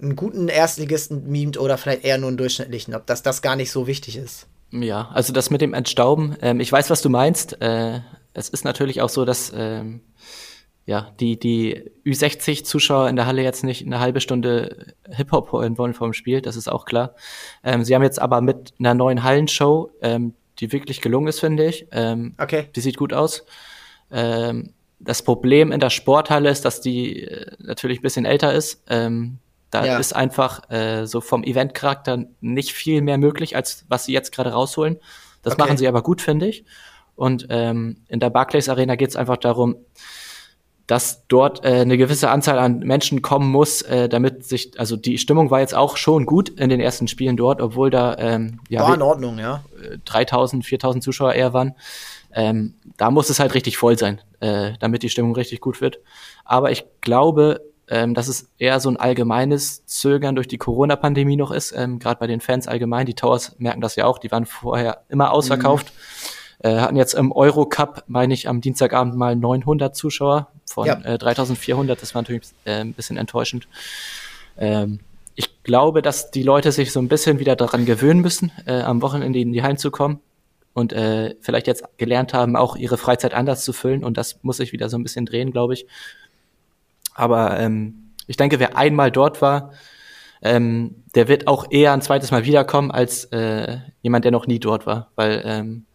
einen 0.00 0.16
guten 0.16 0.48
Erstligisten 0.48 1.28
mimt 1.28 1.58
oder 1.58 1.78
vielleicht 1.78 2.04
eher 2.04 2.18
nur 2.18 2.28
einen 2.28 2.36
durchschnittlichen, 2.36 2.94
ob 2.94 3.06
das, 3.06 3.22
das 3.22 3.42
gar 3.42 3.56
nicht 3.56 3.70
so 3.70 3.86
wichtig 3.86 4.16
ist. 4.16 4.46
Ja, 4.70 5.10
also 5.12 5.32
das 5.32 5.50
mit 5.50 5.60
dem 5.60 5.74
Entstauben, 5.74 6.36
ähm, 6.42 6.60
ich 6.60 6.70
weiß, 6.70 6.90
was 6.90 7.02
du 7.02 7.08
meinst. 7.08 7.60
Äh, 7.62 8.00
es 8.34 8.48
ist 8.48 8.64
natürlich 8.64 9.00
auch 9.00 9.08
so, 9.08 9.24
dass 9.24 9.52
ähm, 9.54 10.00
ja, 10.84 11.12
die, 11.18 11.38
die 11.38 11.90
Ü60-Zuschauer 12.04 13.08
in 13.08 13.16
der 13.16 13.26
Halle 13.26 13.42
jetzt 13.42 13.64
nicht 13.64 13.84
eine 13.84 13.98
halbe 13.98 14.20
Stunde 14.20 14.94
Hip-Hop 15.08 15.52
holen 15.52 15.78
wollen 15.78 15.94
vom 15.94 16.12
Spiel, 16.12 16.40
das 16.40 16.56
ist 16.56 16.68
auch 16.68 16.84
klar. 16.84 17.14
Ähm, 17.64 17.84
sie 17.84 17.94
haben 17.94 18.02
jetzt 18.02 18.20
aber 18.20 18.40
mit 18.40 18.74
einer 18.78 18.94
neuen 18.94 19.22
Hallenshow, 19.22 19.90
ähm, 20.00 20.34
die 20.58 20.72
wirklich 20.72 21.00
gelungen 21.00 21.28
ist, 21.28 21.40
finde 21.40 21.66
ich. 21.66 21.86
Ähm, 21.90 22.34
okay. 22.38 22.68
Die 22.74 22.80
sieht 22.80 22.96
gut 22.96 23.12
aus. 23.12 23.44
Ähm, 24.10 24.72
das 24.98 25.22
Problem 25.22 25.72
in 25.72 25.80
der 25.80 25.90
Sporthalle 25.90 26.50
ist, 26.50 26.64
dass 26.64 26.80
die 26.80 27.24
äh, 27.24 27.46
natürlich 27.58 27.98
ein 27.98 28.02
bisschen 28.02 28.24
älter 28.24 28.54
ist. 28.54 28.82
Ähm, 28.88 29.38
da 29.76 29.84
ja. 29.84 29.98
ist 29.98 30.16
einfach 30.16 30.70
äh, 30.70 31.06
so 31.06 31.20
vom 31.20 31.44
Event-Charakter 31.44 32.24
nicht 32.40 32.72
viel 32.72 33.02
mehr 33.02 33.18
möglich, 33.18 33.56
als 33.56 33.84
was 33.88 34.06
sie 34.06 34.12
jetzt 34.12 34.32
gerade 34.32 34.52
rausholen. 34.52 34.96
Das 35.42 35.52
okay. 35.52 35.62
machen 35.62 35.76
sie 35.76 35.86
aber 35.86 36.02
gut, 36.02 36.22
finde 36.22 36.46
ich. 36.46 36.64
Und 37.14 37.46
ähm, 37.50 37.98
in 38.08 38.18
der 38.18 38.30
Barclays 38.30 38.70
Arena 38.70 38.96
geht 38.96 39.10
es 39.10 39.16
einfach 39.16 39.36
darum, 39.36 39.76
dass 40.86 41.26
dort 41.26 41.62
äh, 41.64 41.80
eine 41.80 41.98
gewisse 41.98 42.30
Anzahl 42.30 42.58
an 42.58 42.78
Menschen 42.78 43.20
kommen 43.20 43.50
muss, 43.50 43.82
äh, 43.82 44.08
damit 44.08 44.46
sich, 44.46 44.78
also 44.78 44.96
die 44.96 45.18
Stimmung 45.18 45.50
war 45.50 45.60
jetzt 45.60 45.74
auch 45.74 45.96
schon 45.98 46.24
gut 46.24 46.48
in 46.48 46.70
den 46.70 46.80
ersten 46.80 47.06
Spielen 47.06 47.36
dort, 47.36 47.60
obwohl 47.60 47.90
da 47.90 48.16
ähm, 48.18 48.60
ja, 48.68 48.82
war 48.82 48.94
in 48.94 49.02
Ordnung, 49.02 49.38
ja. 49.38 49.62
3000, 50.06 50.64
äh, 50.64 50.68
4000 50.68 51.04
Zuschauer 51.04 51.34
eher 51.34 51.52
waren. 51.52 51.74
Ähm, 52.32 52.76
da 52.96 53.10
muss 53.10 53.28
es 53.28 53.40
halt 53.40 53.52
richtig 53.54 53.76
voll 53.76 53.98
sein, 53.98 54.22
äh, 54.40 54.72
damit 54.80 55.02
die 55.02 55.10
Stimmung 55.10 55.34
richtig 55.34 55.60
gut 55.60 55.80
wird. 55.82 55.98
Aber 56.44 56.70
ich 56.70 56.84
glaube, 57.02 57.60
ähm, 57.88 58.14
dass 58.14 58.28
es 58.28 58.48
eher 58.58 58.80
so 58.80 58.88
ein 58.88 58.96
allgemeines 58.96 59.86
Zögern 59.86 60.34
durch 60.34 60.48
die 60.48 60.58
Corona-Pandemie 60.58 61.36
noch 61.36 61.50
ist, 61.50 61.72
ähm, 61.76 61.98
gerade 61.98 62.18
bei 62.18 62.26
den 62.26 62.40
Fans 62.40 62.68
allgemein. 62.68 63.06
Die 63.06 63.14
Towers 63.14 63.54
merken 63.58 63.80
das 63.80 63.96
ja 63.96 64.06
auch, 64.06 64.18
die 64.18 64.30
waren 64.30 64.46
vorher 64.46 65.02
immer 65.08 65.32
ausverkauft. 65.32 65.92
Mhm. 65.92 66.70
Äh, 66.70 66.80
hatten 66.80 66.96
jetzt 66.96 67.14
im 67.14 67.32
Eurocup, 67.32 68.04
meine 68.06 68.34
ich, 68.34 68.48
am 68.48 68.60
Dienstagabend 68.60 69.14
mal 69.14 69.36
900 69.36 69.94
Zuschauer 69.94 70.48
von 70.64 70.86
ja. 70.86 71.00
äh, 71.02 71.18
3400. 71.18 72.00
Das 72.00 72.14
war 72.14 72.22
natürlich 72.22 72.48
äh, 72.64 72.80
ein 72.80 72.94
bisschen 72.94 73.18
enttäuschend. 73.18 73.68
Ähm, 74.58 75.00
ich 75.34 75.62
glaube, 75.62 76.00
dass 76.00 76.30
die 76.30 76.42
Leute 76.42 76.72
sich 76.72 76.92
so 76.92 77.00
ein 77.00 77.08
bisschen 77.08 77.38
wieder 77.38 77.56
daran 77.56 77.84
gewöhnen 77.84 78.20
müssen, 78.20 78.52
äh, 78.64 78.80
am 78.80 79.02
Wochenende 79.02 79.38
in 79.38 79.52
die 79.52 79.62
Hallen 79.62 79.76
zu 79.76 79.90
kommen 79.90 80.20
und 80.72 80.92
äh, 80.92 81.36
vielleicht 81.40 81.66
jetzt 81.66 81.84
gelernt 81.98 82.32
haben, 82.32 82.56
auch 82.56 82.74
ihre 82.76 82.96
Freizeit 82.96 83.34
anders 83.34 83.62
zu 83.62 83.72
füllen. 83.72 84.02
Und 84.02 84.16
das 84.16 84.42
muss 84.42 84.56
sich 84.56 84.72
wieder 84.72 84.88
so 84.88 84.96
ein 84.96 85.02
bisschen 85.02 85.26
drehen, 85.26 85.52
glaube 85.52 85.74
ich. 85.74 85.86
Aber 87.16 87.58
ähm, 87.58 88.12
ich 88.26 88.36
denke, 88.36 88.60
wer 88.60 88.76
einmal 88.76 89.10
dort 89.10 89.40
war, 89.40 89.72
ähm, 90.42 91.02
der 91.14 91.28
wird 91.28 91.48
auch 91.48 91.66
eher 91.70 91.92
ein 91.92 92.02
zweites 92.02 92.30
Mal 92.30 92.44
wiederkommen 92.44 92.90
als 92.90 93.24
äh, 93.26 93.78
jemand, 94.02 94.24
der 94.24 94.32
noch 94.32 94.46
nie 94.46 94.58
dort 94.58 94.86
war. 94.86 95.10
Weil 95.16 95.42
ähm, 95.44 95.86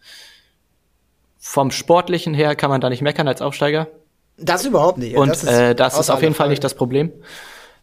vom 1.38 1.72
Sportlichen 1.72 2.34
her 2.34 2.56
kann 2.56 2.72
man 2.72 2.82
da 2.82 2.90
nicht 2.90 3.04
meckern 3.04 3.28
als 3.28 3.42
Aufsteiger. 3.42 3.88
Das 4.38 4.66
überhaupt 4.66 4.98
nicht. 4.98 5.16
Und 5.16 5.30
das 5.30 5.44
ist, 5.44 5.50
äh, 5.50 5.76
das 5.76 6.00
ist 6.00 6.10
auf 6.10 6.24
jeden 6.24 6.34
Fall 6.34 6.50
nicht 6.50 6.64
das 6.64 6.74
Problem. 6.74 7.12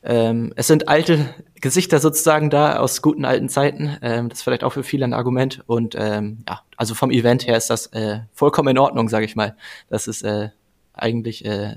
Ähm, 0.02 0.52
es 0.56 0.66
sind 0.66 0.88
alte 0.88 1.32
Gesichter 1.60 2.00
sozusagen 2.00 2.50
da 2.50 2.78
aus 2.78 3.02
guten 3.02 3.24
alten 3.24 3.48
Zeiten. 3.48 3.96
Ähm, 4.02 4.28
das 4.28 4.38
ist 4.38 4.42
vielleicht 4.42 4.64
auch 4.64 4.72
für 4.72 4.82
viele 4.82 5.04
ein 5.04 5.14
Argument. 5.14 5.62
Und 5.66 5.94
ähm, 5.96 6.44
ja, 6.48 6.62
also 6.76 6.94
vom 6.94 7.12
Event 7.12 7.46
her 7.46 7.56
ist 7.56 7.70
das 7.70 7.86
äh, 7.88 8.20
vollkommen 8.32 8.68
in 8.68 8.78
Ordnung, 8.78 9.08
sage 9.08 9.24
ich 9.24 9.36
mal. 9.36 9.56
Das 9.88 10.08
ist 10.08 10.22
äh, 10.22 10.48
eigentlich 10.92 11.44
äh, 11.44 11.76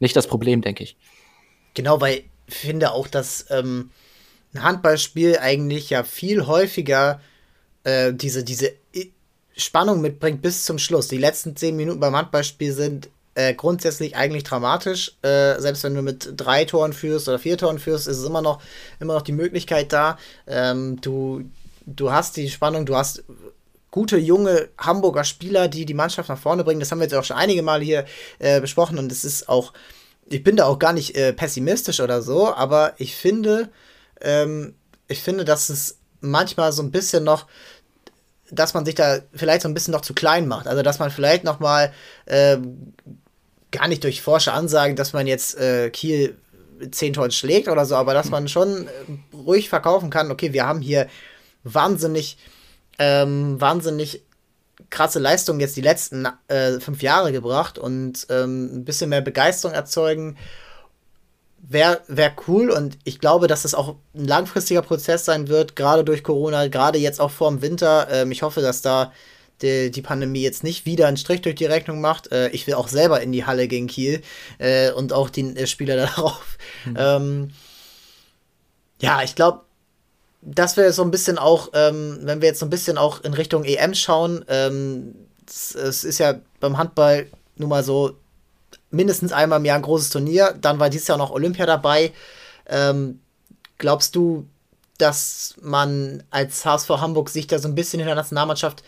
nicht 0.00 0.16
das 0.16 0.26
Problem, 0.26 0.62
denke 0.62 0.84
ich. 0.84 0.96
Genau, 1.74 2.00
weil 2.00 2.24
ich 2.46 2.54
finde 2.54 2.92
auch, 2.92 3.08
dass 3.08 3.46
ähm, 3.50 3.90
ein 4.54 4.62
Handballspiel 4.62 5.38
eigentlich 5.38 5.90
ja 5.90 6.02
viel 6.02 6.46
häufiger 6.46 7.20
äh, 7.84 8.12
diese, 8.12 8.44
diese 8.44 8.72
Spannung 9.56 10.00
mitbringt 10.00 10.40
bis 10.40 10.64
zum 10.64 10.78
Schluss. 10.78 11.08
Die 11.08 11.18
letzten 11.18 11.56
zehn 11.56 11.76
Minuten 11.76 12.00
beim 12.00 12.16
Handballspiel 12.16 12.72
sind 12.72 13.10
äh, 13.34 13.54
grundsätzlich 13.54 14.16
eigentlich 14.16 14.44
dramatisch. 14.44 15.16
Äh, 15.22 15.60
selbst 15.60 15.84
wenn 15.84 15.94
du 15.94 16.02
mit 16.02 16.32
drei 16.36 16.64
Toren 16.64 16.92
führst 16.92 17.28
oder 17.28 17.38
vier 17.38 17.58
Toren 17.58 17.78
führst, 17.78 18.08
ist 18.08 18.18
es 18.18 18.24
immer 18.24 18.42
noch, 18.42 18.62
immer 19.00 19.14
noch 19.14 19.22
die 19.22 19.32
Möglichkeit 19.32 19.92
da. 19.92 20.18
Ähm, 20.46 21.00
du, 21.00 21.44
du 21.86 22.10
hast 22.10 22.36
die 22.36 22.50
Spannung, 22.50 22.86
du 22.86 22.96
hast 22.96 23.24
gute 23.90 24.18
junge 24.18 24.68
Hamburger 24.78 25.24
Spieler, 25.24 25.68
die 25.68 25.86
die 25.86 25.94
Mannschaft 25.94 26.28
nach 26.28 26.38
vorne 26.38 26.64
bringen. 26.64 26.80
Das 26.80 26.90
haben 26.90 26.98
wir 26.98 27.04
jetzt 27.04 27.14
auch 27.14 27.24
schon 27.24 27.36
einige 27.36 27.62
Mal 27.62 27.80
hier 27.80 28.04
äh, 28.38 28.60
besprochen 28.60 28.98
und 28.98 29.10
es 29.10 29.24
ist 29.24 29.48
auch, 29.48 29.72
ich 30.26 30.42
bin 30.42 30.56
da 30.56 30.66
auch 30.66 30.78
gar 30.78 30.92
nicht 30.92 31.16
äh, 31.16 31.32
pessimistisch 31.32 32.00
oder 32.00 32.22
so, 32.22 32.54
aber 32.54 32.94
ich 32.98 33.16
finde, 33.16 33.70
ähm, 34.20 34.74
ich 35.06 35.22
finde, 35.22 35.44
dass 35.44 35.68
es 35.68 35.98
manchmal 36.20 36.72
so 36.72 36.82
ein 36.82 36.90
bisschen 36.90 37.24
noch 37.24 37.46
dass 38.50 38.74
man 38.74 38.86
sich 38.86 38.94
da 38.94 39.18
vielleicht 39.34 39.62
so 39.62 39.68
ein 39.68 39.74
bisschen 39.74 39.92
noch 39.92 40.00
zu 40.00 40.14
klein 40.14 40.48
macht. 40.48 40.66
Also, 40.66 40.82
dass 40.82 40.98
man 40.98 41.10
vielleicht 41.10 41.44
noch 41.44 41.60
mal 41.60 41.92
äh, 42.24 42.56
gar 43.70 43.88
nicht 43.88 44.04
durch 44.04 44.22
forsche 44.22 44.52
Ansagen, 44.52 44.96
dass 44.96 45.12
man 45.12 45.26
jetzt 45.26 45.58
äh, 45.58 45.90
Kiel 45.90 46.38
zehn 46.90 47.12
Tonnen 47.12 47.30
schlägt 47.30 47.68
oder 47.68 47.84
so, 47.84 47.96
aber 47.96 48.14
dass 48.14 48.30
man 48.30 48.48
schon 48.48 48.86
äh, 48.86 49.36
ruhig 49.36 49.68
verkaufen 49.68 50.10
kann, 50.10 50.30
okay, 50.30 50.52
wir 50.52 50.66
haben 50.66 50.80
hier 50.80 51.08
wahnsinnig, 51.64 52.38
ähm, 52.98 53.60
wahnsinnig 53.60 54.22
krasse 54.90 55.18
Leistungen 55.18 55.60
jetzt 55.60 55.76
die 55.76 55.82
letzten 55.82 56.26
äh, 56.48 56.80
fünf 56.80 57.02
Jahre 57.02 57.32
gebracht 57.32 57.78
und 57.78 58.26
ähm, 58.30 58.78
ein 58.78 58.84
bisschen 58.84 59.10
mehr 59.10 59.20
Begeisterung 59.20 59.74
erzeugen 59.74 60.36
wäre 61.60 62.00
wär 62.08 62.32
cool 62.46 62.70
und 62.70 62.98
ich 63.04 63.18
glaube, 63.18 63.46
dass 63.46 63.64
es 63.64 63.74
auch 63.74 63.96
ein 64.14 64.24
langfristiger 64.24 64.82
Prozess 64.82 65.24
sein 65.24 65.48
wird, 65.48 65.76
gerade 65.76 66.04
durch 66.04 66.22
Corona, 66.22 66.68
gerade 66.68 66.98
jetzt 66.98 67.20
auch 67.20 67.30
vor 67.30 67.50
dem 67.50 67.62
Winter. 67.62 68.08
Ähm, 68.10 68.30
ich 68.30 68.42
hoffe, 68.42 68.60
dass 68.60 68.82
da 68.82 69.12
die, 69.60 69.90
die, 69.90 70.02
Pandemie 70.02 70.42
jetzt 70.42 70.62
nicht 70.62 70.86
wieder 70.86 71.08
einen 71.08 71.16
Strich 71.16 71.42
durch 71.42 71.56
die 71.56 71.66
Rechnung 71.66 72.00
macht. 72.00 72.30
Äh, 72.32 72.48
ich 72.50 72.66
will 72.66 72.74
auch 72.74 72.88
selber 72.88 73.20
in 73.20 73.32
die 73.32 73.44
Halle 73.44 73.68
gegen 73.68 73.88
Kiel 73.88 74.22
äh, 74.58 74.92
und 74.92 75.12
auch 75.12 75.30
die 75.30 75.56
äh, 75.56 75.66
Spieler 75.66 75.96
darauf. 76.06 76.58
Mhm. 76.86 76.96
Ähm, 76.96 77.50
ja, 79.00 79.22
ich 79.22 79.34
glaube, 79.34 79.62
dass 80.40 80.76
wir 80.76 80.92
so 80.92 81.02
ein 81.02 81.10
bisschen 81.10 81.38
auch, 81.38 81.70
ähm, 81.74 82.20
wenn 82.22 82.40
wir 82.40 82.48
jetzt 82.48 82.60
so 82.60 82.66
ein 82.66 82.70
bisschen 82.70 82.98
auch 82.98 83.22
in 83.22 83.34
Richtung 83.34 83.64
EM 83.64 83.94
schauen, 83.94 84.44
ähm, 84.48 85.14
es, 85.46 85.74
es 85.74 86.04
ist 86.04 86.18
ja 86.18 86.34
beim 86.60 86.78
Handball 86.78 87.26
nun 87.56 87.70
mal 87.70 87.82
so, 87.82 88.16
mindestens 88.90 89.32
einmal 89.32 89.58
im 89.58 89.64
Jahr 89.64 89.76
ein 89.76 89.82
großes 89.82 90.10
Turnier. 90.10 90.54
Dann 90.60 90.78
war 90.78 90.90
dieses 90.90 91.08
Jahr 91.08 91.18
noch 91.18 91.30
Olympia 91.30 91.66
dabei. 91.66 92.12
Ähm, 92.66 93.20
glaubst 93.78 94.14
du, 94.16 94.46
dass 94.98 95.54
man 95.60 96.22
als 96.30 96.64
HSV 96.64 96.88
Hamburg 96.88 97.28
sich 97.28 97.46
da 97.46 97.58
so 97.58 97.68
ein 97.68 97.74
bisschen 97.74 98.00
in 98.00 98.06
der 98.06 98.14
Nationalmannschaft, 98.14 98.82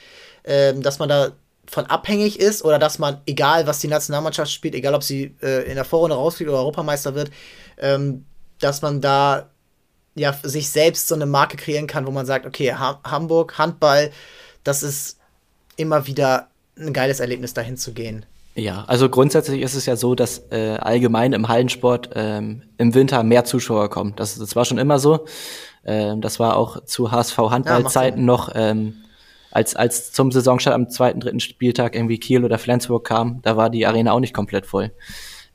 ähm, 0.44 0.82
dass 0.82 0.98
man 0.98 1.08
da 1.08 1.32
von 1.66 1.86
abhängig 1.86 2.40
ist 2.40 2.64
oder 2.64 2.80
dass 2.80 2.98
man, 2.98 3.20
egal 3.26 3.66
was 3.66 3.78
die 3.78 3.88
Nationalmannschaft 3.88 4.50
spielt, 4.50 4.74
egal 4.74 4.94
ob 4.94 5.04
sie 5.04 5.36
äh, 5.40 5.68
in 5.68 5.76
der 5.76 5.84
Vorrunde 5.84 6.16
rausfliegt 6.16 6.50
oder 6.50 6.58
Europameister 6.58 7.14
wird, 7.14 7.30
ähm, 7.78 8.24
dass 8.58 8.82
man 8.82 9.00
da 9.00 9.49
ja 10.14 10.32
sich 10.42 10.70
selbst 10.70 11.08
so 11.08 11.14
eine 11.14 11.26
Marke 11.26 11.56
kreieren 11.56 11.86
kann, 11.86 12.06
wo 12.06 12.10
man 12.10 12.26
sagt, 12.26 12.46
okay, 12.46 12.74
ha 12.74 13.00
Hamburg, 13.04 13.58
Handball, 13.58 14.10
das 14.64 14.82
ist 14.82 15.18
immer 15.76 16.06
wieder 16.06 16.48
ein 16.78 16.92
geiles 16.92 17.20
Erlebnis, 17.20 17.54
dahin 17.54 17.76
zu 17.76 17.92
gehen. 17.92 18.26
Ja, 18.54 18.84
also 18.88 19.08
grundsätzlich 19.08 19.62
ist 19.62 19.74
es 19.74 19.86
ja 19.86 19.96
so, 19.96 20.14
dass 20.14 20.50
äh, 20.50 20.76
allgemein 20.80 21.32
im 21.32 21.48
Hallensport 21.48 22.10
ähm, 22.14 22.62
im 22.78 22.94
Winter 22.94 23.22
mehr 23.22 23.44
Zuschauer 23.44 23.88
kommen. 23.90 24.14
Das, 24.16 24.36
das 24.36 24.56
war 24.56 24.64
schon 24.64 24.78
immer 24.78 24.98
so. 24.98 25.24
Ähm, 25.84 26.20
das 26.20 26.40
war 26.40 26.56
auch 26.56 26.84
zu 26.84 27.10
HSV 27.10 27.38
Handballzeiten 27.38 28.20
ja, 28.20 28.26
noch, 28.26 28.50
ähm, 28.54 28.96
als, 29.50 29.74
als 29.76 30.12
zum 30.12 30.30
Saisonstart 30.30 30.74
am 30.74 30.90
zweiten, 30.90 31.20
dritten 31.20 31.40
Spieltag 31.40 31.94
irgendwie 31.94 32.18
Kiel 32.18 32.44
oder 32.44 32.58
Flensburg 32.58 33.06
kam, 33.06 33.40
da 33.42 33.56
war 33.56 33.70
die 33.70 33.86
Arena 33.86 34.12
auch 34.12 34.20
nicht 34.20 34.34
komplett 34.34 34.66
voll. 34.66 34.92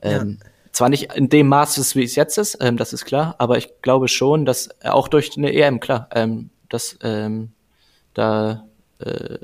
Ähm, 0.01 0.39
ja. 0.41 0.49
Zwar 0.75 0.89
nicht 0.89 1.13
in 1.13 1.29
dem 1.29 1.47
Maß, 1.47 1.95
wie 1.95 2.03
es 2.03 2.17
jetzt 2.17 2.37
ist, 2.37 2.57
ähm, 2.59 2.75
das 2.75 2.91
ist 2.91 3.05
klar, 3.05 3.35
aber 3.37 3.57
ich 3.57 3.81
glaube 3.81 4.09
schon, 4.09 4.43
dass 4.43 4.67
auch 4.83 5.07
durch 5.07 5.37
eine 5.37 5.53
EM, 5.53 5.79
klar, 5.79 6.09
ähm, 6.13 6.49
dass 6.67 6.97
ähm, 7.01 7.53
da 8.13 8.67
äh, 8.99 9.37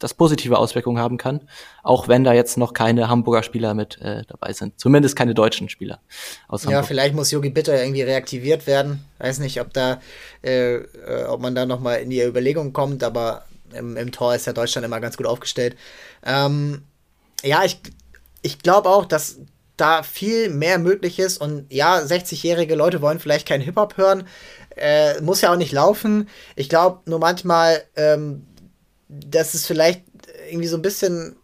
das 0.00 0.12
positive 0.12 0.58
Auswirkungen 0.58 0.98
haben 0.98 1.18
kann, 1.18 1.48
auch 1.84 2.08
wenn 2.08 2.24
da 2.24 2.32
jetzt 2.32 2.58
noch 2.58 2.74
keine 2.74 3.08
Hamburger 3.08 3.44
Spieler 3.44 3.74
mit 3.74 4.00
äh, 4.00 4.24
dabei 4.26 4.52
sind. 4.52 4.80
Zumindest 4.80 5.14
keine 5.14 5.34
deutschen 5.34 5.68
Spieler 5.68 6.00
aus 6.48 6.62
Hamburg. 6.62 6.82
Ja, 6.82 6.82
vielleicht 6.82 7.14
muss 7.14 7.30
Yogi 7.30 7.50
Bitter 7.50 7.80
irgendwie 7.80 8.02
reaktiviert 8.02 8.66
werden. 8.66 9.04
Weiß 9.20 9.38
nicht, 9.38 9.60
ob 9.60 9.72
da, 9.72 10.00
äh, 10.42 10.78
äh 10.78 11.26
ob 11.28 11.40
man 11.40 11.54
da 11.54 11.64
noch 11.64 11.78
mal 11.78 11.94
in 11.94 12.10
die 12.10 12.24
Überlegung 12.24 12.72
kommt, 12.72 13.04
aber 13.04 13.44
im, 13.72 13.96
im 13.96 14.10
Tor 14.10 14.34
ist 14.34 14.48
ja 14.48 14.52
Deutschland 14.52 14.84
immer 14.84 14.98
ganz 14.98 15.16
gut 15.16 15.26
aufgestellt. 15.26 15.76
Ähm, 16.26 16.82
ja, 17.44 17.62
ich, 17.62 17.78
ich 18.42 18.58
glaube 18.58 18.88
auch, 18.88 19.04
dass 19.04 19.38
da 19.82 20.04
viel 20.04 20.48
mehr 20.48 20.78
möglich 20.78 21.18
ist 21.18 21.38
und 21.38 21.66
ja, 21.68 21.98
60-jährige 21.98 22.76
Leute 22.76 23.02
wollen 23.02 23.18
vielleicht 23.18 23.48
keinen 23.48 23.62
Hip-Hop 23.62 23.96
hören, 23.96 24.28
äh, 24.76 25.20
muss 25.20 25.40
ja 25.40 25.52
auch 25.52 25.56
nicht 25.56 25.72
laufen. 25.72 26.28
Ich 26.54 26.68
glaube 26.68 27.00
nur 27.06 27.18
manchmal, 27.18 27.82
ähm, 27.96 28.46
dass 29.08 29.54
es 29.54 29.66
vielleicht 29.66 30.04
irgendwie 30.48 30.68
so 30.68 30.76
ein 30.76 30.82
bisschen 30.82 31.36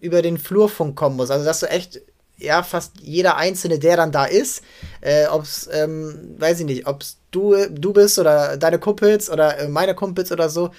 über 0.00 0.20
den 0.20 0.36
Flurfunk 0.36 0.94
kommen 0.94 1.16
muss. 1.16 1.30
Also, 1.30 1.46
dass 1.46 1.60
du 1.60 1.70
echt, 1.70 2.02
ja, 2.36 2.62
fast 2.62 3.00
jeder 3.00 3.38
Einzelne, 3.38 3.78
der 3.78 3.96
dann 3.96 4.12
da 4.12 4.26
ist, 4.26 4.62
äh, 5.00 5.26
ob 5.28 5.44
es, 5.44 5.68
ähm, 5.72 6.34
weiß 6.38 6.60
ich 6.60 6.66
nicht, 6.66 6.86
ob 6.86 7.00
es 7.00 7.16
du, 7.30 7.56
du 7.70 7.94
bist 7.94 8.18
oder 8.18 8.58
deine 8.58 8.78
Kumpels 8.78 9.30
oder 9.30 9.58
äh, 9.58 9.68
meine 9.68 9.94
Kumpels 9.94 10.30
oder 10.30 10.50
so, 10.50 10.70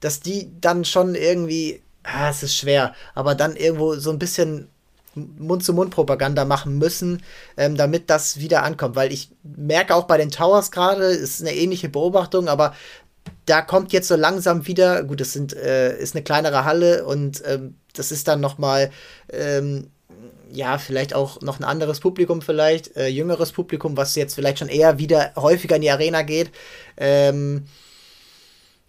dass 0.00 0.18
die 0.20 0.50
dann 0.60 0.84
schon 0.84 1.14
irgendwie, 1.14 1.82
ah, 2.02 2.30
es 2.30 2.42
ist 2.42 2.56
schwer, 2.56 2.94
aber 3.14 3.36
dann 3.36 3.54
irgendwo 3.54 3.94
so 3.94 4.10
ein 4.10 4.18
bisschen 4.18 4.68
Mund-zu-Mund-Propaganda 5.14 6.44
machen 6.44 6.78
müssen, 6.78 7.22
ähm, 7.56 7.76
damit 7.76 8.10
das 8.10 8.38
wieder 8.40 8.62
ankommt. 8.62 8.96
Weil 8.96 9.12
ich 9.12 9.30
merke 9.42 9.94
auch 9.94 10.04
bei 10.04 10.18
den 10.18 10.30
Towers 10.30 10.70
gerade, 10.70 11.04
ist 11.04 11.40
eine 11.40 11.54
ähnliche 11.54 11.88
Beobachtung, 11.88 12.48
aber 12.48 12.74
da 13.46 13.62
kommt 13.62 13.92
jetzt 13.92 14.08
so 14.08 14.16
langsam 14.16 14.66
wieder, 14.66 15.02
gut, 15.04 15.20
das 15.20 15.32
sind, 15.32 15.54
äh, 15.54 15.96
ist 15.98 16.14
eine 16.14 16.24
kleinere 16.24 16.64
Halle 16.64 17.04
und 17.04 17.42
ähm, 17.46 17.76
das 17.92 18.12
ist 18.12 18.28
dann 18.28 18.40
noch 18.40 18.58
mal, 18.58 18.90
ähm, 19.32 19.90
ja, 20.50 20.78
vielleicht 20.78 21.14
auch 21.14 21.40
noch 21.40 21.58
ein 21.58 21.64
anderes 21.64 22.00
Publikum 22.00 22.40
vielleicht, 22.40 22.96
äh, 22.96 23.08
jüngeres 23.08 23.52
Publikum, 23.52 23.96
was 23.96 24.14
jetzt 24.14 24.34
vielleicht 24.34 24.60
schon 24.60 24.68
eher 24.68 24.98
wieder 24.98 25.32
häufiger 25.36 25.76
in 25.76 25.82
die 25.82 25.90
Arena 25.90 26.22
geht. 26.22 26.50
Ähm, 26.96 27.64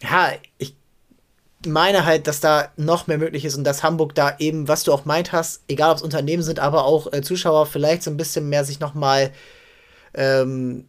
ja, 0.01 0.31
ich 0.57 0.75
meine 1.65 2.05
halt, 2.05 2.27
dass 2.27 2.39
da 2.39 2.69
noch 2.77 3.07
mehr 3.07 3.17
möglich 3.17 3.45
ist 3.45 3.55
und 3.55 3.63
dass 3.63 3.83
Hamburg 3.83 4.15
da 4.15 4.35
eben, 4.39 4.67
was 4.67 4.83
du 4.83 4.93
auch 4.93 5.05
meint 5.05 5.31
hast, 5.31 5.63
egal 5.67 5.91
ob 5.91 5.97
es 5.97 6.03
Unternehmen 6.03 6.43
sind, 6.43 6.59
aber 6.59 6.85
auch 6.85 7.11
äh, 7.13 7.21
Zuschauer 7.21 7.65
vielleicht 7.65 8.03
so 8.03 8.11
ein 8.11 8.17
bisschen 8.17 8.49
mehr 8.49 8.63
sich 8.65 8.79
noch 8.79 8.93
mal 8.93 9.31
ähm, 10.13 10.85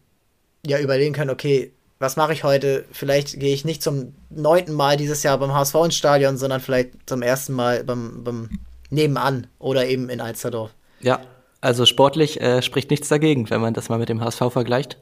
ja, 0.65 0.79
überlegen 0.79 1.15
können, 1.15 1.31
okay, 1.31 1.73
was 1.99 2.17
mache 2.17 2.33
ich 2.33 2.45
heute? 2.45 2.85
Vielleicht 2.93 3.41
gehe 3.41 3.55
ich 3.55 3.65
nicht 3.65 3.83
zum 3.83 4.15
neunten 4.29 4.75
Mal 4.75 4.97
dieses 4.97 5.23
Jahr 5.23 5.39
beim 5.39 5.55
HSV 5.55 5.75
ins 5.77 5.97
Stadion, 5.97 6.37
sondern 6.37 6.61
vielleicht 6.61 6.91
zum 7.07 7.23
ersten 7.23 7.55
Mal 7.55 7.85
beim, 7.85 8.23
beim 8.23 8.51
Nebenan 8.91 9.47
oder 9.59 9.87
eben 9.87 10.11
in 10.11 10.21
Alsterdorf. 10.21 10.73
Ja, 11.01 11.21
also 11.61 11.87
sportlich 11.87 12.41
äh, 12.41 12.63
spricht 12.63 12.91
nichts 12.91 13.09
dagegen, 13.09 13.49
wenn 13.51 13.61
man 13.61 13.75
das 13.75 13.89
mal 13.89 13.99
mit 13.99 14.09
dem 14.09 14.21
HSV 14.21 14.53
vergleicht. 14.53 14.99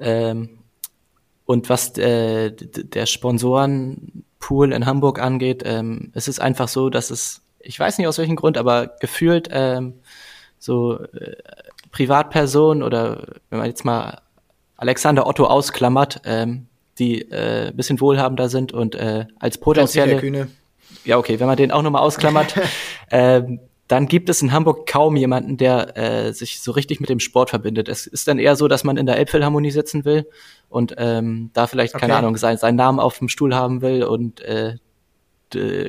Ähm, 0.00 0.58
und 1.44 1.68
was 1.68 1.96
äh, 1.96 2.50
der 2.50 3.06
Sponsorenpool 4.46 4.72
in 4.72 4.86
Hamburg 4.86 5.20
angeht, 5.20 5.62
ähm, 5.64 6.10
es 6.14 6.28
ist 6.28 6.40
einfach 6.40 6.68
so, 6.68 6.88
dass 6.90 7.10
es, 7.10 7.42
ich 7.60 7.78
weiß 7.78 7.98
nicht 7.98 8.06
aus 8.06 8.18
welchem 8.18 8.36
Grund, 8.36 8.56
aber 8.56 8.88
gefühlt 9.00 9.48
ähm, 9.50 9.94
so 10.58 10.98
äh, 10.98 11.36
Privatpersonen 11.90 12.82
oder 12.82 13.26
wenn 13.50 13.58
man 13.58 13.68
jetzt 13.68 13.84
mal 13.84 14.20
Alexander 14.76 15.26
Otto 15.26 15.46
ausklammert, 15.46 16.20
ähm, 16.24 16.66
die 16.98 17.22
äh, 17.30 17.72
bisschen 17.74 18.00
wohlhabender 18.00 18.48
sind 18.48 18.72
und 18.72 18.94
äh, 18.94 19.26
als 19.38 19.58
potenzielle. 19.58 20.48
Ja, 21.04 21.18
okay, 21.18 21.40
wenn 21.40 21.46
man 21.46 21.56
den 21.56 21.72
auch 21.72 21.82
nochmal 21.82 22.02
ausklammert, 22.02 22.54
ähm, 23.10 23.60
dann 23.88 24.08
gibt 24.08 24.28
es 24.28 24.42
in 24.42 24.52
Hamburg 24.52 24.86
kaum 24.86 25.16
jemanden, 25.16 25.56
der 25.56 25.96
äh, 25.96 26.32
sich 26.32 26.60
so 26.60 26.72
richtig 26.72 27.00
mit 27.00 27.08
dem 27.08 27.20
Sport 27.20 27.50
verbindet. 27.50 27.88
Es 27.88 28.06
ist 28.06 28.26
dann 28.26 28.38
eher 28.38 28.56
so, 28.56 28.66
dass 28.68 28.84
man 28.84 28.96
in 28.96 29.06
der 29.06 29.16
Elbphilharmonie 29.16 29.70
sitzen 29.70 30.04
will 30.04 30.28
und 30.68 30.94
ähm, 30.98 31.50
da 31.52 31.66
vielleicht, 31.66 31.94
okay. 31.94 32.02
keine 32.02 32.16
Ahnung, 32.16 32.36
sein, 32.36 32.58
seinen 32.58 32.76
Namen 32.76 32.98
auf 32.98 33.18
dem 33.18 33.28
Stuhl 33.28 33.54
haben 33.54 33.82
will 33.82 34.02
und 34.02 34.40
äh, 34.40 34.76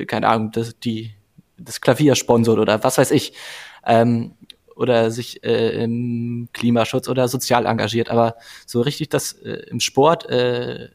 keine 0.06 0.28
Ahnung, 0.28 0.52
das, 0.52 0.78
die, 0.78 1.12
das 1.56 1.80
Klavier 1.80 2.14
sponsort 2.14 2.60
oder 2.60 2.84
was 2.84 2.98
weiß 2.98 3.10
ich. 3.10 3.32
Ähm, 3.84 4.34
oder 4.76 5.10
sich 5.10 5.42
äh, 5.42 5.82
im 5.82 6.48
Klimaschutz 6.52 7.08
oder 7.08 7.26
sozial 7.26 7.66
engagiert. 7.66 8.10
Aber 8.10 8.36
so 8.64 8.80
richtig 8.80 9.08
das 9.08 9.32
äh, 9.32 9.64
im 9.68 9.80
Sport 9.80 10.30
äh, 10.30 10.90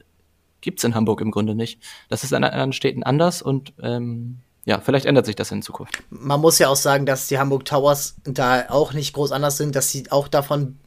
gibt 0.61 0.81
in 0.85 0.95
Hamburg 0.95 1.19
im 1.19 1.31
Grunde 1.31 1.53
nicht. 1.53 1.81
Das 2.07 2.23
ist 2.23 2.33
an 2.33 2.45
anderen 2.45 2.71
Städten 2.71 3.03
anders 3.03 3.41
und 3.41 3.73
ähm, 3.81 4.39
ja, 4.65 4.79
vielleicht 4.79 5.05
ändert 5.05 5.25
sich 5.25 5.35
das 5.35 5.51
in 5.51 5.61
Zukunft. 5.61 6.03
Man 6.09 6.39
muss 6.39 6.59
ja 6.59 6.69
auch 6.69 6.75
sagen, 6.75 7.05
dass 7.05 7.27
die 7.27 7.37
Hamburg 7.37 7.65
Towers 7.65 8.15
da 8.23 8.69
auch 8.69 8.93
nicht 8.93 9.13
groß 9.13 9.31
anders 9.31 9.57
sind, 9.57 9.75
dass 9.75 9.91
sie 9.91 10.09
auch 10.11 10.27
davon 10.27 10.77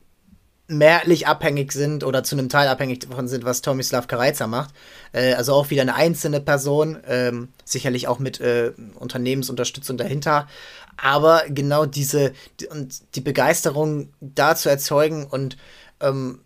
mehrheitlich 0.68 1.26
abhängig 1.26 1.72
sind 1.72 2.02
oder 2.02 2.24
zu 2.24 2.36
einem 2.36 2.48
Teil 2.48 2.68
abhängig 2.68 3.00
davon 3.00 3.28
sind, 3.28 3.44
was 3.44 3.62
Tomislav 3.62 4.08
Kareiza 4.08 4.46
macht. 4.46 4.74
Äh, 5.12 5.34
also 5.34 5.52
auch 5.52 5.70
wieder 5.70 5.82
eine 5.82 5.94
einzelne 5.94 6.40
Person, 6.40 6.98
ähm, 7.06 7.48
sicherlich 7.64 8.08
auch 8.08 8.18
mit 8.18 8.40
äh, 8.40 8.72
Unternehmensunterstützung 8.98 9.96
dahinter. 9.96 10.48
Aber 10.96 11.42
genau 11.48 11.86
diese 11.86 12.32
die, 12.60 12.66
und 12.66 13.14
die 13.14 13.20
Begeisterung 13.20 14.08
da 14.20 14.56
zu 14.56 14.68
erzeugen 14.68 15.26
und 15.26 15.56
ähm, 16.00 16.40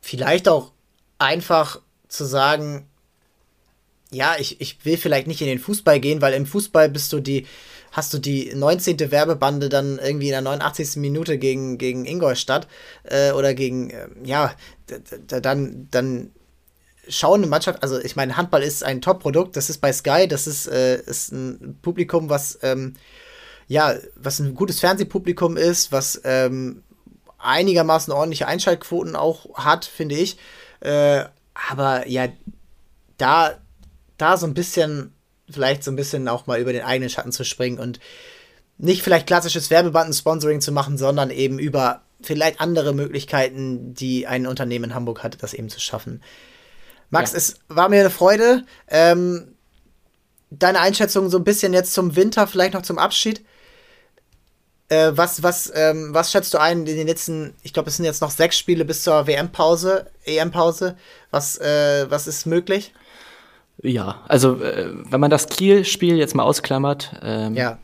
vielleicht 0.00 0.48
auch 0.48 0.70
einfach 1.18 1.80
zu 2.08 2.24
sagen, 2.24 2.86
ja, 4.14 4.36
ich, 4.38 4.60
ich 4.60 4.84
will 4.84 4.96
vielleicht 4.96 5.26
nicht 5.26 5.40
in 5.40 5.48
den 5.48 5.58
Fußball 5.58 6.00
gehen, 6.00 6.20
weil 6.20 6.34
im 6.34 6.46
Fußball 6.46 6.88
bist 6.88 7.12
du 7.12 7.20
die, 7.20 7.46
hast 7.92 8.14
du 8.14 8.18
die 8.18 8.54
19. 8.54 9.10
Werbebande 9.10 9.68
dann 9.68 9.98
irgendwie 9.98 10.26
in 10.26 10.32
der 10.32 10.40
89. 10.40 10.96
Minute 10.96 11.38
gegen, 11.38 11.78
gegen 11.78 12.04
Ingolstadt 12.04 12.66
äh, 13.04 13.32
oder 13.32 13.54
gegen, 13.54 13.90
äh, 13.90 14.08
ja, 14.24 14.54
dann, 15.26 15.88
dann 15.90 16.30
eine 17.22 17.46
Mannschaft, 17.46 17.82
also 17.82 17.98
ich 18.00 18.16
meine, 18.16 18.36
Handball 18.36 18.62
ist 18.62 18.82
ein 18.82 19.02
Top-Produkt, 19.02 19.56
das 19.56 19.68
ist 19.70 19.78
bei 19.78 19.92
Sky, 19.92 20.26
das 20.28 20.46
ist, 20.46 20.66
äh, 20.66 21.00
ist 21.00 21.32
ein 21.32 21.78
Publikum, 21.82 22.30
was, 22.30 22.58
ähm, 22.62 22.94
ja, 23.66 23.94
was 24.16 24.38
ein 24.38 24.54
gutes 24.54 24.80
Fernsehpublikum 24.80 25.56
ist, 25.56 25.92
was 25.92 26.20
ähm, 26.24 26.82
einigermaßen 27.38 28.12
ordentliche 28.12 28.46
Einschaltquoten 28.46 29.16
auch 29.16 29.54
hat, 29.54 29.84
finde 29.84 30.16
ich. 30.16 30.38
Äh, 30.80 31.24
aber 31.70 32.08
ja, 32.08 32.28
da, 33.18 33.58
da 34.16 34.36
so 34.36 34.46
ein 34.46 34.54
bisschen, 34.54 35.12
vielleicht 35.50 35.84
so 35.84 35.90
ein 35.90 35.96
bisschen 35.96 36.28
auch 36.28 36.46
mal 36.46 36.60
über 36.60 36.72
den 36.72 36.84
eigenen 36.84 37.10
Schatten 37.10 37.32
zu 37.32 37.44
springen 37.44 37.78
und 37.78 38.00
nicht 38.78 39.02
vielleicht 39.02 39.26
klassisches 39.26 39.70
Werbebanden-Sponsoring 39.70 40.60
zu 40.60 40.72
machen, 40.72 40.98
sondern 40.98 41.30
eben 41.30 41.58
über 41.58 42.02
vielleicht 42.20 42.60
andere 42.60 42.92
Möglichkeiten, 42.92 43.94
die 43.94 44.26
ein 44.26 44.46
Unternehmen 44.46 44.86
in 44.86 44.94
Hamburg 44.94 45.22
hatte, 45.22 45.38
das 45.38 45.54
eben 45.54 45.68
zu 45.68 45.80
schaffen. 45.80 46.22
Max, 47.10 47.32
ja. 47.32 47.38
es 47.38 47.56
war 47.68 47.88
mir 47.88 48.00
eine 48.00 48.10
Freude. 48.10 48.64
Ähm, 48.88 49.54
deine 50.50 50.80
Einschätzung 50.80 51.30
so 51.30 51.38
ein 51.38 51.44
bisschen 51.44 51.72
jetzt 51.72 51.94
zum 51.94 52.16
Winter, 52.16 52.46
vielleicht 52.46 52.74
noch 52.74 52.82
zum 52.82 52.98
Abschied. 52.98 53.44
Äh, 54.88 55.12
was, 55.14 55.42
was, 55.42 55.72
ähm, 55.74 56.12
was 56.12 56.30
schätzt 56.30 56.52
du 56.54 56.58
ein 56.58 56.86
in 56.86 56.96
den 56.96 57.06
letzten, 57.06 57.54
ich 57.62 57.72
glaube, 57.72 57.88
es 57.88 57.96
sind 57.96 58.04
jetzt 58.04 58.20
noch 58.20 58.30
sechs 58.30 58.58
Spiele 58.58 58.84
bis 58.84 59.02
zur 59.02 59.26
WM-Pause, 59.26 60.10
EM-Pause. 60.24 60.96
Was, 61.30 61.58
äh, 61.58 62.06
was 62.10 62.26
ist 62.26 62.46
möglich? 62.46 62.92
Ja, 63.84 64.22
also 64.28 64.62
äh, 64.62 64.88
wenn 65.10 65.20
man 65.20 65.30
das 65.30 65.46
Kiel-Spiel 65.46 66.16
jetzt 66.16 66.34
mal 66.34 66.42
ausklammert, 66.42 67.12
ähm, 67.22 67.54
ja. 67.54 67.78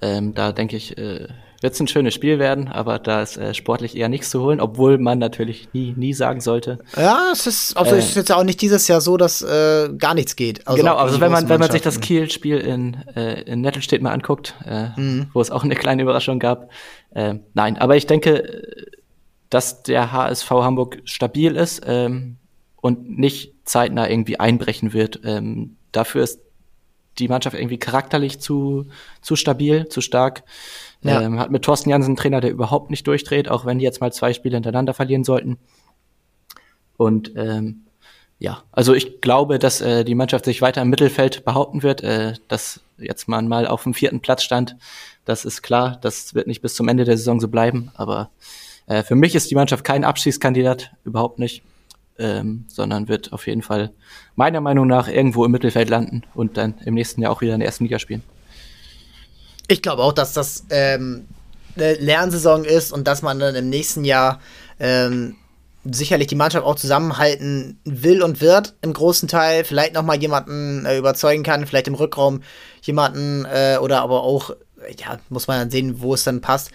Ähm, 0.00 0.34
da 0.34 0.52
denke 0.52 0.76
ich, 0.76 0.96
äh, 0.96 1.28
wird 1.60 1.74
es 1.74 1.80
ein 1.80 1.86
schönes 1.86 2.14
Spiel 2.14 2.38
werden, 2.38 2.68
aber 2.68 2.98
da 2.98 3.22
ist 3.22 3.36
äh, 3.36 3.54
sportlich 3.54 3.96
eher 3.96 4.08
nichts 4.08 4.30
zu 4.30 4.40
holen, 4.40 4.60
obwohl 4.60 4.98
man 4.98 5.18
natürlich 5.18 5.68
nie, 5.72 5.94
nie 5.96 6.12
sagen 6.12 6.40
sollte. 6.40 6.78
Ja, 6.96 7.30
es 7.32 7.46
ist, 7.46 7.76
also 7.76 7.94
äh, 7.94 7.98
es 7.98 8.10
ist 8.10 8.16
jetzt 8.16 8.32
auch 8.32 8.42
nicht 8.42 8.60
dieses 8.60 8.88
Jahr 8.88 9.00
so, 9.00 9.16
dass 9.16 9.42
äh, 9.42 9.90
gar 9.96 10.14
nichts 10.14 10.34
geht. 10.34 10.66
Also 10.66 10.80
genau, 10.80 10.96
also 10.96 11.20
wenn 11.20 11.30
man, 11.30 11.48
wenn 11.48 11.60
man 11.60 11.70
sich 11.70 11.82
das 11.82 12.00
Kiel-Spiel 12.00 12.58
in, 12.58 12.96
äh, 13.14 13.42
in 13.42 13.60
Nettelstedt 13.60 14.02
mal 14.02 14.12
anguckt, 14.12 14.54
äh, 14.64 14.88
mhm. 14.96 15.30
wo 15.32 15.40
es 15.40 15.50
auch 15.50 15.62
eine 15.62 15.76
kleine 15.76 16.02
Überraschung 16.02 16.38
gab, 16.38 16.70
äh, 17.10 17.34
nein, 17.54 17.76
aber 17.78 17.96
ich 17.96 18.06
denke, 18.06 18.62
dass 19.50 19.82
der 19.82 20.12
HSV 20.12 20.50
Hamburg 20.50 21.02
stabil 21.04 21.56
ist 21.56 21.82
ähm, 21.86 22.38
und 22.80 23.18
nicht 23.18 23.51
zeitnah 23.64 24.08
irgendwie 24.08 24.40
einbrechen 24.40 24.92
wird. 24.92 25.20
Ähm, 25.24 25.76
dafür 25.92 26.22
ist 26.22 26.40
die 27.18 27.28
Mannschaft 27.28 27.56
irgendwie 27.56 27.78
charakterlich 27.78 28.40
zu, 28.40 28.86
zu 29.20 29.36
stabil, 29.36 29.88
zu 29.88 30.00
stark. 30.00 30.44
Ja. 31.02 31.20
Ähm, 31.20 31.38
hat 31.38 31.50
mit 31.50 31.62
Thorsten 31.62 31.90
Jansen 31.90 32.10
einen 32.10 32.16
Trainer, 32.16 32.40
der 32.40 32.50
überhaupt 32.50 32.90
nicht 32.90 33.06
durchdreht, 33.06 33.48
auch 33.48 33.66
wenn 33.66 33.78
die 33.78 33.84
jetzt 33.84 34.00
mal 34.00 34.12
zwei 34.12 34.32
Spiele 34.32 34.56
hintereinander 34.56 34.94
verlieren 34.94 35.24
sollten. 35.24 35.58
Und 36.96 37.32
ähm, 37.36 37.86
ja, 38.38 38.62
also 38.72 38.94
ich 38.94 39.20
glaube, 39.20 39.58
dass 39.58 39.80
äh, 39.80 40.04
die 40.04 40.14
Mannschaft 40.14 40.44
sich 40.44 40.62
weiter 40.62 40.82
im 40.82 40.88
Mittelfeld 40.88 41.44
behaupten 41.44 41.82
wird, 41.82 42.02
äh, 42.02 42.34
dass 42.48 42.80
jetzt 42.98 43.28
man 43.28 43.48
mal 43.48 43.66
auf 43.66 43.82
dem 43.82 43.94
vierten 43.94 44.20
Platz 44.20 44.42
stand. 44.42 44.76
Das 45.24 45.44
ist 45.44 45.62
klar, 45.62 45.98
das 46.00 46.34
wird 46.34 46.46
nicht 46.46 46.62
bis 46.62 46.74
zum 46.74 46.88
Ende 46.88 47.04
der 47.04 47.16
Saison 47.16 47.40
so 47.40 47.48
bleiben. 47.48 47.90
Aber 47.94 48.30
äh, 48.86 49.02
für 49.02 49.14
mich 49.14 49.34
ist 49.34 49.50
die 49.50 49.54
Mannschaft 49.54 49.84
kein 49.84 50.04
Abschießkandidat, 50.04 50.92
überhaupt 51.04 51.38
nicht, 51.38 51.62
ähm, 52.18 52.64
sondern 52.68 53.08
wird 53.08 53.32
auf 53.32 53.46
jeden 53.46 53.62
Fall 53.62 53.92
meiner 54.36 54.60
Meinung 54.60 54.86
nach 54.86 55.08
irgendwo 55.08 55.44
im 55.44 55.50
Mittelfeld 55.52 55.88
landen 55.88 56.22
und 56.34 56.56
dann 56.56 56.74
im 56.84 56.94
nächsten 56.94 57.22
Jahr 57.22 57.32
auch 57.32 57.40
wieder 57.40 57.54
in 57.54 57.60
der 57.60 57.66
ersten 57.66 57.84
Liga 57.84 57.98
spielen. 57.98 58.22
Ich 59.68 59.82
glaube 59.82 60.02
auch, 60.02 60.12
dass 60.12 60.32
das 60.32 60.64
ähm, 60.70 61.26
eine 61.76 61.94
Lernsaison 61.94 62.64
ist 62.64 62.92
und 62.92 63.06
dass 63.06 63.22
man 63.22 63.38
dann 63.38 63.54
im 63.54 63.68
nächsten 63.68 64.04
Jahr 64.04 64.40
ähm, 64.78 65.36
sicherlich 65.84 66.28
die 66.28 66.34
Mannschaft 66.34 66.64
auch 66.64 66.76
zusammenhalten 66.76 67.78
will 67.84 68.22
und 68.22 68.40
wird 68.40 68.74
im 68.82 68.92
großen 68.92 69.28
Teil. 69.28 69.64
Vielleicht 69.64 69.94
noch 69.94 70.02
mal 70.02 70.16
jemanden 70.16 70.86
äh, 70.86 70.98
überzeugen 70.98 71.42
kann, 71.42 71.66
vielleicht 71.66 71.88
im 71.88 71.94
Rückraum 71.94 72.42
jemanden 72.82 73.44
äh, 73.46 73.78
oder 73.80 74.02
aber 74.02 74.22
auch, 74.22 74.50
ja, 74.98 75.18
muss 75.28 75.48
man 75.48 75.58
dann 75.58 75.70
sehen, 75.70 76.00
wo 76.00 76.14
es 76.14 76.24
dann 76.24 76.40
passt. 76.40 76.70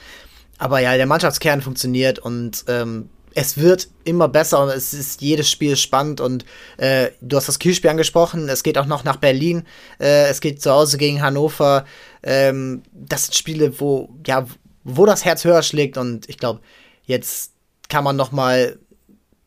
Aber 0.58 0.80
ja, 0.80 0.98
der 0.98 1.06
Mannschaftskern 1.06 1.62
funktioniert 1.62 2.20
und 2.20 2.66
ähm, 2.68 3.10
es 3.38 3.56
wird 3.56 3.90
immer 4.04 4.28
besser 4.28 4.64
und 4.64 4.70
es 4.70 4.96
ist 4.96 5.22
jedes 5.22 5.48
Spiel 5.48 5.76
spannend 5.76 6.22
und 6.22 6.44
äh, 6.78 7.12
du 7.22 7.38
hast 7.38 7.48
das 7.48 7.60
Kielspiel 7.60 7.92
angesprochen, 7.92 8.50
es 8.50 8.64
geht 8.64 8.80
auch 8.80 8.88
noch 8.88 9.04
nach 9.04 9.18
Berlin, 9.18 9.64
äh, 10.00 10.28
es 10.28 10.42
geht 10.42 10.60
zu 10.60 10.72
Hause 10.72 10.98
gegen 10.98 11.22
Hannover. 11.22 11.86
Ähm, 12.24 12.82
das 12.94 13.26
sind 13.26 13.36
Spiele, 13.36 13.80
wo, 13.80 14.10
ja, 14.26 14.48
wo 14.84 15.06
das 15.06 15.24
Herz 15.24 15.46
höher 15.46 15.62
schlägt 15.62 16.00
und 16.00 16.28
ich 16.28 16.40
glaube, 16.40 16.62
jetzt 17.04 17.52
kann 17.90 18.04
man 18.04 18.16
noch 18.16 18.32
mal 18.32 18.80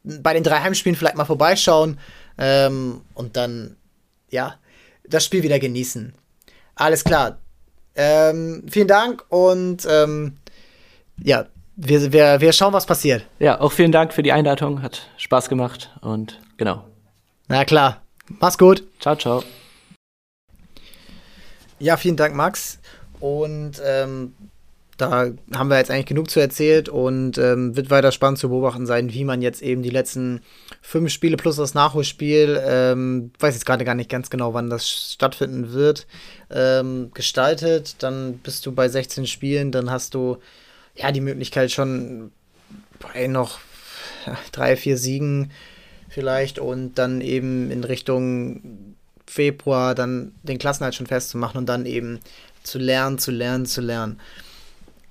bei 0.05 0.35
den 0.35 0.45
drei 0.45 0.61
Heimspielen 0.61 0.95
vielleicht 0.95 1.17
mal 1.17 1.25
vorbeischauen 1.25 1.99
ähm, 2.39 3.01
und 3.15 3.37
dann, 3.37 3.75
ja, 4.31 4.55
das 5.03 5.25
Spiel 5.25 5.43
wieder 5.43 5.59
genießen. 5.59 6.15
Alles 6.77 7.03
klar. 7.03 7.41
Ähm, 7.97 8.63
vielen 8.71 8.87
Dank 8.87 9.25
und 9.31 9.85
ähm, 9.91 10.37
ja, 11.21 11.49
wir, 11.83 12.13
wir, 12.13 12.41
wir 12.41 12.53
schauen, 12.53 12.73
was 12.73 12.87
passiert. 12.87 13.27
Ja, 13.39 13.61
auch 13.61 13.73
vielen 13.73 13.93
Dank 13.93 14.13
für 14.13 14.23
die 14.23 14.33
Einladung. 14.33 14.83
Hat 14.83 15.09
Spaß 15.17 15.49
gemacht 15.49 15.91
und 16.03 16.39
genau. 16.57 16.85
Na 17.49 17.65
klar. 17.65 18.03
Mach's 18.39 18.59
gut. 18.59 18.85
Ciao, 19.01 19.17
ciao. 19.17 19.43
Ja, 21.79 21.97
vielen 21.97 22.17
Dank, 22.17 22.35
Max. 22.35 22.79
Und 23.19 23.81
ähm, 23.85 24.35
da 24.99 25.31
haben 25.55 25.69
wir 25.69 25.79
jetzt 25.79 25.91
eigentlich 25.91 26.07
genug 26.07 26.31
zu 26.31 26.39
erzählt 26.41 26.91
und 26.91 27.39
ähm, 27.39 27.75
wird 27.75 27.89
weiter 27.89 28.13
spannend 28.13 28.39
zu 28.39 28.51
beobachten 28.51 28.87
sein, 28.87 29.15
wie 29.15 29.25
man 29.25 29.41
jetzt 29.41 29.63
eben 29.63 29.83
die 29.83 29.91
letzten 29.91 30.43
fünf 30.83 31.11
Spiele 31.11 31.39
plus 31.39 31.57
das 31.57 31.73
Nachholspiel, 31.73 32.61
ähm, 32.63 33.33
weiß 33.39 33.55
jetzt 33.55 33.65
gerade 33.65 33.87
gar 33.87 33.95
nicht 33.95 34.11
ganz 34.11 34.29
genau, 34.29 34.53
wann 34.53 34.69
das 34.69 34.89
stattfinden 34.89 35.73
wird, 35.73 36.07
ähm, 36.51 37.11
gestaltet. 37.15 38.03
Dann 38.03 38.39
bist 38.39 38.67
du 38.67 38.73
bei 38.73 38.89
16 38.89 39.27
Spielen, 39.27 39.73
dann 39.73 39.91
hast 39.91 40.13
du 40.15 40.37
ja, 41.01 41.13
die 41.13 41.21
Möglichkeit 41.21 41.71
schon 41.71 42.31
bei 42.99 43.27
noch 43.27 43.59
drei, 44.53 44.77
vier 44.77 44.99
Siegen 44.99 45.51
vielleicht 46.09 46.59
und 46.59 46.95
dann 46.97 47.21
eben 47.21 47.71
in 47.71 47.85
Richtung 47.85 48.95
Februar 49.27 49.95
dann 49.95 50.33
den 50.43 50.59
Klassenhalt 50.59 50.95
schon 50.95 51.07
festzumachen 51.07 51.59
und 51.59 51.67
dann 51.69 51.87
eben 51.87 52.21
zu 52.63 52.79
lernen, 52.79 53.19
zu 53.19 53.31
lernen, 53.31 53.65
zu 53.65 53.81
lernen. 53.81 54.21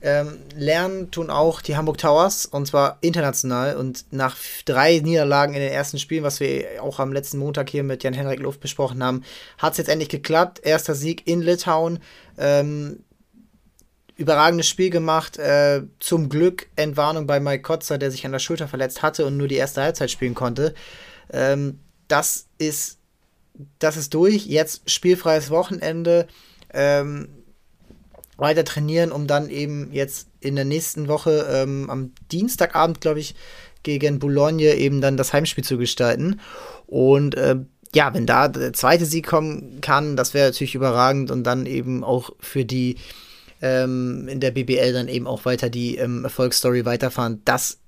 Ähm, 0.02 0.38
lernen 0.56 1.12
tun 1.12 1.30
auch 1.30 1.62
die 1.62 1.76
Hamburg 1.76 1.98
Towers 1.98 2.46
und 2.46 2.68
zwar 2.68 3.00
international 3.02 3.76
und 3.76 4.06
nach 4.12 4.38
drei 4.64 5.00
Niederlagen 5.00 5.54
in 5.54 5.60
den 5.60 5.74
ersten 5.74 6.00
Spielen, 6.00 6.24
was 6.24 6.40
wir 6.40 6.82
auch 6.82 7.00
am 7.00 7.12
letzten 7.12 7.38
Montag 7.38 7.70
hier 7.70 7.84
mit 7.84 8.04
Jan-Henrik 8.04 8.40
Luft 8.40 8.62
besprochen 8.62 9.04
haben, 9.04 9.24
hat 9.58 9.74
es 9.74 9.78
jetzt 9.78 9.90
endlich 9.90 10.08
geklappt. 10.08 10.62
Erster 10.64 10.96
Sieg 10.96 11.28
in 11.28 11.42
Litauen. 11.42 12.00
Ähm, 12.38 13.04
überragendes 14.20 14.68
Spiel 14.68 14.90
gemacht. 14.90 15.38
Äh, 15.38 15.84
zum 16.00 16.30
Glück 16.30 16.68
Entwarnung 16.76 17.26
bei 17.26 17.40
Mike 17.40 17.64
Kotzer, 17.64 17.98
der 17.98 18.12
sich 18.12 18.26
an 18.26 18.32
der 18.32 18.40
Schulter 18.40 18.68
verletzt 18.68 19.02
hatte 19.02 19.26
und 19.26 19.38
nur 19.38 19.48
die 19.48 19.56
erste 19.56 19.82
Halbzeit 19.82 20.12
spielen 20.12 20.36
konnte. 20.36 20.74
Ähm, 21.32 21.80
das 22.08 22.48
ist, 22.58 23.00
das 23.80 23.98
ist 23.98 24.14
durch. 24.14 24.46
Jetzt 24.46 24.90
spielfreies 24.90 25.50
Wochenende. 25.50 26.28
Ähm, 26.74 27.30
weiter 28.38 28.64
trainieren, 28.64 29.12
um 29.12 29.28
dann 29.28 29.50
eben 29.50 29.92
jetzt 29.92 30.30
in 30.40 30.56
der 30.56 30.66
nächsten 30.66 31.08
Woche 31.08 31.48
ähm, 31.52 31.90
am 31.90 32.14
Dienstagabend, 32.32 33.02
glaube 33.02 33.20
ich, 33.20 33.36
gegen 33.84 34.20
Boulogne 34.20 34.76
eben 34.76 35.02
dann 35.02 35.18
das 35.18 35.34
Heimspiel 35.34 35.64
zu 35.64 35.78
gestalten. 35.78 36.40
Und 36.88 37.36
äh, 37.36 37.58
ja, 37.94 38.14
wenn 38.14 38.26
da 38.26 38.48
der 38.48 38.74
zweite 38.74 39.06
Sieg 39.06 39.28
kommen 39.28 39.82
kann, 39.82 40.16
das 40.16 40.34
wäre 40.34 40.50
natürlich 40.50 40.76
überragend 40.76 41.32
und 41.32 41.44
dann 41.44 41.66
eben 41.66 42.04
auch 42.04 42.32
für 42.40 42.66
die 42.66 42.98
ähm, 43.62 44.28
in 44.28 44.40
der 44.40 44.52
BBL 44.52 44.94
dann 44.94 45.08
eben 45.08 45.28
auch 45.28 45.46
weiter 45.46 45.70
die 45.70 45.98
ähm, 45.98 46.24
Erfolgsstory 46.24 46.86
weiterfahren. 46.86 47.42
Das 47.46 47.80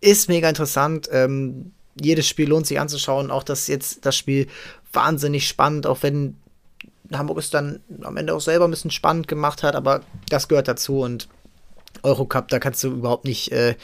ist 0.00 0.28
mega 0.28 0.48
interessant. 0.48 1.08
Ähm, 1.10 1.72
jedes 2.00 2.28
Spiel 2.28 2.48
lohnt 2.48 2.66
sich 2.66 2.80
anzuschauen. 2.80 3.30
Auch 3.30 3.42
das 3.42 3.66
jetzt 3.66 4.04
das 4.04 4.16
Spiel 4.16 4.48
wahnsinnig 4.92 5.48
spannend, 5.48 5.86
auch 5.86 6.02
wenn 6.02 6.36
Hamburg 7.12 7.38
es 7.38 7.50
dann 7.50 7.80
am 8.02 8.16
Ende 8.16 8.34
auch 8.34 8.40
selber 8.40 8.66
ein 8.66 8.70
bisschen 8.70 8.90
spannend 8.90 9.28
gemacht 9.28 9.62
hat, 9.62 9.76
aber 9.76 10.00
das 10.28 10.48
gehört 10.48 10.68
dazu 10.68 11.00
und 11.00 11.28
Eurocup, 12.02 12.48
da 12.48 12.58
kannst 12.58 12.82
du 12.82 12.88
überhaupt 12.88 13.24
nicht 13.24 13.52
äh, 13.52 13.74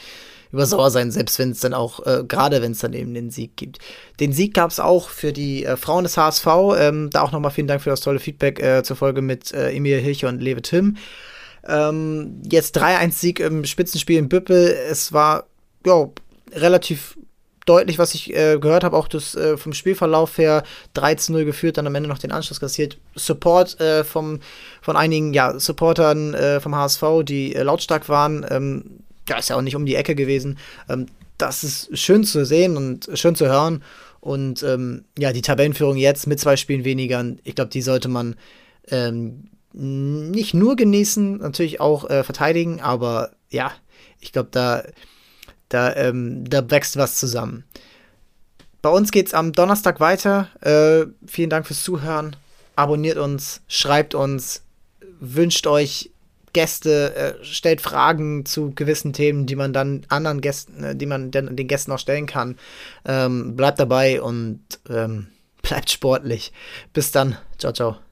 über 0.51 0.65
sauer 0.65 0.91
sein, 0.91 1.11
selbst 1.11 1.39
wenn 1.39 1.51
es 1.51 1.59
dann 1.59 1.73
auch, 1.73 2.05
äh, 2.05 2.23
gerade 2.27 2.61
wenn 2.61 2.73
es 2.73 2.79
dann 2.79 2.93
eben 2.93 3.13
den 3.13 3.31
Sieg 3.31 3.55
gibt. 3.55 3.79
Den 4.19 4.33
Sieg 4.33 4.53
gab 4.53 4.69
es 4.69 4.79
auch 4.79 5.09
für 5.09 5.33
die 5.33 5.65
äh, 5.65 5.77
Frauen 5.77 6.03
des 6.03 6.17
HSV. 6.17 6.47
Ähm, 6.77 7.09
da 7.11 7.21
auch 7.21 7.31
nochmal 7.31 7.51
vielen 7.51 7.67
Dank 7.67 7.81
für 7.81 7.89
das 7.89 8.01
tolle 8.01 8.19
Feedback 8.19 8.61
äh, 8.61 8.83
zur 8.83 8.95
Folge 8.95 9.21
mit 9.21 9.53
äh, 9.53 9.71
Emil 9.71 9.99
Hilcher 9.99 10.29
und 10.29 10.41
Lewe 10.41 10.61
Tim. 10.61 10.97
Ähm, 11.67 12.41
jetzt 12.49 12.77
3-1-Sieg 12.77 13.39
im 13.39 13.65
Spitzenspiel 13.65 14.17
in 14.17 14.29
Büppel. 14.29 14.75
Es 14.89 15.13
war 15.13 15.45
ja, 15.85 16.09
relativ 16.53 17.17
deutlich, 17.65 17.99
was 17.99 18.15
ich 18.15 18.35
äh, 18.35 18.57
gehört 18.59 18.83
habe, 18.83 18.97
auch 18.97 19.07
das 19.07 19.35
äh, 19.35 19.57
vom 19.57 19.73
Spielverlauf 19.73 20.37
her 20.37 20.63
13-0 20.95 21.45
geführt, 21.45 21.77
dann 21.77 21.87
am 21.87 21.95
Ende 21.95 22.09
noch 22.09 22.17
den 22.17 22.31
Anschluss 22.31 22.59
kassiert. 22.59 22.97
Support 23.15 23.79
äh, 23.79 24.03
vom, 24.03 24.39
von 24.81 24.97
einigen 24.97 25.33
ja, 25.33 25.59
Supportern 25.59 26.33
äh, 26.33 26.59
vom 26.59 26.75
HSV, 26.75 27.03
die 27.23 27.55
äh, 27.55 27.63
lautstark 27.63 28.09
waren. 28.09 28.45
Ähm, 28.49 29.03
ja, 29.31 29.37
ist 29.37 29.49
ja 29.49 29.55
auch 29.55 29.61
nicht 29.61 29.75
um 29.75 29.85
die 29.85 29.95
Ecke 29.95 30.15
gewesen. 30.15 30.57
Ähm, 30.89 31.07
das 31.37 31.63
ist 31.63 31.97
schön 31.97 32.23
zu 32.23 32.45
sehen 32.45 32.77
und 32.77 33.09
schön 33.15 33.35
zu 33.35 33.47
hören. 33.47 33.83
Und 34.19 34.61
ähm, 34.61 35.05
ja, 35.17 35.33
die 35.33 35.41
Tabellenführung 35.41 35.97
jetzt 35.97 36.27
mit 36.27 36.39
zwei 36.39 36.55
Spielen 36.55 36.83
weniger, 36.83 37.25
ich 37.43 37.55
glaube, 37.55 37.71
die 37.71 37.81
sollte 37.81 38.07
man 38.07 38.35
ähm, 38.89 39.49
nicht 39.73 40.53
nur 40.53 40.75
genießen, 40.75 41.37
natürlich 41.37 41.79
auch 41.79 42.09
äh, 42.09 42.23
verteidigen, 42.23 42.81
aber 42.81 43.31
ja, 43.49 43.71
ich 44.19 44.31
glaube, 44.31 44.49
da 44.51 44.83
da, 45.71 45.95
ähm, 45.95 46.43
da 46.49 46.69
wächst 46.69 46.97
was 46.97 47.15
zusammen. 47.15 47.63
Bei 48.81 48.89
uns 48.89 49.11
geht 49.11 49.27
es 49.27 49.33
am 49.33 49.53
Donnerstag 49.53 49.99
weiter. 49.99 50.49
Äh, 50.61 51.07
vielen 51.25 51.49
Dank 51.49 51.67
fürs 51.67 51.83
Zuhören. 51.83 52.35
Abonniert 52.75 53.17
uns, 53.17 53.61
schreibt 53.67 54.15
uns, 54.15 54.63
wünscht 55.19 55.67
euch 55.67 56.11
Gäste, 56.53 57.15
äh, 57.15 57.43
stellt 57.45 57.81
Fragen 57.81 58.45
zu 58.45 58.71
gewissen 58.71 59.13
Themen, 59.13 59.45
die 59.45 59.55
man 59.55 59.73
dann 59.73 60.05
anderen 60.09 60.41
Gästen, 60.41 60.83
äh, 60.83 60.95
die 60.95 61.05
man 61.05 61.31
den, 61.31 61.55
den, 61.55 61.67
Gästen 61.67 61.91
auch 61.91 61.99
stellen 61.99 62.25
kann. 62.25 62.57
Ähm, 63.05 63.55
bleibt 63.55 63.79
dabei 63.79 64.21
und 64.21 64.61
ähm, 64.89 65.27
bleibt 65.61 65.89
sportlich. 65.89 66.51
Bis 66.93 67.11
dann. 67.11 67.37
Ciao, 67.57 67.73
ciao. 67.73 68.10